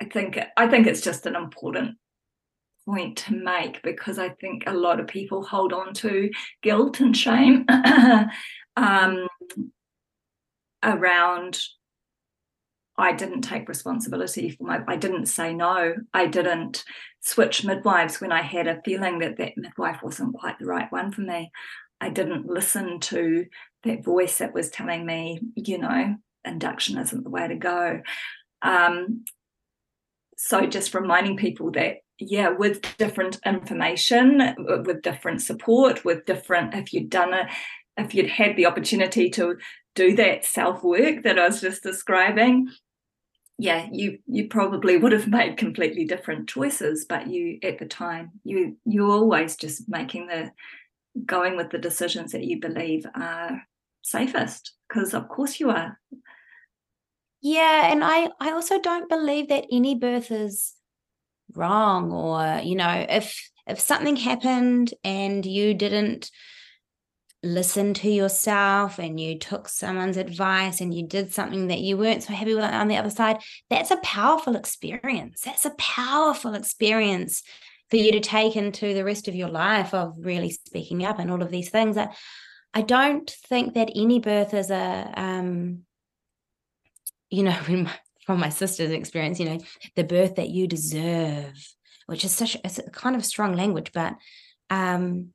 I 0.00 0.04
think 0.04 0.38
I 0.56 0.68
think 0.68 0.86
it's 0.86 1.00
just 1.00 1.26
an 1.26 1.36
important 1.36 1.96
point 2.86 3.18
to 3.18 3.34
make 3.34 3.82
because 3.82 4.18
I 4.18 4.30
think 4.30 4.64
a 4.66 4.72
lot 4.72 5.00
of 5.00 5.06
people 5.06 5.44
hold 5.44 5.72
on 5.72 5.92
to 5.94 6.30
guilt 6.62 7.00
and 7.00 7.16
shame 7.16 7.66
um, 8.76 9.26
around 10.82 11.58
I 12.98 13.12
didn't 13.12 13.42
take 13.42 13.68
responsibility 13.68 14.50
for 14.50 14.64
my, 14.64 14.80
I 14.88 14.96
didn't 14.96 15.26
say 15.26 15.52
no. 15.52 15.94
I 16.14 16.26
didn't 16.26 16.82
switch 17.20 17.64
midwives 17.64 18.20
when 18.20 18.32
I 18.32 18.40
had 18.40 18.66
a 18.66 18.80
feeling 18.84 19.18
that 19.18 19.36
that 19.36 19.56
midwife 19.56 20.02
wasn't 20.02 20.34
quite 20.34 20.58
the 20.58 20.66
right 20.66 20.90
one 20.90 21.12
for 21.12 21.20
me. 21.20 21.50
I 22.00 22.08
didn't 22.10 22.46
listen 22.46 23.00
to 23.00 23.46
that 23.84 24.04
voice 24.04 24.38
that 24.38 24.54
was 24.54 24.70
telling 24.70 25.04
me, 25.04 25.40
you 25.56 25.78
know, 25.78 26.16
induction 26.44 26.98
isn't 26.98 27.24
the 27.24 27.30
way 27.30 27.48
to 27.48 27.56
go. 27.56 28.00
Um, 28.62 29.24
so 30.38 30.66
just 30.66 30.94
reminding 30.94 31.36
people 31.36 31.72
that, 31.72 31.96
yeah, 32.18 32.48
with 32.48 32.80
different 32.96 33.38
information, 33.44 34.54
with 34.58 35.02
different 35.02 35.42
support, 35.42 36.04
with 36.04 36.24
different, 36.24 36.74
if 36.74 36.92
you'd 36.92 37.10
done 37.10 37.34
it, 37.34 37.46
if 37.96 38.14
you'd 38.14 38.30
had 38.30 38.56
the 38.56 38.66
opportunity 38.66 39.30
to 39.30 39.56
do 39.94 40.14
that 40.16 40.44
self 40.44 40.82
work 40.82 41.22
that 41.24 41.38
I 41.38 41.46
was 41.46 41.60
just 41.60 41.82
describing, 41.82 42.68
yeah 43.58 43.86
you 43.90 44.18
you 44.26 44.48
probably 44.48 44.96
would 44.96 45.12
have 45.12 45.28
made 45.28 45.56
completely 45.56 46.04
different 46.04 46.48
choices 46.48 47.06
but 47.08 47.26
you 47.26 47.58
at 47.62 47.78
the 47.78 47.86
time 47.86 48.30
you 48.44 48.76
you're 48.84 49.10
always 49.10 49.56
just 49.56 49.88
making 49.88 50.26
the 50.26 50.50
going 51.24 51.56
with 51.56 51.70
the 51.70 51.78
decisions 51.78 52.32
that 52.32 52.44
you 52.44 52.60
believe 52.60 53.06
are 53.14 53.62
safest 54.02 54.74
because 54.88 55.14
of 55.14 55.28
course 55.28 55.58
you 55.58 55.70
are. 55.70 55.98
Yeah 57.40 57.90
and 57.90 58.04
i 58.04 58.28
i 58.40 58.50
also 58.50 58.80
don't 58.80 59.08
believe 59.08 59.48
that 59.48 59.66
any 59.70 59.94
birth 59.94 60.30
is 60.30 60.75
wrong 61.54 62.12
or 62.12 62.60
you 62.62 62.74
know 62.74 63.06
if 63.08 63.50
if 63.66 63.80
something 63.80 64.16
happened 64.16 64.94
and 65.04 65.44
you 65.44 65.74
didn't 65.74 66.30
listen 67.42 67.94
to 67.94 68.10
yourself 68.10 68.98
and 68.98 69.20
you 69.20 69.38
took 69.38 69.68
someone's 69.68 70.16
advice 70.16 70.80
and 70.80 70.92
you 70.92 71.06
did 71.06 71.32
something 71.32 71.68
that 71.68 71.80
you 71.80 71.96
weren't 71.96 72.22
so 72.22 72.32
happy 72.32 72.54
with 72.54 72.64
on 72.64 72.88
the 72.88 72.96
other 72.96 73.10
side, 73.10 73.38
that's 73.70 73.90
a 73.90 73.98
powerful 73.98 74.56
experience. 74.56 75.42
That's 75.42 75.64
a 75.64 75.74
powerful 75.78 76.54
experience 76.54 77.42
for 77.90 77.96
you 77.96 78.12
to 78.12 78.20
take 78.20 78.56
into 78.56 78.94
the 78.94 79.04
rest 79.04 79.28
of 79.28 79.34
your 79.34 79.48
life 79.48 79.94
of 79.94 80.14
really 80.18 80.50
speaking 80.50 81.04
up 81.04 81.18
and 81.18 81.30
all 81.30 81.42
of 81.42 81.50
these 81.50 81.70
things. 81.70 81.96
I, 81.96 82.14
I 82.74 82.82
don't 82.82 83.30
think 83.48 83.74
that 83.74 83.92
any 83.94 84.18
birth 84.18 84.52
is 84.52 84.70
a, 84.70 85.12
um, 85.16 85.82
you 87.30 87.44
know, 87.44 87.52
when 87.66 87.84
my 87.84 87.94
from 88.26 88.40
my 88.40 88.48
sister's 88.48 88.90
experience, 88.90 89.38
you 89.38 89.46
know, 89.46 89.60
the 89.94 90.04
birth 90.04 90.34
that 90.34 90.50
you 90.50 90.66
deserve, 90.66 91.54
which 92.06 92.24
is 92.24 92.32
such 92.32 92.56
a 92.56 92.90
kind 92.90 93.16
of 93.16 93.24
strong 93.24 93.54
language, 93.54 93.92
but 93.94 94.14
um, 94.68 95.28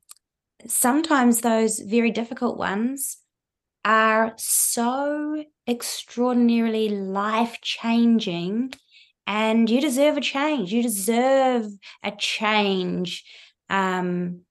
sometimes 0.68 1.42
those 1.42 1.80
very 1.80 2.12
difficult 2.12 2.58
ones 2.58 3.18
are 3.84 4.34
so 4.38 5.44
extraordinarily 5.68 6.89
life 6.89 7.58
changing 7.62 8.74
and 9.26 9.70
you 9.70 9.80
deserve 9.80 10.18
a 10.18 10.22
change. 10.22 10.74
You 10.74 10.84
deserve 10.84 11.66
a 12.04 12.12
change 12.12 13.24
um 13.70 14.42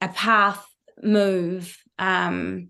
a 0.00 0.08
path 0.08 0.66
move 1.02 1.78
um 1.98 2.68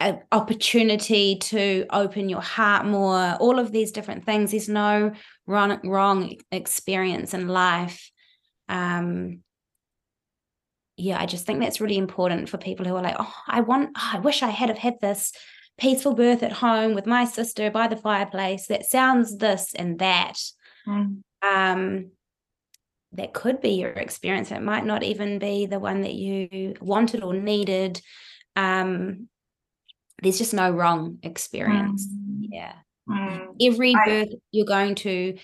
an 0.00 0.20
opportunity 0.32 1.36
to 1.36 1.86
open 1.90 2.28
your 2.28 2.40
heart 2.40 2.86
more 2.86 3.36
all 3.38 3.58
of 3.58 3.70
these 3.70 3.92
different 3.92 4.24
things 4.24 4.50
there's 4.50 4.68
no 4.68 5.12
wrong 5.46 5.78
wrong 5.84 6.34
experience 6.50 7.34
in 7.34 7.46
life 7.48 8.10
um 8.68 9.42
yeah, 11.00 11.20
I 11.20 11.26
just 11.26 11.46
think 11.46 11.60
that's 11.60 11.80
really 11.80 11.96
important 11.96 12.48
for 12.48 12.58
people 12.58 12.86
who 12.86 12.94
are 12.94 13.02
like, 13.02 13.16
oh, 13.18 13.34
I 13.46 13.62
want, 13.62 13.90
oh, 13.96 14.10
I 14.14 14.18
wish 14.18 14.42
I 14.42 14.50
had 14.50 14.68
have 14.68 14.78
had 14.78 15.00
this 15.00 15.32
peaceful 15.78 16.14
birth 16.14 16.42
at 16.42 16.52
home 16.52 16.94
with 16.94 17.06
my 17.06 17.24
sister 17.24 17.70
by 17.70 17.88
the 17.88 17.96
fireplace 17.96 18.66
that 18.66 18.84
sounds 18.84 19.38
this 19.38 19.74
and 19.74 19.98
that. 19.98 20.38
Mm. 20.86 21.22
Um, 21.42 22.10
that 23.12 23.32
could 23.32 23.60
be 23.60 23.70
your 23.70 23.90
experience. 23.90 24.52
It 24.52 24.62
might 24.62 24.84
not 24.84 25.02
even 25.02 25.38
be 25.38 25.66
the 25.66 25.80
one 25.80 26.02
that 26.02 26.14
you 26.14 26.74
wanted 26.80 27.24
or 27.24 27.34
needed. 27.34 28.00
Um, 28.54 29.28
there's 30.22 30.38
just 30.38 30.54
no 30.54 30.70
wrong 30.70 31.18
experience. 31.22 32.06
Mm. 32.06 32.48
Yeah. 32.50 32.72
Mm. 33.08 33.56
Every 33.60 33.94
birth 34.06 34.28
you're 34.52 34.66
going 34.66 34.94
to 34.96 35.36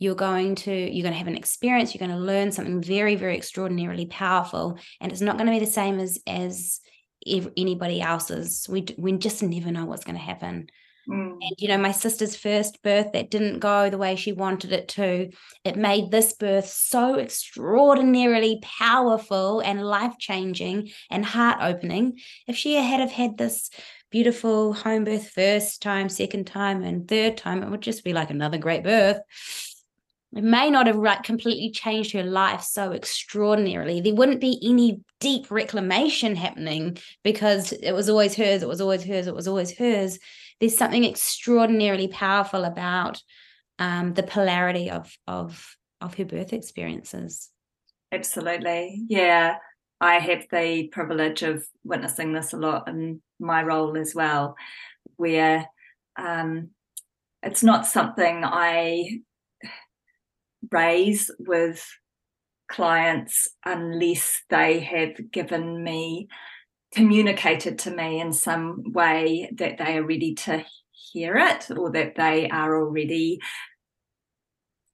you're 0.00 0.14
going 0.14 0.54
to 0.56 0.72
you're 0.72 1.02
going 1.02 1.12
to 1.12 1.18
have 1.18 1.28
an 1.28 1.36
experience 1.36 1.94
you're 1.94 2.04
going 2.04 2.18
to 2.18 2.24
learn 2.24 2.50
something 2.50 2.82
very 2.82 3.14
very 3.14 3.36
extraordinarily 3.36 4.06
powerful 4.06 4.78
and 5.00 5.12
it's 5.12 5.20
not 5.20 5.36
going 5.36 5.46
to 5.46 5.52
be 5.52 5.64
the 5.64 5.70
same 5.70 6.00
as 6.00 6.18
as 6.26 6.80
anybody 7.26 8.00
else's 8.00 8.66
we 8.68 8.86
we 8.98 9.12
just 9.12 9.42
never 9.42 9.70
know 9.70 9.84
what's 9.84 10.04
going 10.04 10.16
to 10.16 10.22
happen 10.22 10.66
mm. 11.06 11.32
and 11.32 11.54
you 11.58 11.68
know 11.68 11.76
my 11.76 11.92
sister's 11.92 12.34
first 12.34 12.82
birth 12.82 13.12
that 13.12 13.30
didn't 13.30 13.58
go 13.58 13.90
the 13.90 13.98
way 13.98 14.16
she 14.16 14.32
wanted 14.32 14.72
it 14.72 14.88
to 14.88 15.28
it 15.64 15.76
made 15.76 16.10
this 16.10 16.32
birth 16.32 16.66
so 16.66 17.16
extraordinarily 17.16 18.58
powerful 18.62 19.60
and 19.60 19.84
life 19.84 20.14
changing 20.18 20.90
and 21.10 21.26
heart 21.26 21.58
opening 21.60 22.18
if 22.48 22.56
she 22.56 22.74
had 22.74 23.00
have 23.00 23.12
had 23.12 23.36
this 23.36 23.68
beautiful 24.10 24.72
home 24.72 25.04
birth 25.04 25.30
first 25.30 25.82
time 25.82 26.08
second 26.08 26.46
time 26.46 26.82
and 26.82 27.06
third 27.08 27.36
time 27.36 27.62
it 27.62 27.70
would 27.70 27.80
just 27.80 28.04
be 28.04 28.12
like 28.12 28.30
another 28.30 28.58
great 28.58 28.82
birth 28.82 29.20
it 30.32 30.44
may 30.44 30.70
not 30.70 30.86
have 30.86 30.96
like 30.96 31.24
completely 31.24 31.72
changed 31.72 32.12
her 32.12 32.22
life 32.22 32.62
so 32.62 32.92
extraordinarily. 32.92 34.00
There 34.00 34.14
wouldn't 34.14 34.40
be 34.40 34.60
any 34.62 35.00
deep 35.18 35.50
reclamation 35.50 36.36
happening 36.36 36.98
because 37.24 37.72
it 37.72 37.92
was 37.92 38.08
always 38.08 38.36
hers, 38.36 38.62
it 38.62 38.68
was 38.68 38.80
always 38.80 39.02
hers, 39.02 39.26
it 39.26 39.34
was 39.34 39.48
always 39.48 39.76
hers. 39.76 40.20
There's 40.60 40.76
something 40.76 41.04
extraordinarily 41.04 42.06
powerful 42.06 42.64
about 42.64 43.20
um, 43.80 44.14
the 44.14 44.22
polarity 44.22 44.90
of 44.90 45.12
of 45.26 45.76
of 46.00 46.14
her 46.14 46.24
birth 46.24 46.52
experiences. 46.52 47.50
Absolutely, 48.12 49.04
yeah. 49.08 49.56
I 50.00 50.14
have 50.14 50.46
the 50.50 50.88
privilege 50.92 51.42
of 51.42 51.66
witnessing 51.82 52.32
this 52.32 52.52
a 52.52 52.56
lot 52.56 52.88
in 52.88 53.20
my 53.40 53.62
role 53.62 53.96
as 53.96 54.14
well, 54.14 54.56
where 55.16 55.66
um, 56.16 56.70
it's 57.42 57.62
not 57.62 57.86
something 57.86 58.42
I 58.44 59.20
raise 60.70 61.30
with 61.38 61.84
clients 62.68 63.48
unless 63.64 64.42
they 64.48 64.80
have 64.80 65.30
given 65.30 65.82
me 65.82 66.28
communicated 66.92 67.78
to 67.80 67.90
me 67.90 68.20
in 68.20 68.32
some 68.32 68.92
way 68.92 69.50
that 69.54 69.78
they 69.78 69.98
are 69.98 70.04
ready 70.06 70.34
to 70.34 70.64
hear 70.90 71.36
it 71.36 71.70
or 71.70 71.90
that 71.92 72.14
they 72.16 72.48
are 72.48 72.80
already 72.80 73.40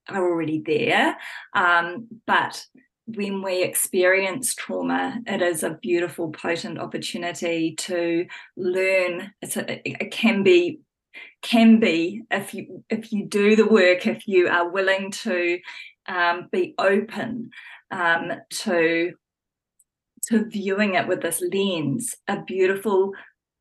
are 0.09 0.31
already 0.31 0.63
there. 0.65 1.17
Um, 1.53 2.07
but 2.27 2.65
when 3.07 3.43
we 3.43 3.63
experience 3.63 4.55
trauma 4.55 5.21
it 5.27 5.41
is 5.41 5.63
a 5.63 5.79
beautiful 5.81 6.31
potent 6.31 6.79
opportunity 6.79 7.75
to 7.77 8.27
learn. 8.57 9.33
A, 9.43 9.83
it 9.85 10.11
can 10.11 10.43
be 10.43 10.81
can 11.43 11.79
be 11.79 12.23
if 12.31 12.55
you 12.55 12.85
if 12.91 13.13
you 13.13 13.27
do 13.27 13.57
the 13.57 13.67
work 13.67 14.07
if 14.07 14.27
you 14.27 14.49
are 14.49 14.69
willing 14.69 15.11
to 15.11 15.59
um, 16.09 16.49
be 16.53 16.75
open 16.79 17.51
um, 17.91 18.33
to 18.51 19.13
to 20.29 20.45
viewing 20.47 20.95
it 20.95 21.07
with 21.07 21.23
this 21.23 21.43
lens 21.53 22.15
a 22.29 22.43
beautiful 22.43 23.13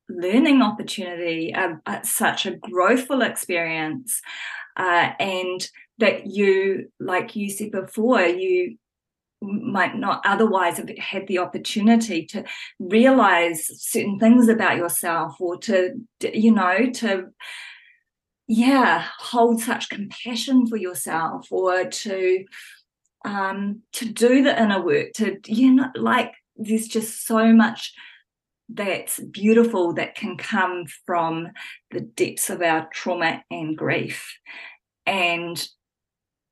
learning 0.09 0.61
opportunity 0.61 1.53
a, 1.55 1.79
a, 1.85 2.03
such 2.03 2.45
a 2.45 2.51
growthful 2.51 3.25
experience 3.27 4.21
uh, 4.77 5.11
and 5.19 5.69
that 5.99 6.27
you 6.27 6.89
like 6.99 7.35
you 7.35 7.49
said 7.49 7.71
before 7.71 8.21
you 8.21 8.77
might 9.45 9.95
not 9.95 10.21
otherwise 10.25 10.77
have 10.77 10.89
had 10.97 11.27
the 11.27 11.39
opportunity 11.39 12.25
to 12.25 12.43
realize 12.79 13.65
certain 13.81 14.19
things 14.19 14.47
about 14.47 14.77
yourself 14.77 15.35
or 15.39 15.57
to 15.57 15.93
you 16.33 16.51
know 16.51 16.89
to 16.91 17.27
yeah 18.47 19.05
hold 19.19 19.61
such 19.61 19.89
compassion 19.89 20.67
for 20.67 20.77
yourself 20.77 21.47
or 21.51 21.85
to 21.85 22.45
um 23.25 23.81
to 23.91 24.05
do 24.05 24.43
the 24.43 24.61
inner 24.61 24.83
work 24.83 25.11
to 25.13 25.39
you 25.47 25.73
know 25.73 25.89
like 25.95 26.33
there's 26.55 26.87
just 26.87 27.25
so 27.25 27.51
much 27.53 27.93
that's 28.69 29.19
beautiful 29.19 29.93
that 29.93 30.15
can 30.15 30.37
come 30.37 30.85
from 31.05 31.49
the 31.91 32.01
depths 32.01 32.49
of 32.49 32.61
our 32.61 32.89
trauma 32.91 33.43
and 33.51 33.77
grief. 33.77 34.37
And 35.05 35.67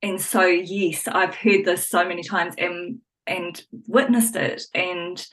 and 0.04 0.22
so 0.22 0.46
yes 0.46 1.08
i've 1.08 1.34
heard 1.34 1.66
this 1.66 1.90
so 1.90 2.08
many 2.08 2.22
times 2.22 2.54
and 2.60 3.00
and 3.26 3.64
witnessed 3.88 4.36
it 4.36 4.64
and 4.76 5.26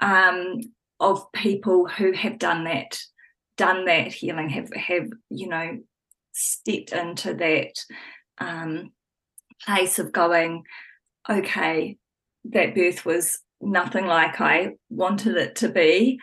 um 0.00 0.58
of 0.98 1.30
people 1.32 1.86
who 1.86 2.10
have 2.12 2.38
done 2.38 2.64
that 2.64 2.98
done 3.56 3.84
that 3.84 4.08
healing 4.08 4.48
have 4.48 4.72
have 4.72 5.08
you 5.30 5.48
know 5.48 5.78
stepped 6.32 6.92
into 6.92 7.34
that 7.34 7.72
um 8.38 8.90
place 9.64 9.98
of 9.98 10.10
going 10.12 10.64
okay 11.28 11.96
that 12.44 12.74
birth 12.74 13.04
was 13.04 13.38
nothing 13.60 14.06
like 14.06 14.40
i 14.40 14.70
wanted 14.88 15.36
it 15.36 15.56
to 15.56 15.68
be. 15.68 16.18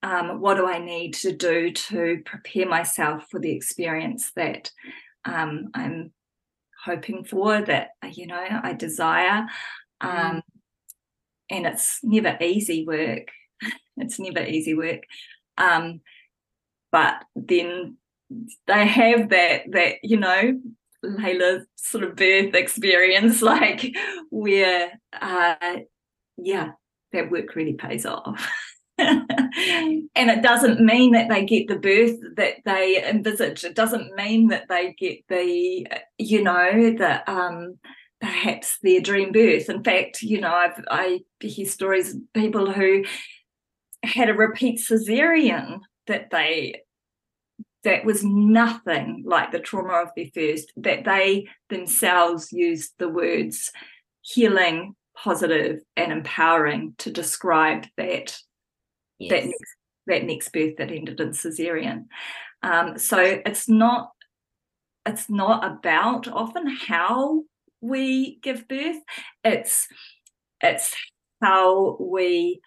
Um, 0.00 0.40
what 0.40 0.56
do 0.56 0.66
i 0.66 0.78
need 0.78 1.14
to 1.14 1.32
do 1.32 1.72
to 1.72 2.22
prepare 2.24 2.68
myself 2.68 3.26
for 3.30 3.40
the 3.40 3.50
experience 3.50 4.30
that 4.36 4.70
um, 5.24 5.70
i'm 5.74 6.12
hoping 6.84 7.24
for, 7.24 7.60
that 7.60 7.90
you 8.12 8.26
know 8.26 8.44
I 8.62 8.72
desire. 8.72 9.46
Mm. 10.02 10.30
Um, 10.30 10.42
and 11.50 11.66
it's 11.66 12.00
never 12.02 12.36
easy 12.40 12.84
work. 12.86 13.28
it's 13.96 14.18
never 14.18 14.44
easy 14.44 14.74
work. 14.74 15.02
Um, 15.56 16.00
but 16.92 17.24
then 17.34 17.96
they 18.66 18.86
have 18.86 19.30
that 19.30 19.62
that 19.70 19.96
you 20.02 20.18
know 20.18 20.60
Layla 21.04 21.64
sort 21.76 22.04
of 22.04 22.16
birth 22.16 22.54
experience, 22.54 23.42
like 23.42 23.94
where 24.30 24.92
uh, 25.20 25.76
yeah, 26.36 26.72
that 27.12 27.30
work 27.30 27.54
really 27.54 27.74
pays 27.74 28.06
off. 28.06 28.48
and 28.98 30.08
it 30.16 30.42
doesn't 30.42 30.80
mean 30.80 31.12
that 31.12 31.28
they 31.28 31.44
get 31.44 31.68
the 31.68 31.76
birth 31.76 32.18
that 32.36 32.56
they 32.64 33.02
envisage. 33.08 33.64
It 33.64 33.74
doesn't 33.74 34.14
mean 34.16 34.48
that 34.48 34.68
they 34.68 34.94
get 34.98 35.20
the, 35.28 35.86
you 36.18 36.42
know, 36.42 36.96
the 36.96 37.30
um, 37.30 37.78
perhaps 38.20 38.78
their 38.82 39.00
dream 39.00 39.32
birth. 39.32 39.70
In 39.70 39.84
fact, 39.84 40.22
you 40.22 40.40
know, 40.40 40.52
I've 40.52 40.84
I 40.90 41.20
hear 41.40 41.66
stories 41.66 42.14
of 42.14 42.20
people 42.34 42.72
who 42.72 43.04
had 44.02 44.28
a 44.28 44.34
repeat 44.34 44.80
cesarean 44.80 45.80
that 46.06 46.30
they 46.30 46.82
that 47.84 48.04
was 48.04 48.24
nothing 48.24 49.22
like 49.24 49.52
the 49.52 49.60
trauma 49.60 50.02
of 50.02 50.10
their 50.16 50.26
first, 50.34 50.72
that 50.76 51.04
they 51.04 51.46
themselves 51.70 52.52
used 52.52 52.92
the 52.98 53.08
words 53.08 53.70
healing, 54.22 54.94
positive, 55.16 55.80
and 55.96 56.12
empowering 56.12 56.94
to 56.98 57.10
describe 57.10 57.86
that 57.96 58.36
yes. 59.18 59.30
that 59.30 59.44
next 59.46 59.74
that 60.06 60.24
next 60.24 60.52
birth 60.52 60.76
that 60.78 60.90
ended 60.90 61.20
in 61.20 61.30
cesarean. 61.30 62.06
Um, 62.62 62.98
so 62.98 63.18
it's 63.18 63.68
not 63.68 64.10
it's 65.06 65.30
not 65.30 65.64
about 65.64 66.28
often 66.28 66.66
how 66.66 67.44
we 67.80 68.38
give 68.42 68.68
birth. 68.68 69.00
It's 69.44 69.88
it's 70.60 70.94
how 71.42 71.96
we 72.00 72.60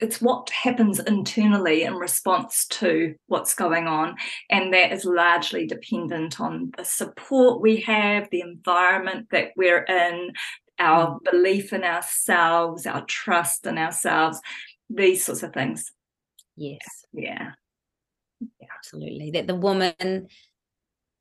it's 0.00 0.20
what 0.20 0.48
happens 0.50 1.00
internally 1.00 1.82
in 1.82 1.94
response 1.94 2.66
to 2.66 3.14
what's 3.26 3.54
going 3.54 3.86
on 3.86 4.14
and 4.50 4.72
that 4.72 4.92
is 4.92 5.04
largely 5.04 5.66
dependent 5.66 6.40
on 6.40 6.70
the 6.76 6.84
support 6.84 7.60
we 7.60 7.76
have 7.76 8.28
the 8.30 8.40
environment 8.40 9.26
that 9.30 9.48
we're 9.56 9.82
in 9.84 10.32
our 10.78 11.18
mm. 11.18 11.30
belief 11.30 11.72
in 11.72 11.82
ourselves 11.82 12.86
our 12.86 13.04
trust 13.06 13.66
in 13.66 13.78
ourselves 13.78 14.40
these 14.90 15.24
sorts 15.24 15.42
of 15.42 15.52
things. 15.52 15.90
Yes. 16.56 16.80
Yeah, 17.12 17.52
yeah. 18.40 18.66
absolutely. 18.76 19.30
That 19.32 19.46
the 19.46 19.54
woman 19.54 20.28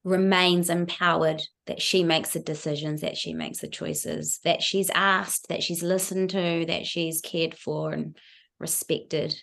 remains 0.03 0.69
empowered 0.69 1.41
that 1.65 1.81
she 1.81 2.03
makes 2.03 2.31
the 2.31 2.39
decisions 2.39 3.01
that 3.01 3.17
she 3.17 3.33
makes 3.33 3.59
the 3.59 3.67
choices 3.67 4.39
that 4.45 4.63
she's 4.63 4.89
asked 4.91 5.49
that 5.49 5.61
she's 5.61 5.83
listened 5.83 6.29
to 6.29 6.63
that 6.65 6.85
she's 6.85 7.19
cared 7.19 7.53
for 7.53 7.91
and 7.91 8.17
respected. 8.57 9.35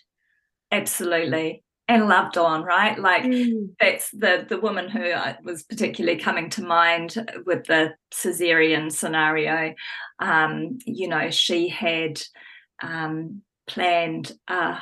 Absolutely. 0.71 1.63
And 1.87 2.07
loved 2.07 2.35
on 2.39 2.63
right? 2.63 2.97
Like 2.97 3.23
mm. 3.23 3.69
that's 3.79 4.09
the 4.09 4.45
the 4.49 4.59
woman 4.59 4.89
who 4.89 5.13
was 5.43 5.63
particularly 5.63 6.19
coming 6.19 6.49
to 6.51 6.63
mind 6.63 7.15
with 7.45 7.65
the 7.65 7.93
cesarean 8.11 8.91
scenario. 8.91 9.75
Um 10.19 10.79
you 10.85 11.07
know 11.07 11.29
she 11.29 11.69
had 11.69 12.19
um 12.81 13.43
planned 13.67 14.31
uh 14.47 14.79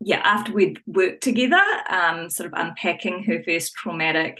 yeah 0.00 0.20
after 0.24 0.52
we'd 0.52 0.78
worked 0.86 1.22
together 1.22 1.62
um 1.88 2.28
sort 2.28 2.52
of 2.52 2.58
unpacking 2.58 3.24
her 3.24 3.42
first 3.42 3.74
traumatic 3.74 4.38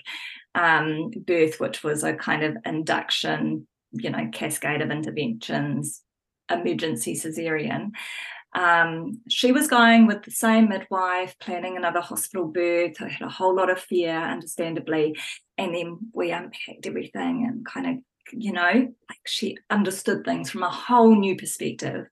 um 0.54 1.10
birth 1.26 1.60
which 1.60 1.82
was 1.82 2.04
a 2.04 2.14
kind 2.14 2.42
of 2.42 2.56
induction 2.64 3.66
you 3.92 4.10
know 4.10 4.28
cascade 4.32 4.82
of 4.82 4.90
interventions 4.90 6.02
emergency 6.50 7.14
cesarean 7.14 7.92
um, 8.54 9.20
she 9.28 9.50
was 9.50 9.66
going 9.66 10.06
with 10.06 10.22
the 10.24 10.30
same 10.30 10.68
midwife, 10.68 11.38
planning 11.38 11.76
another 11.76 12.00
hospital 12.00 12.46
birth. 12.46 12.96
I 13.00 13.08
had 13.08 13.26
a 13.26 13.30
whole 13.30 13.54
lot 13.54 13.70
of 13.70 13.80
fear, 13.80 14.14
understandably. 14.14 15.16
And 15.56 15.74
then 15.74 15.98
we 16.12 16.32
unpacked 16.32 16.86
everything 16.86 17.46
and 17.48 17.64
kind 17.64 17.86
of, 17.86 18.04
you 18.32 18.52
know, 18.52 18.62
like 18.62 19.26
she 19.26 19.56
understood 19.70 20.24
things 20.24 20.50
from 20.50 20.64
a 20.64 20.70
whole 20.70 21.14
new 21.14 21.36
perspective. 21.36 22.06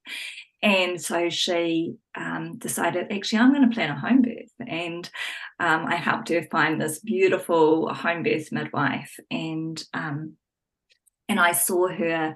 And 0.62 1.00
so 1.00 1.30
she 1.30 1.94
um, 2.14 2.58
decided, 2.58 3.10
actually, 3.10 3.38
I'm 3.38 3.54
going 3.54 3.68
to 3.68 3.74
plan 3.74 3.90
a 3.90 3.98
home 3.98 4.20
birth. 4.20 4.52
And 4.66 5.08
um, 5.58 5.86
I 5.86 5.96
helped 5.96 6.28
her 6.28 6.42
find 6.50 6.80
this 6.80 6.98
beautiful 6.98 7.92
home 7.94 8.22
birth 8.22 8.52
midwife. 8.52 9.18
And 9.30 9.82
um, 9.94 10.36
and 11.30 11.38
I 11.38 11.52
saw 11.52 11.88
her 11.88 12.34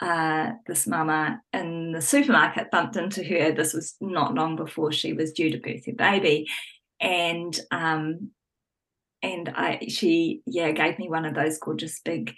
uh, 0.00 0.52
this 0.66 0.86
mama 0.86 1.40
in 1.52 1.92
the 1.92 2.00
supermarket 2.00 2.70
bumped 2.70 2.96
into 2.96 3.22
her. 3.22 3.52
This 3.52 3.74
was 3.74 3.96
not 4.00 4.34
long 4.34 4.56
before 4.56 4.92
she 4.92 5.12
was 5.12 5.32
due 5.32 5.50
to 5.50 5.58
birth 5.58 5.84
her 5.84 5.92
baby, 5.92 6.48
and 7.00 7.58
um, 7.70 8.30
and 9.22 9.50
I 9.54 9.86
she 9.88 10.40
yeah 10.46 10.70
gave 10.72 10.98
me 10.98 11.10
one 11.10 11.26
of 11.26 11.34
those 11.34 11.58
gorgeous 11.58 12.00
big, 12.02 12.34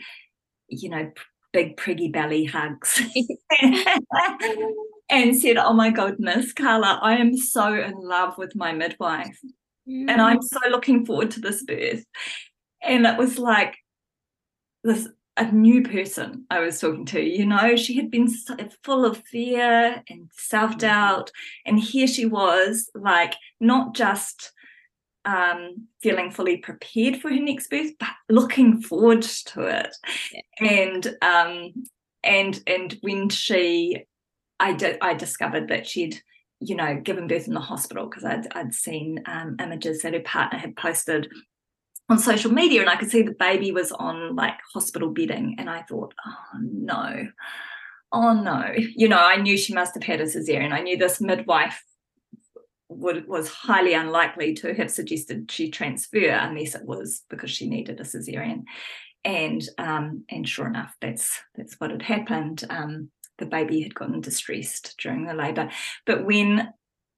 you 0.66 0.89
know, 0.89 1.12
big 1.53 1.76
priggy 1.76 2.12
belly 2.12 2.45
hugs, 2.47 3.01
and 5.09 5.36
said, 5.36 5.57
"Oh 5.57 5.72
my 5.72 5.90
goodness, 5.90 6.53
Carla, 6.53 6.98
I 7.03 7.16
am 7.16 7.36
so 7.36 7.74
in 7.74 7.94
love 7.94 8.38
with 8.38 8.57
my 8.57 8.72
midwife, 8.72 9.38
mm. 9.88 10.09
and 10.09 10.20
I'm 10.20 10.42
so 10.42 10.61
looking 10.70 11.05
forward 11.05 11.30
to 11.32 11.40
this 11.40 11.62
birth." 11.64 12.05
And 12.82 13.07
it 13.07 13.16
was 13.16 13.38
like 13.38 13.76
this 14.82 15.09
a 15.36 15.50
new 15.50 15.82
person 15.82 16.44
I 16.50 16.61
was 16.61 16.78
talking 16.78 17.07
to. 17.07 17.20
You 17.20 17.46
know, 17.46 17.76
she 17.76 17.96
had 17.96 18.11
been 18.11 18.28
so 18.28 18.57
full 18.84 19.05
of 19.05 19.22
fear 19.24 20.03
and 20.09 20.30
self 20.32 20.78
doubt. 20.78 21.30
And 21.64 21.78
here 21.80 22.07
she 22.07 22.26
was, 22.26 22.90
like, 22.94 23.34
not 23.61 23.94
just 23.94 24.53
um, 25.24 25.86
feeling 26.03 26.30
fully 26.30 26.59
prepared 26.59 27.16
for 27.16 27.30
her 27.30 27.40
next 27.40 27.70
birth, 27.70 27.92
but 27.98 28.11
looking 28.28 28.82
forward 28.82 29.22
to 29.22 29.62
it. 29.62 29.96
Yeah. 30.32 30.68
And, 30.68 31.16
um, 31.22 31.84
and, 32.22 32.62
and 32.66 32.98
when 33.00 33.28
she, 33.30 34.05
I 34.62 34.72
did, 34.72 34.98
I 35.00 35.14
discovered 35.14 35.68
that 35.68 35.88
she'd, 35.88 36.22
you 36.60 36.76
know, 36.76 37.00
given 37.02 37.26
birth 37.26 37.48
in 37.48 37.54
the 37.54 37.60
hospital 37.60 38.06
because 38.06 38.24
I'd, 38.24 38.46
I'd 38.54 38.72
seen 38.72 39.22
um, 39.26 39.56
images 39.60 40.02
that 40.02 40.14
her 40.14 40.20
partner 40.20 40.58
had 40.58 40.76
posted 40.76 41.28
on 42.08 42.20
social 42.20 42.52
media 42.52 42.80
and 42.80 42.88
I 42.88 42.94
could 42.94 43.10
see 43.10 43.22
the 43.22 43.32
baby 43.32 43.72
was 43.72 43.90
on 43.90 44.36
like 44.36 44.54
hospital 44.72 45.10
bedding 45.10 45.56
and 45.58 45.68
I 45.68 45.82
thought, 45.82 46.14
oh 46.24 46.58
no, 46.62 47.26
oh 48.12 48.34
no. 48.34 48.72
You 48.76 49.08
know, 49.08 49.18
I 49.18 49.36
knew 49.36 49.58
she 49.58 49.74
must 49.74 49.94
have 49.94 50.04
had 50.04 50.20
a 50.20 50.26
cesarean. 50.26 50.72
I 50.72 50.82
knew 50.82 50.96
this 50.96 51.20
midwife 51.20 51.82
would, 52.88 53.26
was 53.26 53.48
highly 53.48 53.94
unlikely 53.94 54.54
to 54.54 54.74
have 54.74 54.92
suggested 54.92 55.50
she 55.50 55.70
transfer 55.70 56.28
unless 56.28 56.76
it 56.76 56.84
was 56.84 57.22
because 57.28 57.50
she 57.50 57.68
needed 57.68 57.98
a 57.98 58.04
cesarean. 58.04 58.62
And 59.24 59.62
um, 59.78 60.24
and 60.28 60.48
sure 60.48 60.66
enough, 60.66 60.94
that's 61.00 61.40
that's 61.54 61.74
what 61.74 61.92
had 61.92 62.02
happened. 62.02 62.64
Um, 62.68 63.10
the 63.39 63.47
baby 63.47 63.83
had 63.83 63.95
gotten 63.95 64.20
distressed 64.20 64.95
during 64.99 65.26
the 65.26 65.35
labour. 65.35 65.70
But 66.07 66.24
when 66.24 66.72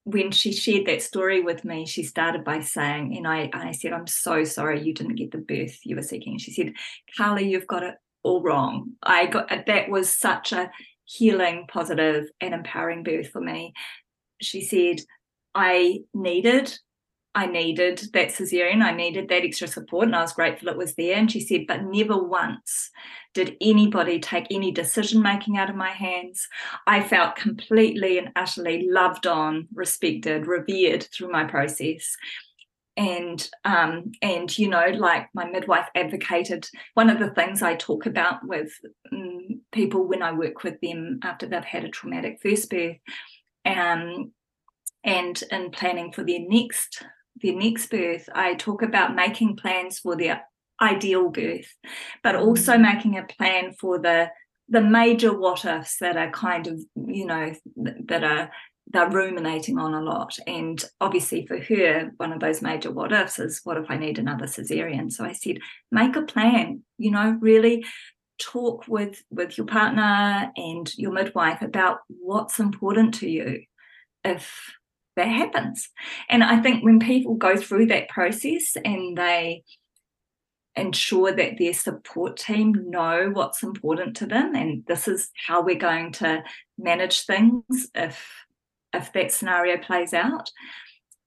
when 0.05 0.31
she 0.31 0.53
shared 0.53 0.87
that 0.87 1.01
story 1.01 1.41
with 1.41 1.65
me, 1.65 1.87
she 1.87 2.03
started 2.03 2.45
by 2.45 2.61
saying, 2.61 3.17
and 3.17 3.27
I, 3.27 3.49
I 3.55 3.73
said, 3.73 3.95
I'm 3.95 4.07
so 4.07 4.45
sorry 4.45 4.83
you 4.83 4.93
didn't 4.93 5.15
get 5.15 5.31
the 5.31 5.39
birth 5.39 5.79
you 5.83 5.97
were 5.97 6.03
seeking. 6.03 6.37
She 6.37 6.53
said, 6.53 6.75
Carly, 7.17 7.49
you've 7.49 7.67
got 7.67 7.83
it 7.83 7.95
all 8.23 8.43
wrong. 8.43 8.93
I 9.03 9.27
got 9.27 9.49
that 9.67 9.89
was 9.89 10.15
such 10.15 10.53
a 10.53 10.71
healing, 11.07 11.67
positive, 11.69 12.27
and 12.41 12.53
empowering 12.53 13.03
birth 13.03 13.31
for 13.31 13.41
me. 13.41 13.73
She 14.43 14.61
said, 14.61 15.01
I 15.55 16.01
needed 16.13 16.77
I 17.35 17.47
needed 17.47 17.99
that 18.13 18.29
cesarean, 18.29 18.83
I 18.83 18.93
needed 18.93 19.29
that 19.29 19.45
extra 19.45 19.67
support, 19.67 20.07
and 20.07 20.15
I 20.15 20.23
was 20.23 20.33
grateful 20.33 20.69
it 20.69 20.77
was 20.77 20.95
there. 20.95 21.17
And 21.17 21.31
she 21.31 21.41
said, 21.41 21.67
but 21.67 21.83
never 21.83 22.17
once 22.17 22.91
did 23.35 23.57
anybody 23.61 24.21
take 24.21 24.47
any 24.51 24.71
decision 24.71 25.21
making 25.21 25.59
out 25.59 25.69
of 25.69 25.77
my 25.77 25.91
hands. 25.91 26.47
I 26.87 27.03
felt 27.03 27.35
completely 27.35 28.19
and 28.19 28.31
utterly 28.37 28.89
loved 28.89 29.27
on, 29.27 29.67
respected, 29.75 30.47
revered 30.47 31.03
through 31.03 31.33
my 31.33 31.45
process. 31.45 32.17
And 32.97 33.51
um, 33.65 34.13
and 34.23 34.57
you 34.57 34.69
know, 34.69 34.87
like 34.97 35.27
my 35.35 35.45
midwife 35.45 35.89
advocated, 35.97 36.69
one 36.95 37.11
of 37.11 37.19
the 37.19 37.31
things 37.31 37.61
I 37.61 37.75
talk 37.75 38.07
about 38.07 38.47
with 38.47 38.71
um, 39.13 39.63
people 39.73 40.07
when 40.07 40.23
I 40.23 40.31
work 40.31 40.63
with 40.63 40.81
them 40.81 41.19
after 41.25 41.47
they've 41.47 41.65
had 41.65 41.83
a 41.83 41.89
traumatic 41.89 42.39
first 42.41 42.71
birth, 42.71 42.99
um, 43.67 44.31
and 45.03 45.43
in 45.51 45.71
planning 45.73 46.13
for 46.13 46.23
their 46.23 46.39
next 46.41 47.05
their 47.43 47.55
next 47.55 47.91
birth, 47.91 48.29
I 48.35 48.55
talk 48.55 48.83
about 48.83 49.15
making 49.15 49.57
plans 49.57 49.99
for 49.99 50.17
their 50.17 50.45
ideal 50.81 51.31
birth, 51.31 51.73
but 52.23 52.37
also 52.37 52.75
mm. 52.75 52.83
making 52.83 53.19
a 53.19 53.25
plan 53.25 53.73
for 53.73 53.99
the 53.99 54.31
the 54.71 54.81
major 54.81 55.39
what 55.39 55.63
ifs 55.67 55.99
that 55.99 56.17
are 56.17 56.31
kind 56.31 56.67
of 56.67 56.81
you 57.07 57.27
know 57.27 57.55
that 57.77 58.25
are 58.25 58.51
they're 58.89 59.11
ruminating 59.11 59.79
on 59.79 59.95
a 59.95 60.01
lot. 60.01 60.37
And 60.47 60.83
obviously 61.01 61.47
for 61.47 61.59
her, 61.59 62.13
one 62.19 62.33
of 62.33 62.41
those 62.41 62.63
major 62.63 62.91
what 62.91 63.13
ifs 63.13 63.39
is 63.39 63.61
what 63.65 63.77
if 63.77 63.87
I 63.89 63.97
need 63.97 64.19
another 64.19 64.47
cesarean? 64.47 65.11
So 65.11 65.25
I 65.25 65.33
said, 65.33 65.59
make 65.91 66.17
a 66.17 66.23
plan, 66.23 66.83
you 66.99 67.11
know, 67.11 67.37
really 67.41 67.85
talk 68.39 68.87
with 68.89 69.23
with 69.31 69.57
your 69.57 69.67
partner 69.67 70.51
and 70.57 70.93
your 70.97 71.13
midwife 71.13 71.63
about 71.63 71.99
what's 72.09 72.59
important 72.59 73.15
to 73.15 73.29
you 73.29 73.63
if 74.25 74.75
that 75.17 75.29
happens. 75.29 75.89
And 76.29 76.43
I 76.43 76.61
think 76.61 76.85
when 76.85 76.99
people 76.99 77.35
go 77.35 77.57
through 77.57 77.87
that 77.87 78.09
process 78.09 78.77
and 78.85 79.17
they 79.17 79.65
ensure 80.77 81.33
that 81.33 81.59
their 81.59 81.73
support 81.73 82.37
team 82.37 82.75
know 82.91 83.31
what's 83.33 83.63
important 83.63 84.17
to 84.17 84.27
them 84.27 84.57
and 84.57 84.85
this 84.87 85.07
is 85.07 85.31
how 85.47 85.63
we're 85.63 85.77
going 85.77 86.11
to 86.11 86.43
manage 86.77 87.27
things 87.27 87.89
if 87.95 88.29
if 88.93 89.13
that 89.13 89.31
scenario 89.31 89.79
plays 89.79 90.13
out 90.13 90.51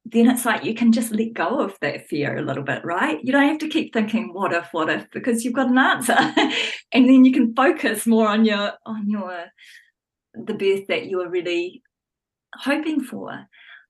then 0.04 0.30
it's 0.30 0.44
like 0.44 0.66
you 0.66 0.74
can 0.74 0.92
just 0.92 1.14
let 1.14 1.32
go 1.34 1.62
of 1.62 1.78
that 1.80 2.10
fear 2.10 2.36
a 2.36 2.42
little 2.42 2.62
bit 2.62 2.84
right 2.84 3.24
you 3.24 3.32
don't 3.32 3.48
have 3.48 3.58
to 3.58 3.70
keep 3.70 3.94
thinking 3.94 4.34
what 4.34 4.52
if 4.52 4.68
what 4.74 4.90
if 4.90 5.10
because 5.12 5.46
you've 5.46 5.54
got 5.54 5.70
an 5.70 5.78
answer 5.78 6.18
and 6.92 7.08
then 7.08 7.24
you 7.24 7.32
can 7.32 7.56
focus 7.56 8.06
more 8.06 8.28
on 8.28 8.44
your 8.44 8.74
on 8.86 9.10
your 9.10 9.46
the 10.46 10.54
birth 10.54 10.88
that 10.88 11.06
you 11.08 11.22
are 11.22 11.30
really 11.30 11.82
hoping 12.56 13.02
for. 13.02 13.48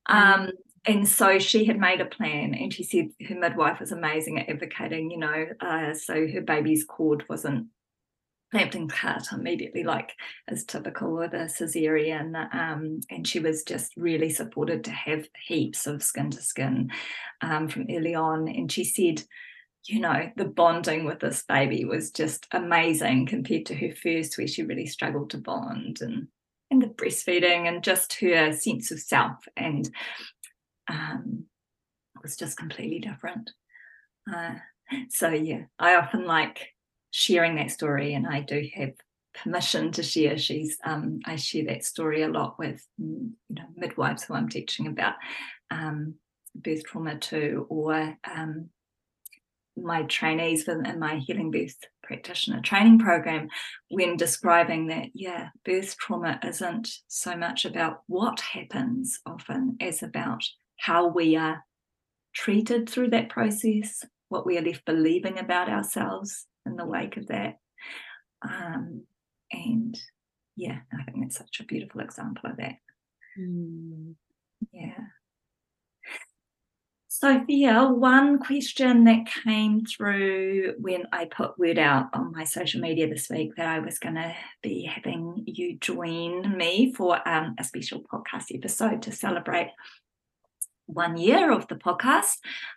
Um, 0.08 0.52
and 0.86 1.08
so 1.08 1.38
she 1.38 1.66
had 1.66 1.80
made 1.80 2.00
a 2.00 2.06
plan 2.06 2.54
and 2.54 2.74
she 2.74 2.84
said 2.84 3.10
her 3.28 3.36
midwife 3.36 3.80
was 3.80 3.92
amazing 3.92 4.40
at 4.40 4.50
advocating, 4.50 5.12
you 5.12 5.18
know, 5.18 5.46
uh, 5.60 5.94
so 5.94 6.28
her 6.28 6.42
baby's 6.42 6.86
cord 6.86 7.26
wasn't 7.28 7.68
clamped 8.52 8.76
and 8.76 8.90
cut 8.90 9.28
immediately, 9.34 9.84
like 9.84 10.14
is 10.50 10.64
typical 10.64 11.14
with 11.14 11.34
a 11.34 11.46
cesarean. 11.46 12.36
Um, 12.54 13.02
and 13.10 13.28
she 13.28 13.40
was 13.40 13.64
just 13.64 13.92
really 13.98 14.30
supported 14.30 14.86
to 14.86 14.92
have 14.92 15.28
heaps 15.46 15.88
of 15.88 16.02
skin 16.02 16.32
to 16.32 16.42
skin 16.42 16.92
um, 17.42 17.68
from 17.68 17.88
early 17.90 18.16
on. 18.16 18.48
And 18.48 18.72
she 18.72 18.86
said, 18.86 19.24
you 19.86 20.00
know, 20.00 20.32
the 20.38 20.46
bonding 20.46 21.06
with 21.06 21.20
this 21.20 21.44
baby 21.44 21.86
was 21.86 22.12
just 22.12 22.48
amazing 22.52 23.26
compared 23.26 23.66
to 23.68 23.76
her 23.76 23.92
first, 23.92 24.38
where 24.38 24.48
she 24.48 24.64
really 24.64 24.86
struggled 24.86 25.32
to 25.32 25.38
bond. 25.38 26.00
And 26.02 26.28
and 26.70 26.82
the 26.82 26.88
breastfeeding 26.88 27.68
and 27.68 27.84
just 27.84 28.20
her 28.20 28.52
sense 28.52 28.92
of 28.92 29.00
self 29.00 29.38
and 29.56 29.90
um, 30.90 31.46
it 32.16 32.24
was 32.24 32.36
just 32.36 32.58
completely 32.58 33.00
different. 33.00 33.52
Uh, 34.32 34.56
so 35.10 35.30
yeah, 35.30 35.64
I 35.80 35.96
often 35.96 36.26
like 36.26 36.74
sharing 37.12 37.56
that 37.56 37.72
story, 37.72 38.14
and 38.14 38.28
I 38.28 38.42
do 38.42 38.68
have 38.76 38.94
permission 39.34 39.92
to 39.94 40.04
share. 40.04 40.38
She's 40.38 40.78
um, 40.84 41.20
I 41.26 41.36
share 41.36 41.66
that 41.66 41.86
story 41.86 42.24
a 42.24 42.28
lot 42.28 42.58
with 42.58 42.86
mm, 43.02 43.32
you 43.50 43.56
know 43.56 43.66
midwives 43.76 44.24
who 44.24 44.34
I'm 44.34 44.50
teaching 44.50 44.88
about 44.88 45.16
um, 45.72 46.16
birth 46.56 46.84
trauma 46.86 47.18
too, 47.18 47.66
or 47.70 48.18
um, 48.30 48.70
my 49.78 50.04
trainees 50.04 50.68
in 50.68 51.00
my 51.00 51.18
healing 51.18 51.52
birth 51.52 51.78
practitioner 52.04 52.62
training 52.62 52.98
program 53.00 53.48
when 53.90 54.18
describing 54.18 54.88
that 54.88 55.08
yeah 55.14 55.50
birth 55.66 55.98
trauma 55.98 56.40
isn't 56.44 56.90
so 57.08 57.36
much 57.36 57.66
about 57.66 58.02
what 58.08 58.40
happens 58.40 59.20
often 59.26 59.76
as 59.82 60.02
about 60.04 60.42
how 60.78 61.08
we 61.08 61.36
are 61.36 61.64
treated 62.34 62.90
through 62.90 63.10
that 63.10 63.30
process 63.30 64.04
what 64.30 64.46
we 64.46 64.58
are 64.58 64.62
left 64.62 64.86
believing 64.86 65.40
about 65.40 65.70
ourselves 65.70 66.46
in 66.66 66.76
the 66.76 66.86
wake 66.86 67.18
of 67.18 67.28
that. 67.28 67.56
Um, 68.42 69.04
and 69.52 69.98
yeah 70.58 70.80
i 70.94 71.04
think 71.04 71.22
that's 71.22 71.38
such 71.38 71.60
a 71.62 71.66
beautiful 71.66 72.02
example 72.02 72.50
of 72.50 72.58
that. 72.58 72.76
Mm. 73.40 74.16
yeah 74.72 74.98
Sophia, 77.20 77.88
one 77.88 78.38
question 78.38 79.06
that 79.06 79.26
came 79.44 79.84
through 79.84 80.76
when 80.78 81.08
I 81.12 81.26
put 81.26 81.58
word 81.58 81.80
out 81.80 82.10
on 82.14 82.32
my 82.32 82.44
social 82.44 82.80
media 82.80 83.10
this 83.10 83.28
week 83.28 83.56
that 83.58 83.66
I 83.66 83.80
was 83.80 83.98
going 83.98 84.14
to 84.14 84.36
be 84.62 84.84
having 84.84 85.44
you 85.48 85.80
join 85.80 86.56
me 86.56 86.94
for 86.94 87.28
um, 87.28 87.56
a 87.58 87.64
special 87.64 88.04
podcast 88.04 88.54
episode 88.54 89.02
to 89.02 89.12
celebrate 89.12 89.72
one 90.86 91.18
year 91.18 91.52
of 91.52 91.68
the 91.70 91.76
podcast 91.76 92.36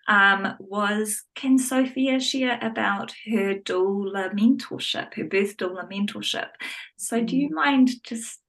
um, 0.09 0.55
was 0.59 1.23
can 1.35 1.59
Sophia 1.59 2.19
share 2.19 2.59
about 2.63 3.13
her 3.31 3.57
doula 3.57 4.33
mentorship, 4.33 5.13
her 5.17 5.25
birth 5.25 5.59
doula 5.59 5.87
mentorship? 5.87 6.49
So, 6.97 7.23
do 7.23 7.37
you 7.37 7.51
mm. 7.51 7.57
mind 7.57 7.91
just 8.05 8.41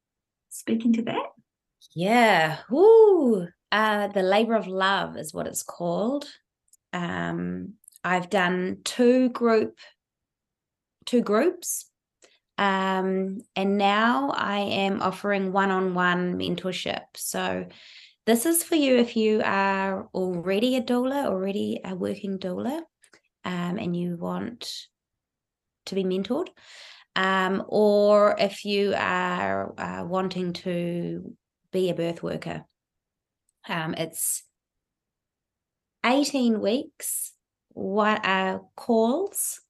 speaking 0.48 0.94
to 0.94 1.02
that? 1.02 1.26
Yeah. 1.94 2.60
Ooh. 2.72 3.50
Uh, 3.72 4.08
the 4.08 4.22
labor 4.22 4.56
of 4.56 4.68
love 4.68 5.18
is 5.18 5.34
what 5.34 5.48
it's 5.48 5.64
called. 5.64 6.28
Um, 6.92 7.76
I've 8.04 8.30
done 8.30 8.80
two 8.84 9.30
group, 9.30 9.78
two 11.06 11.22
groups, 11.22 11.90
um, 12.58 13.40
and 13.56 13.78
now 13.78 14.32
I 14.36 14.60
am 14.60 15.02
offering 15.02 15.52
one-on-one 15.54 16.38
mentorship. 16.38 17.04
So 17.16 17.68
this 18.26 18.46
is 18.46 18.64
for 18.64 18.76
you 18.76 18.98
if 18.98 19.16
you 19.16 19.42
are 19.44 20.10
already 20.14 20.76
a 20.76 20.82
doula, 20.82 21.26
already 21.26 21.80
a 21.84 21.96
working 21.96 22.40
doula, 22.40 22.82
um, 23.46 23.78
and 23.80 23.96
you 23.96 24.18
want 24.18 24.72
to 25.86 25.96
be 25.96 26.04
mentored, 26.04 26.50
um, 27.16 27.64
or 27.68 28.36
if 28.38 28.66
you 28.66 28.94
are 28.96 29.74
uh, 29.80 30.04
wanting 30.06 30.54
to 30.54 31.36
be 31.72 31.90
a 31.90 31.96
birth 31.96 32.22
worker. 32.22 32.66
Um, 33.68 33.94
it's 33.96 34.44
18 36.06 36.60
weeks, 36.60 37.34
what 37.70 38.26
are 38.26 38.62
calls, 38.76 39.62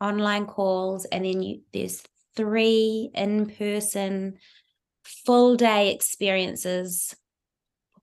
online 0.00 0.46
calls, 0.46 1.04
and 1.06 1.24
then 1.24 1.42
you, 1.42 1.62
there's 1.72 2.02
three 2.36 3.10
in-person 3.14 4.38
full 5.04 5.56
day 5.56 5.92
experiences 5.92 7.14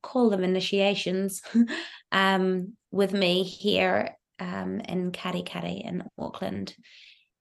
call 0.08 0.30
them 0.30 0.43
initiations 0.43 1.41
um, 2.12 2.74
with 2.91 3.14
me 3.14 3.43
here 3.43 4.18
um, 4.39 4.80
in 4.80 5.12
Katikati 5.12 5.86
in 5.86 6.03
Auckland. 6.18 6.76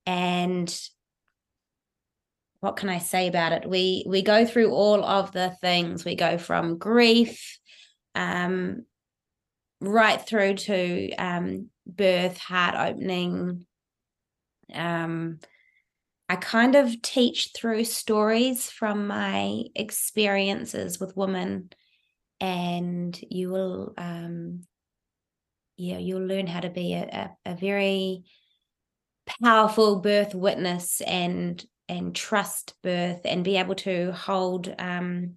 And 0.04 0.68
what 2.60 2.76
can 2.76 2.88
I 2.88 2.98
say 2.98 3.28
about 3.28 3.52
it? 3.52 3.68
We 3.68 4.04
we 4.06 4.22
go 4.22 4.46
through 4.46 4.70
all 4.70 5.04
of 5.04 5.32
the 5.32 5.50
things. 5.60 6.04
We 6.04 6.14
go 6.14 6.38
from 6.38 6.78
grief, 6.78 7.58
um, 8.14 8.84
right 9.80 10.20
through 10.20 10.54
to 10.54 11.12
um, 11.16 11.70
birth, 11.86 12.38
heart 12.38 12.74
opening. 12.74 13.66
Um, 14.72 15.38
I 16.28 16.36
kind 16.36 16.74
of 16.74 17.02
teach 17.02 17.50
through 17.54 17.84
stories 17.84 18.68
from 18.68 19.06
my 19.06 19.64
experiences 19.74 20.98
with 20.98 21.16
women, 21.16 21.70
and 22.40 23.18
you 23.30 23.50
will, 23.50 23.94
um, 23.96 24.62
yeah, 25.76 25.98
you'll 25.98 26.26
learn 26.26 26.48
how 26.48 26.60
to 26.60 26.70
be 26.70 26.94
a, 26.94 27.30
a, 27.44 27.52
a 27.52 27.54
very 27.54 28.24
powerful 29.40 30.00
birth 30.00 30.34
witness 30.34 31.00
and 31.00 31.64
and 31.88 32.14
trust 32.14 32.74
birth 32.82 33.20
and 33.24 33.44
be 33.44 33.56
able 33.56 33.74
to 33.76 34.12
hold 34.12 34.74
um, 34.78 35.34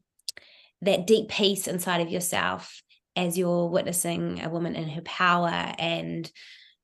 that 0.82 1.08
deep 1.08 1.30
peace 1.30 1.68
inside 1.68 2.02
of 2.02 2.10
yourself 2.10 2.82
as 3.16 3.38
you're 3.38 3.68
witnessing 3.68 4.42
a 4.44 4.50
woman 4.50 4.76
in 4.76 4.88
her 4.90 5.02
power 5.02 5.74
and 5.78 6.32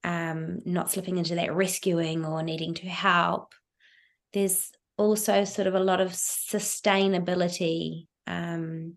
um, 0.03 0.59
not 0.65 0.91
slipping 0.91 1.17
into 1.17 1.35
that 1.35 1.55
rescuing 1.55 2.25
or 2.25 2.43
needing 2.43 2.73
to 2.75 2.87
help. 2.87 3.53
There's 4.33 4.71
also 4.97 5.45
sort 5.45 5.67
of 5.67 5.75
a 5.75 5.79
lot 5.79 6.01
of 6.01 6.11
sustainability 6.11 8.07
um, 8.27 8.95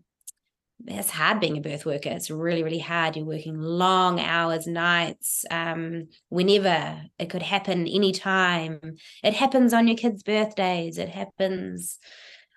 it's 0.87 1.09
hard 1.09 1.39
being 1.39 1.57
a 1.57 1.61
birth 1.61 1.85
worker. 1.85 2.09
It's 2.09 2.31
really, 2.31 2.63
really 2.63 2.79
hard. 2.79 3.15
You're 3.15 3.25
working 3.25 3.59
long 3.59 4.19
hours, 4.19 4.65
nights, 4.65 5.45
um, 5.51 6.07
whenever 6.29 7.01
it 7.17 7.29
could 7.29 7.41
happen 7.41 7.87
anytime. 7.87 8.79
It 9.23 9.33
happens 9.33 9.73
on 9.73 9.87
your 9.87 9.97
kids' 9.97 10.23
birthdays. 10.23 10.97
It 10.97 11.09
happens 11.09 11.99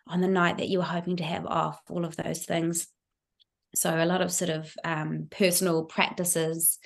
on 0.07 0.21
the 0.21 0.29
night 0.29 0.59
that 0.59 0.69
you 0.69 0.79
were 0.79 0.85
hoping 0.85 1.17
to 1.17 1.25
have 1.25 1.47
off, 1.47 1.81
all 1.89 2.05
of 2.05 2.17
those 2.17 2.45
things. 2.45 2.87
So, 3.75 3.91
a 3.91 4.07
lot 4.07 4.21
of 4.21 4.31
sort 4.31 4.51
of 4.51 4.73
um, 4.85 5.29
personal 5.31 5.85
practices 5.85 6.79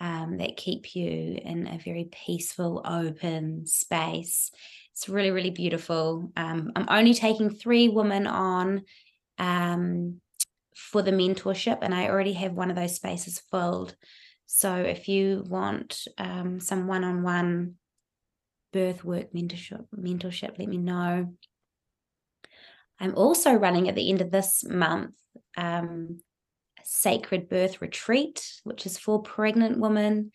um, 0.00 0.38
that 0.38 0.56
keep 0.56 0.94
you 0.94 1.38
in 1.42 1.68
a 1.68 1.78
very 1.78 2.08
peaceful, 2.10 2.82
open 2.84 3.66
space. 3.66 4.50
It's 4.92 5.08
really, 5.08 5.30
really 5.30 5.50
beautiful. 5.50 6.32
Um, 6.36 6.72
I'm 6.76 6.88
only 6.88 7.14
taking 7.14 7.50
three 7.50 7.88
women 7.88 8.26
on. 8.26 8.82
For 10.74 11.02
the 11.02 11.10
mentorship, 11.12 11.78
and 11.82 11.94
I 11.94 12.08
already 12.08 12.32
have 12.34 12.52
one 12.52 12.70
of 12.70 12.76
those 12.76 12.94
spaces 12.96 13.42
filled. 13.50 13.94
So 14.46 14.74
if 14.76 15.08
you 15.08 15.44
want 15.46 16.04
um, 16.18 16.60
some 16.60 16.86
one-on-one 16.86 17.74
birth 18.72 19.04
work 19.04 19.32
mentorship, 19.32 19.84
mentorship, 19.94 20.58
let 20.58 20.68
me 20.68 20.78
know. 20.78 21.34
I'm 22.98 23.14
also 23.16 23.52
running 23.52 23.88
at 23.88 23.94
the 23.94 24.08
end 24.08 24.20
of 24.20 24.30
this 24.30 24.64
month 24.64 25.14
um, 25.56 26.20
a 26.78 26.82
sacred 26.84 27.48
birth 27.48 27.80
retreat, 27.80 28.46
which 28.64 28.86
is 28.86 28.98
for 28.98 29.22
pregnant 29.22 29.78
women. 29.78 30.32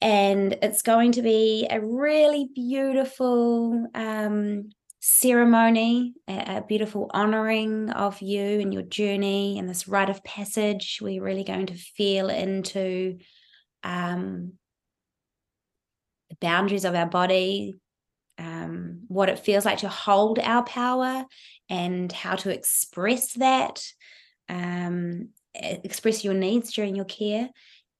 And 0.00 0.58
it's 0.60 0.82
going 0.82 1.12
to 1.12 1.22
be 1.22 1.66
a 1.70 1.80
really 1.80 2.48
beautiful 2.54 3.88
um, 3.94 4.70
ceremony, 5.08 6.14
a, 6.26 6.56
a, 6.56 6.64
beautiful 6.66 7.08
honoring 7.14 7.90
of 7.90 8.20
you 8.20 8.58
and 8.58 8.74
your 8.74 8.82
journey 8.82 9.56
and 9.56 9.68
this 9.68 9.86
rite 9.86 10.10
of 10.10 10.24
passage. 10.24 10.98
We're 11.00 11.22
really 11.22 11.44
going 11.44 11.66
to 11.66 11.74
feel 11.74 12.28
into 12.28 13.18
um, 13.84 14.54
the 16.28 16.36
boundaries 16.40 16.84
of 16.84 16.96
our 16.96 17.06
body, 17.06 17.74
um, 18.38 19.02
what 19.06 19.28
it 19.28 19.38
feels 19.38 19.64
like 19.64 19.78
to 19.78 19.88
hold 19.88 20.40
our 20.40 20.64
power, 20.64 21.24
and 21.70 22.10
how 22.10 22.34
to 22.34 22.50
express 22.50 23.34
that, 23.34 23.84
um, 24.48 25.28
express 25.54 26.24
your 26.24 26.34
needs 26.34 26.72
during 26.72 26.96
your 26.96 27.04
care. 27.04 27.48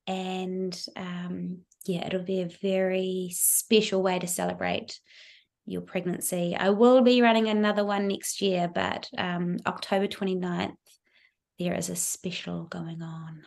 And 0.07 0.77
um, 0.97 1.59
yeah, 1.85 2.05
it'll 2.05 2.23
be 2.23 2.41
a 2.41 2.49
very 2.61 3.29
special 3.31 4.03
way 4.03 4.19
to 4.19 4.27
celebrate 4.27 4.99
your 5.67 5.81
pregnancy. 5.81 6.55
I 6.57 6.69
will 6.69 7.01
be 7.01 7.21
running 7.21 7.49
another 7.49 7.85
one 7.85 8.07
next 8.07 8.41
year, 8.41 8.69
but 8.73 9.09
um, 9.17 9.57
October 9.65 10.07
29th, 10.07 10.75
there 11.59 11.75
is 11.75 11.89
a 11.89 11.95
special 11.95 12.63
going 12.63 13.01
on. 13.01 13.41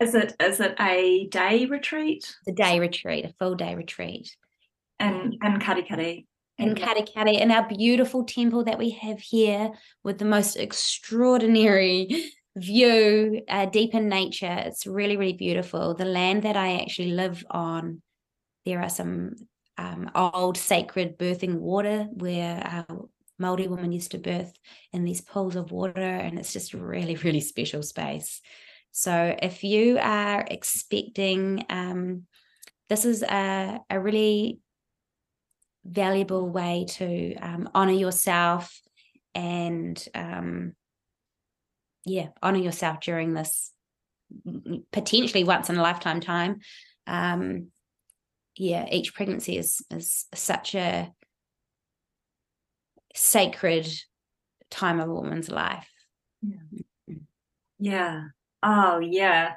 Is 0.00 0.14
it 0.14 0.34
is 0.40 0.58
it 0.58 0.74
a 0.80 1.28
day 1.28 1.66
retreat? 1.66 2.34
A 2.48 2.52
day 2.52 2.80
retreat, 2.80 3.24
a 3.24 3.34
full 3.38 3.54
day 3.54 3.74
retreat. 3.74 4.34
And 4.98 5.34
in 5.34 5.60
Katikati. 5.60 6.26
In 6.58 6.74
Katikati, 6.74 7.40
in 7.40 7.50
our 7.50 7.68
beautiful 7.68 8.24
temple 8.24 8.64
that 8.64 8.78
we 8.78 8.90
have 8.90 9.20
here 9.20 9.70
with 10.04 10.18
the 10.18 10.24
most 10.24 10.56
extraordinary 10.56 12.30
view, 12.56 13.42
uh, 13.48 13.66
deep 13.66 13.94
in 13.94 14.08
nature. 14.08 14.62
It's 14.66 14.86
really, 14.86 15.16
really 15.16 15.32
beautiful. 15.32 15.94
The 15.94 16.04
land 16.04 16.42
that 16.42 16.56
I 16.56 16.80
actually 16.80 17.12
live 17.12 17.44
on, 17.50 18.02
there 18.64 18.82
are 18.82 18.90
some 18.90 19.34
um, 19.78 20.10
old 20.14 20.56
sacred 20.56 21.18
birthing 21.18 21.56
water 21.58 22.06
where 22.12 22.84
uh, 22.88 22.94
Māori 23.40 23.68
women 23.68 23.92
used 23.92 24.12
to 24.12 24.18
birth 24.18 24.52
in 24.92 25.04
these 25.04 25.20
pools 25.20 25.56
of 25.56 25.72
water, 25.72 26.00
and 26.00 26.38
it's 26.38 26.52
just 26.52 26.74
really, 26.74 27.16
really 27.16 27.40
special 27.40 27.82
space. 27.82 28.40
So 28.92 29.34
if 29.42 29.64
you 29.64 29.98
are 29.98 30.44
expecting, 30.46 31.64
um, 31.70 32.26
this 32.88 33.04
is 33.04 33.22
a, 33.22 33.80
a 33.88 33.98
really 33.98 34.58
valuable 35.84 36.48
way 36.48 36.86
to 36.88 37.34
um, 37.36 37.70
honor 37.74 37.92
yourself 37.92 38.78
and 39.34 40.02
um, 40.14 40.74
yeah, 42.04 42.28
honor 42.42 42.58
yourself 42.58 43.00
during 43.00 43.32
this 43.32 43.72
potentially 44.92 45.44
once 45.44 45.70
in 45.70 45.76
a 45.76 45.82
lifetime 45.82 46.20
time. 46.20 46.60
Um, 47.06 47.68
yeah, 48.56 48.86
each 48.90 49.14
pregnancy 49.14 49.56
is 49.56 49.82
is 49.90 50.26
such 50.34 50.74
a 50.74 51.12
sacred 53.14 53.86
time 54.70 55.00
of 55.00 55.08
a 55.08 55.14
woman's 55.14 55.50
life. 55.50 55.88
Yeah. 56.42 57.16
Yeah. 57.78 58.24
Oh 58.62 58.98
yeah. 58.98 59.54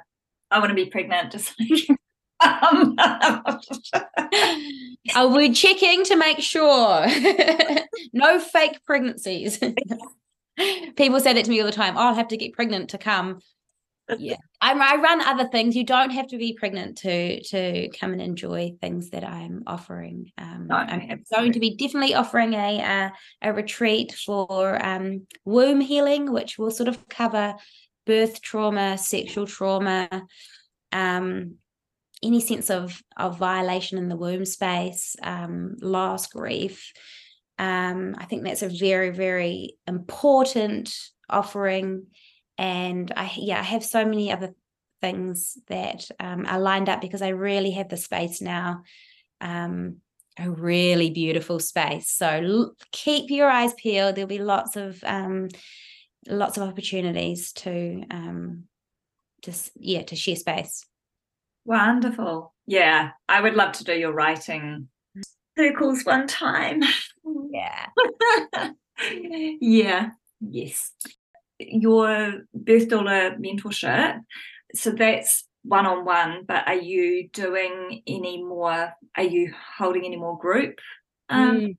I 0.50 0.58
want 0.58 0.70
to 0.70 0.74
be 0.74 0.86
pregnant 0.86 1.32
just 1.32 1.54
like 1.60 1.98
um, 2.40 2.96
Are 5.14 5.28
we 5.28 5.52
checking 5.52 6.04
to 6.04 6.16
make 6.16 6.40
sure? 6.40 7.06
no 8.12 8.38
fake 8.38 8.80
pregnancies. 8.84 9.58
People 10.96 11.20
say 11.20 11.32
that 11.32 11.44
to 11.44 11.50
me 11.50 11.60
all 11.60 11.66
the 11.66 11.72
time. 11.72 11.96
Oh, 11.96 12.00
I'll 12.00 12.14
have 12.14 12.28
to 12.28 12.36
get 12.36 12.52
pregnant 12.52 12.90
to 12.90 12.98
come. 12.98 13.40
Yeah, 14.18 14.36
I, 14.60 14.72
I 14.72 15.00
run 15.00 15.20
other 15.20 15.48
things. 15.48 15.74
You 15.74 15.84
don't 15.84 16.10
have 16.10 16.28
to 16.28 16.38
be 16.38 16.52
pregnant 16.52 16.98
to 16.98 17.42
to 17.42 17.88
come 17.98 18.12
and 18.12 18.22
enjoy 18.22 18.72
things 18.80 19.10
that 19.10 19.24
I'm 19.24 19.64
offering. 19.66 20.30
Um, 20.38 20.66
no, 20.68 20.76
I'm 20.76 21.00
absolutely. 21.00 21.26
going 21.30 21.52
to 21.52 21.60
be 21.60 21.76
definitely 21.76 22.14
offering 22.14 22.54
a 22.54 22.80
a, 22.80 23.12
a 23.42 23.52
retreat 23.52 24.12
for 24.12 24.84
um, 24.84 25.26
womb 25.44 25.80
healing, 25.80 26.32
which 26.32 26.56
will 26.56 26.70
sort 26.70 26.88
of 26.88 27.08
cover 27.08 27.56
birth 28.06 28.40
trauma, 28.40 28.96
sexual 28.96 29.46
trauma, 29.46 30.08
um, 30.92 31.56
any 32.22 32.40
sense 32.40 32.70
of 32.70 33.02
of 33.16 33.38
violation 33.38 33.98
in 33.98 34.08
the 34.08 34.16
womb 34.16 34.44
space, 34.44 35.16
um, 35.22 35.76
loss, 35.80 36.28
grief. 36.28 36.92
Um, 37.58 38.14
I 38.18 38.26
think 38.26 38.44
that's 38.44 38.62
a 38.62 38.68
very 38.68 39.10
very 39.10 39.78
important 39.86 40.96
offering, 41.28 42.06
and 42.58 43.12
I 43.16 43.32
yeah 43.36 43.60
I 43.60 43.64
have 43.64 43.84
so 43.84 44.04
many 44.04 44.32
other 44.32 44.54
things 45.00 45.58
that 45.68 46.08
um, 46.18 46.46
are 46.46 46.60
lined 46.60 46.88
up 46.88 47.00
because 47.00 47.22
I 47.22 47.28
really 47.28 47.72
have 47.72 47.88
the 47.88 47.96
space 47.96 48.40
now. 48.40 48.82
Um, 49.40 49.98
a 50.38 50.50
really 50.50 51.10
beautiful 51.10 51.58
space. 51.58 52.10
So 52.10 52.28
l- 52.28 52.76
keep 52.92 53.30
your 53.30 53.48
eyes 53.48 53.72
peeled. 53.74 54.14
There'll 54.16 54.28
be 54.28 54.38
lots 54.38 54.76
of 54.76 55.02
um, 55.04 55.48
lots 56.28 56.56
of 56.56 56.68
opportunities 56.68 57.52
to 57.54 58.04
um, 58.10 58.64
just 59.42 59.70
yeah 59.76 60.02
to 60.02 60.16
share 60.16 60.36
space. 60.36 60.84
Wonderful. 61.64 62.54
Yeah, 62.66 63.10
I 63.28 63.40
would 63.40 63.54
love 63.54 63.72
to 63.72 63.84
do 63.84 63.94
your 63.94 64.12
writing 64.12 64.88
circles 65.56 66.04
one 66.04 66.26
time. 66.26 66.82
Yeah. 67.50 67.86
yeah. 69.60 70.10
Yes. 70.40 70.92
Your 71.58 72.42
birth 72.54 72.88
doula 72.88 73.38
mentorship. 73.38 74.20
So 74.74 74.90
that's 74.90 75.44
one 75.62 75.86
on 75.86 76.04
one, 76.04 76.44
but 76.46 76.66
are 76.68 76.76
you 76.76 77.28
doing 77.32 78.02
any 78.06 78.42
more? 78.42 78.92
Are 79.16 79.22
you 79.22 79.52
holding 79.78 80.04
any 80.04 80.16
more 80.16 80.38
group 80.38 80.78
um, 81.28 81.60
mm. 81.60 81.76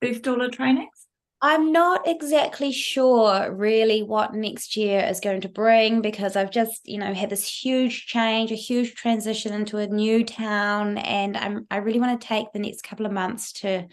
birth 0.00 0.22
doula 0.22 0.50
trainings? 0.50 1.06
I'm 1.42 1.70
not 1.70 2.08
exactly 2.08 2.72
sure 2.72 3.52
really 3.52 4.02
what 4.02 4.34
next 4.34 4.74
year 4.74 5.00
is 5.00 5.20
going 5.20 5.42
to 5.42 5.50
bring 5.50 6.00
because 6.00 6.34
I've 6.34 6.50
just, 6.50 6.80
you 6.88 6.98
know, 6.98 7.12
had 7.12 7.28
this 7.28 7.46
huge 7.46 8.06
change, 8.06 8.50
a 8.50 8.56
huge 8.56 8.94
transition 8.94 9.52
into 9.52 9.76
a 9.76 9.86
new 9.86 10.24
town, 10.24 10.96
and 10.98 11.36
I'm 11.36 11.66
I 11.70 11.76
really 11.76 12.00
want 12.00 12.18
to 12.18 12.26
take 12.26 12.52
the 12.52 12.58
next 12.58 12.82
couple 12.82 13.04
of 13.04 13.12
months 13.12 13.52
to 13.60 13.86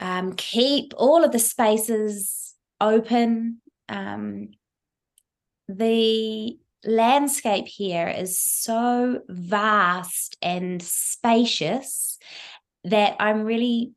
um, 0.00 0.32
keep 0.32 0.94
all 0.96 1.24
of 1.24 1.30
the 1.30 1.38
spaces 1.38 2.54
open. 2.80 3.60
Um, 3.90 4.52
the 5.68 6.58
landscape 6.84 7.68
here 7.68 8.08
is 8.08 8.40
so 8.40 9.20
vast 9.28 10.36
and 10.40 10.82
spacious 10.82 12.18
that 12.84 13.16
I'm 13.20 13.42
really 13.42 13.92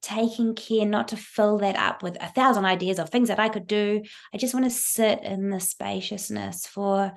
taking 0.00 0.54
care 0.54 0.86
not 0.86 1.08
to 1.08 1.16
fill 1.16 1.58
that 1.58 1.76
up 1.76 2.02
with 2.02 2.16
a 2.22 2.28
thousand 2.28 2.64
ideas 2.64 2.98
of 2.98 3.10
things 3.10 3.28
that 3.28 3.40
I 3.40 3.48
could 3.48 3.66
do. 3.66 4.02
I 4.32 4.38
just 4.38 4.54
want 4.54 4.64
to 4.64 4.70
sit 4.70 5.22
in 5.22 5.50
the 5.50 5.60
spaciousness 5.60 6.66
for 6.66 7.12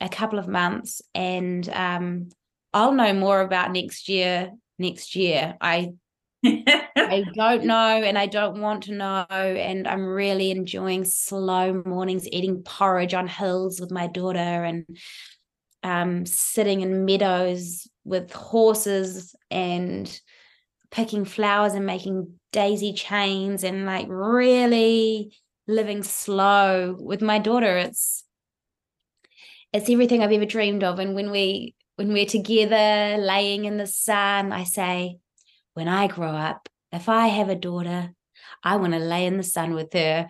a 0.00 0.08
couple 0.08 0.38
of 0.38 0.46
months 0.46 1.02
and 1.14 1.68
um, 1.70 2.28
I'll 2.72 2.92
know 2.92 3.12
more 3.12 3.40
about 3.40 3.72
next 3.72 4.08
year 4.08 4.52
next 4.80 5.14
year. 5.14 5.56
I 5.60 5.92
I 6.44 7.24
don't 7.34 7.64
know 7.64 8.02
and 8.02 8.16
I 8.18 8.26
don't 8.26 8.60
want 8.60 8.84
to 8.84 8.94
know. 8.94 9.26
And 9.30 9.86
I'm 9.86 10.06
really 10.06 10.50
enjoying 10.50 11.04
slow 11.04 11.82
mornings, 11.84 12.28
eating 12.28 12.62
porridge 12.62 13.14
on 13.14 13.28
hills 13.28 13.80
with 13.80 13.90
my 13.90 14.06
daughter 14.06 14.38
and 14.38 14.86
um, 15.82 16.26
sitting 16.26 16.80
in 16.80 17.04
meadows 17.04 17.88
with 18.04 18.32
horses 18.32 19.34
and 19.50 20.20
picking 20.90 21.24
flowers 21.24 21.74
and 21.74 21.86
making 21.86 22.34
daisy 22.52 22.92
chains 22.92 23.62
and 23.64 23.86
like 23.86 24.06
really 24.08 25.32
living 25.68 26.02
slow 26.02 26.96
with 26.98 27.22
my 27.22 27.38
daughter 27.38 27.76
it's 27.76 28.24
it's 29.72 29.88
everything 29.88 30.20
i've 30.20 30.32
ever 30.32 30.44
dreamed 30.44 30.82
of 30.82 30.98
and 30.98 31.14
when 31.14 31.30
we 31.30 31.76
when 31.94 32.12
we're 32.12 32.26
together 32.26 33.16
laying 33.22 33.66
in 33.66 33.76
the 33.76 33.86
sun 33.86 34.50
i 34.50 34.64
say 34.64 35.16
when 35.80 35.88
i 35.88 36.06
grow 36.06 36.28
up 36.28 36.68
if 36.92 37.08
i 37.08 37.28
have 37.28 37.48
a 37.48 37.54
daughter 37.54 38.12
i 38.62 38.76
want 38.76 38.92
to 38.92 38.98
lay 38.98 39.24
in 39.24 39.38
the 39.38 39.42
sun 39.42 39.72
with 39.72 39.92
her. 39.94 40.28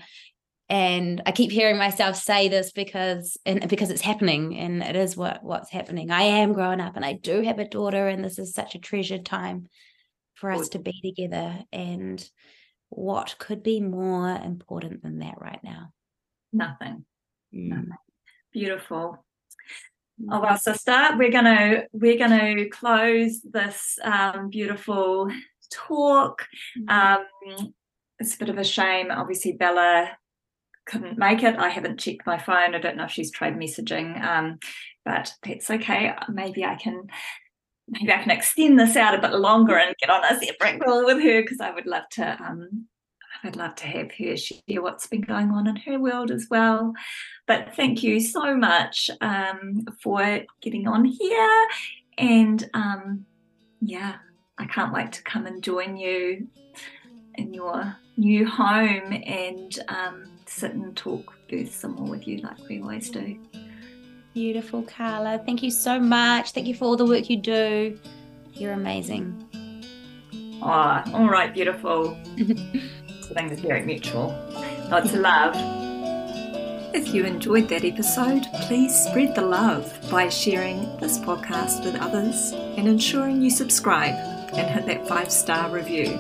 And 0.69 1.21
i 1.27 1.33
keep 1.33 1.51
hearing 1.51 1.77
myself 1.77 2.15
say 2.15 2.47
this 2.47 2.71
because 2.71 3.37
and 3.45 3.69
because 3.69 3.91
it's 3.91 4.09
happening 4.11 4.57
and 4.57 4.81
it 4.81 4.95
is 4.95 5.17
what 5.17 5.43
what's 5.43 5.71
happening. 5.71 6.13
I 6.13 6.23
am 6.23 6.53
growing 6.53 6.81
up 6.81 6.95
and 6.95 7.05
i 7.05 7.15
do 7.15 7.43
have 7.43 7.59
a 7.59 7.69
daughter 7.69 8.07
and 8.07 8.25
this 8.25 8.39
is 8.39 8.55
such 8.55 8.77
a 8.77 8.79
treasured 8.79 9.27
time 9.27 9.67
for 10.35 10.53
us 10.53 10.69
to 10.71 10.79
be 10.79 10.95
together 11.03 11.65
and 11.73 12.19
what 12.89 13.35
could 13.39 13.65
be 13.65 13.81
more 13.81 14.31
important 14.31 15.03
than 15.03 15.19
that 15.19 15.41
right 15.41 15.63
now? 15.65 15.93
Nothing, 16.53 17.05
mm. 17.53 17.69
nothing. 17.69 17.89
beautiful 18.53 19.25
oh 20.31 20.41
well 20.41 20.59
sister. 20.59 21.11
We're 21.17 21.31
gonna 21.31 21.85
we're 21.93 22.19
gonna 22.19 22.69
close 22.69 23.41
this 23.43 23.99
um, 24.03 24.51
beautiful 24.51 25.31
talk. 25.73 26.47
Mm. 26.79 26.91
um, 27.49 27.75
it's 28.19 28.35
a 28.35 28.39
bit 28.39 28.49
of 28.49 28.59
a 28.59 28.65
shame. 28.65 29.11
Obviously 29.11 29.53
bella 29.53 30.11
couldn't 30.87 31.19
make 31.19 31.43
it. 31.43 31.57
I 31.57 31.69
haven't 31.69 32.01
checked 32.01 32.27
my 32.27 32.39
phone. 32.39 32.75
I 32.75 32.79
don't 32.79 32.97
know 32.97 33.05
if 33.05 33.13
she's 33.13 33.31
tried 33.31 33.57
messaging 33.57 34.21
um, 34.23 34.59
but 35.05 35.33
that's 35.43 35.71
okay. 35.71 36.15
Maybe 36.29 36.65
i 36.65 36.75
can 36.75 37.07
maybe 37.91 38.13
I 38.13 38.19
can 38.19 38.31
extend 38.31 38.79
this 38.79 38.97
out 38.97 39.15
a 39.15 39.21
bit 39.21 39.33
longer 39.33 39.77
and 39.77 39.97
get 39.99 40.11
on 40.11 40.25
a 40.25 40.39
separate 40.39 40.81
call 40.81 41.05
with 41.05 41.23
her 41.23 41.43
because 41.43 41.61
I 41.61 41.73
would 41.73 41.87
love 41.87 42.05
to 42.13 42.43
um 42.43 42.87
I'd 43.43 43.57
love 43.57 43.75
to 43.77 43.87
have 43.87 44.11
her 44.13 44.37
share 44.37 44.83
what's 44.83 45.07
been 45.07 45.23
going 45.23 45.51
on 45.51 45.67
in 45.67 45.77
her 45.77 45.99
world 45.99 46.31
as 46.31 46.47
well. 46.51 46.93
But 47.47 47.75
thank 47.75 48.03
you 48.03 48.21
so 48.21 48.55
much 48.55 49.11
um, 49.21 49.87
for 50.03 50.41
getting 50.61 50.87
on 50.87 51.05
here. 51.05 51.67
And 52.19 52.69
um, 52.75 53.27
yeah, 53.81 54.17
I 54.59 54.67
can't 54.67 54.93
wait 54.93 55.13
to 55.13 55.23
come 55.23 55.47
and 55.47 55.63
join 55.63 55.97
you 55.97 56.47
in 57.35 57.55
your 57.55 57.97
new 58.17 58.47
home 58.47 59.13
and 59.25 59.79
um, 59.89 60.31
sit 60.47 60.75
and 60.75 60.95
talk 60.97 61.33
birth 61.49 61.75
some 61.75 61.95
more 61.95 62.11
with 62.11 62.29
you 62.29 62.39
like 62.39 62.59
we 62.69 62.81
always 62.83 63.09
do. 63.11 63.39
Beautiful, 64.35 64.83
Carla. 64.83 65.43
Thank 65.45 65.63
you 65.63 65.71
so 65.71 65.99
much. 65.99 66.53
Thank 66.53 66.67
you 66.67 66.75
for 66.75 66.85
all 66.85 66.97
the 66.97 67.07
work 67.07 67.31
you 67.31 67.39
do. 67.39 67.99
You're 68.53 68.73
amazing. 68.73 69.47
Oh, 70.63 71.03
all 71.15 71.29
right, 71.29 71.53
beautiful. 71.53 72.17
I 73.31 73.35
think 73.35 73.53
it's 73.53 73.61
very 73.61 73.83
mutual. 73.83 74.35
Lots 74.91 75.13
of 75.13 75.21
love. 75.21 75.55
If 76.93 77.15
you 77.15 77.25
enjoyed 77.25 77.69
that 77.69 77.85
episode, 77.85 78.43
please 78.63 78.93
spread 78.93 79.37
the 79.37 79.43
love 79.43 79.97
by 80.11 80.29
sharing 80.29 80.97
this 80.99 81.19
podcast 81.19 81.85
with 81.85 81.95
others 81.95 82.51
and 82.77 82.89
ensuring 82.89 83.41
you 83.41 83.51
subscribe 83.51 84.17
and 84.55 84.69
hit 84.69 84.87
that 84.87 85.07
five 85.07 85.31
star 85.31 85.71
review. 85.71 86.19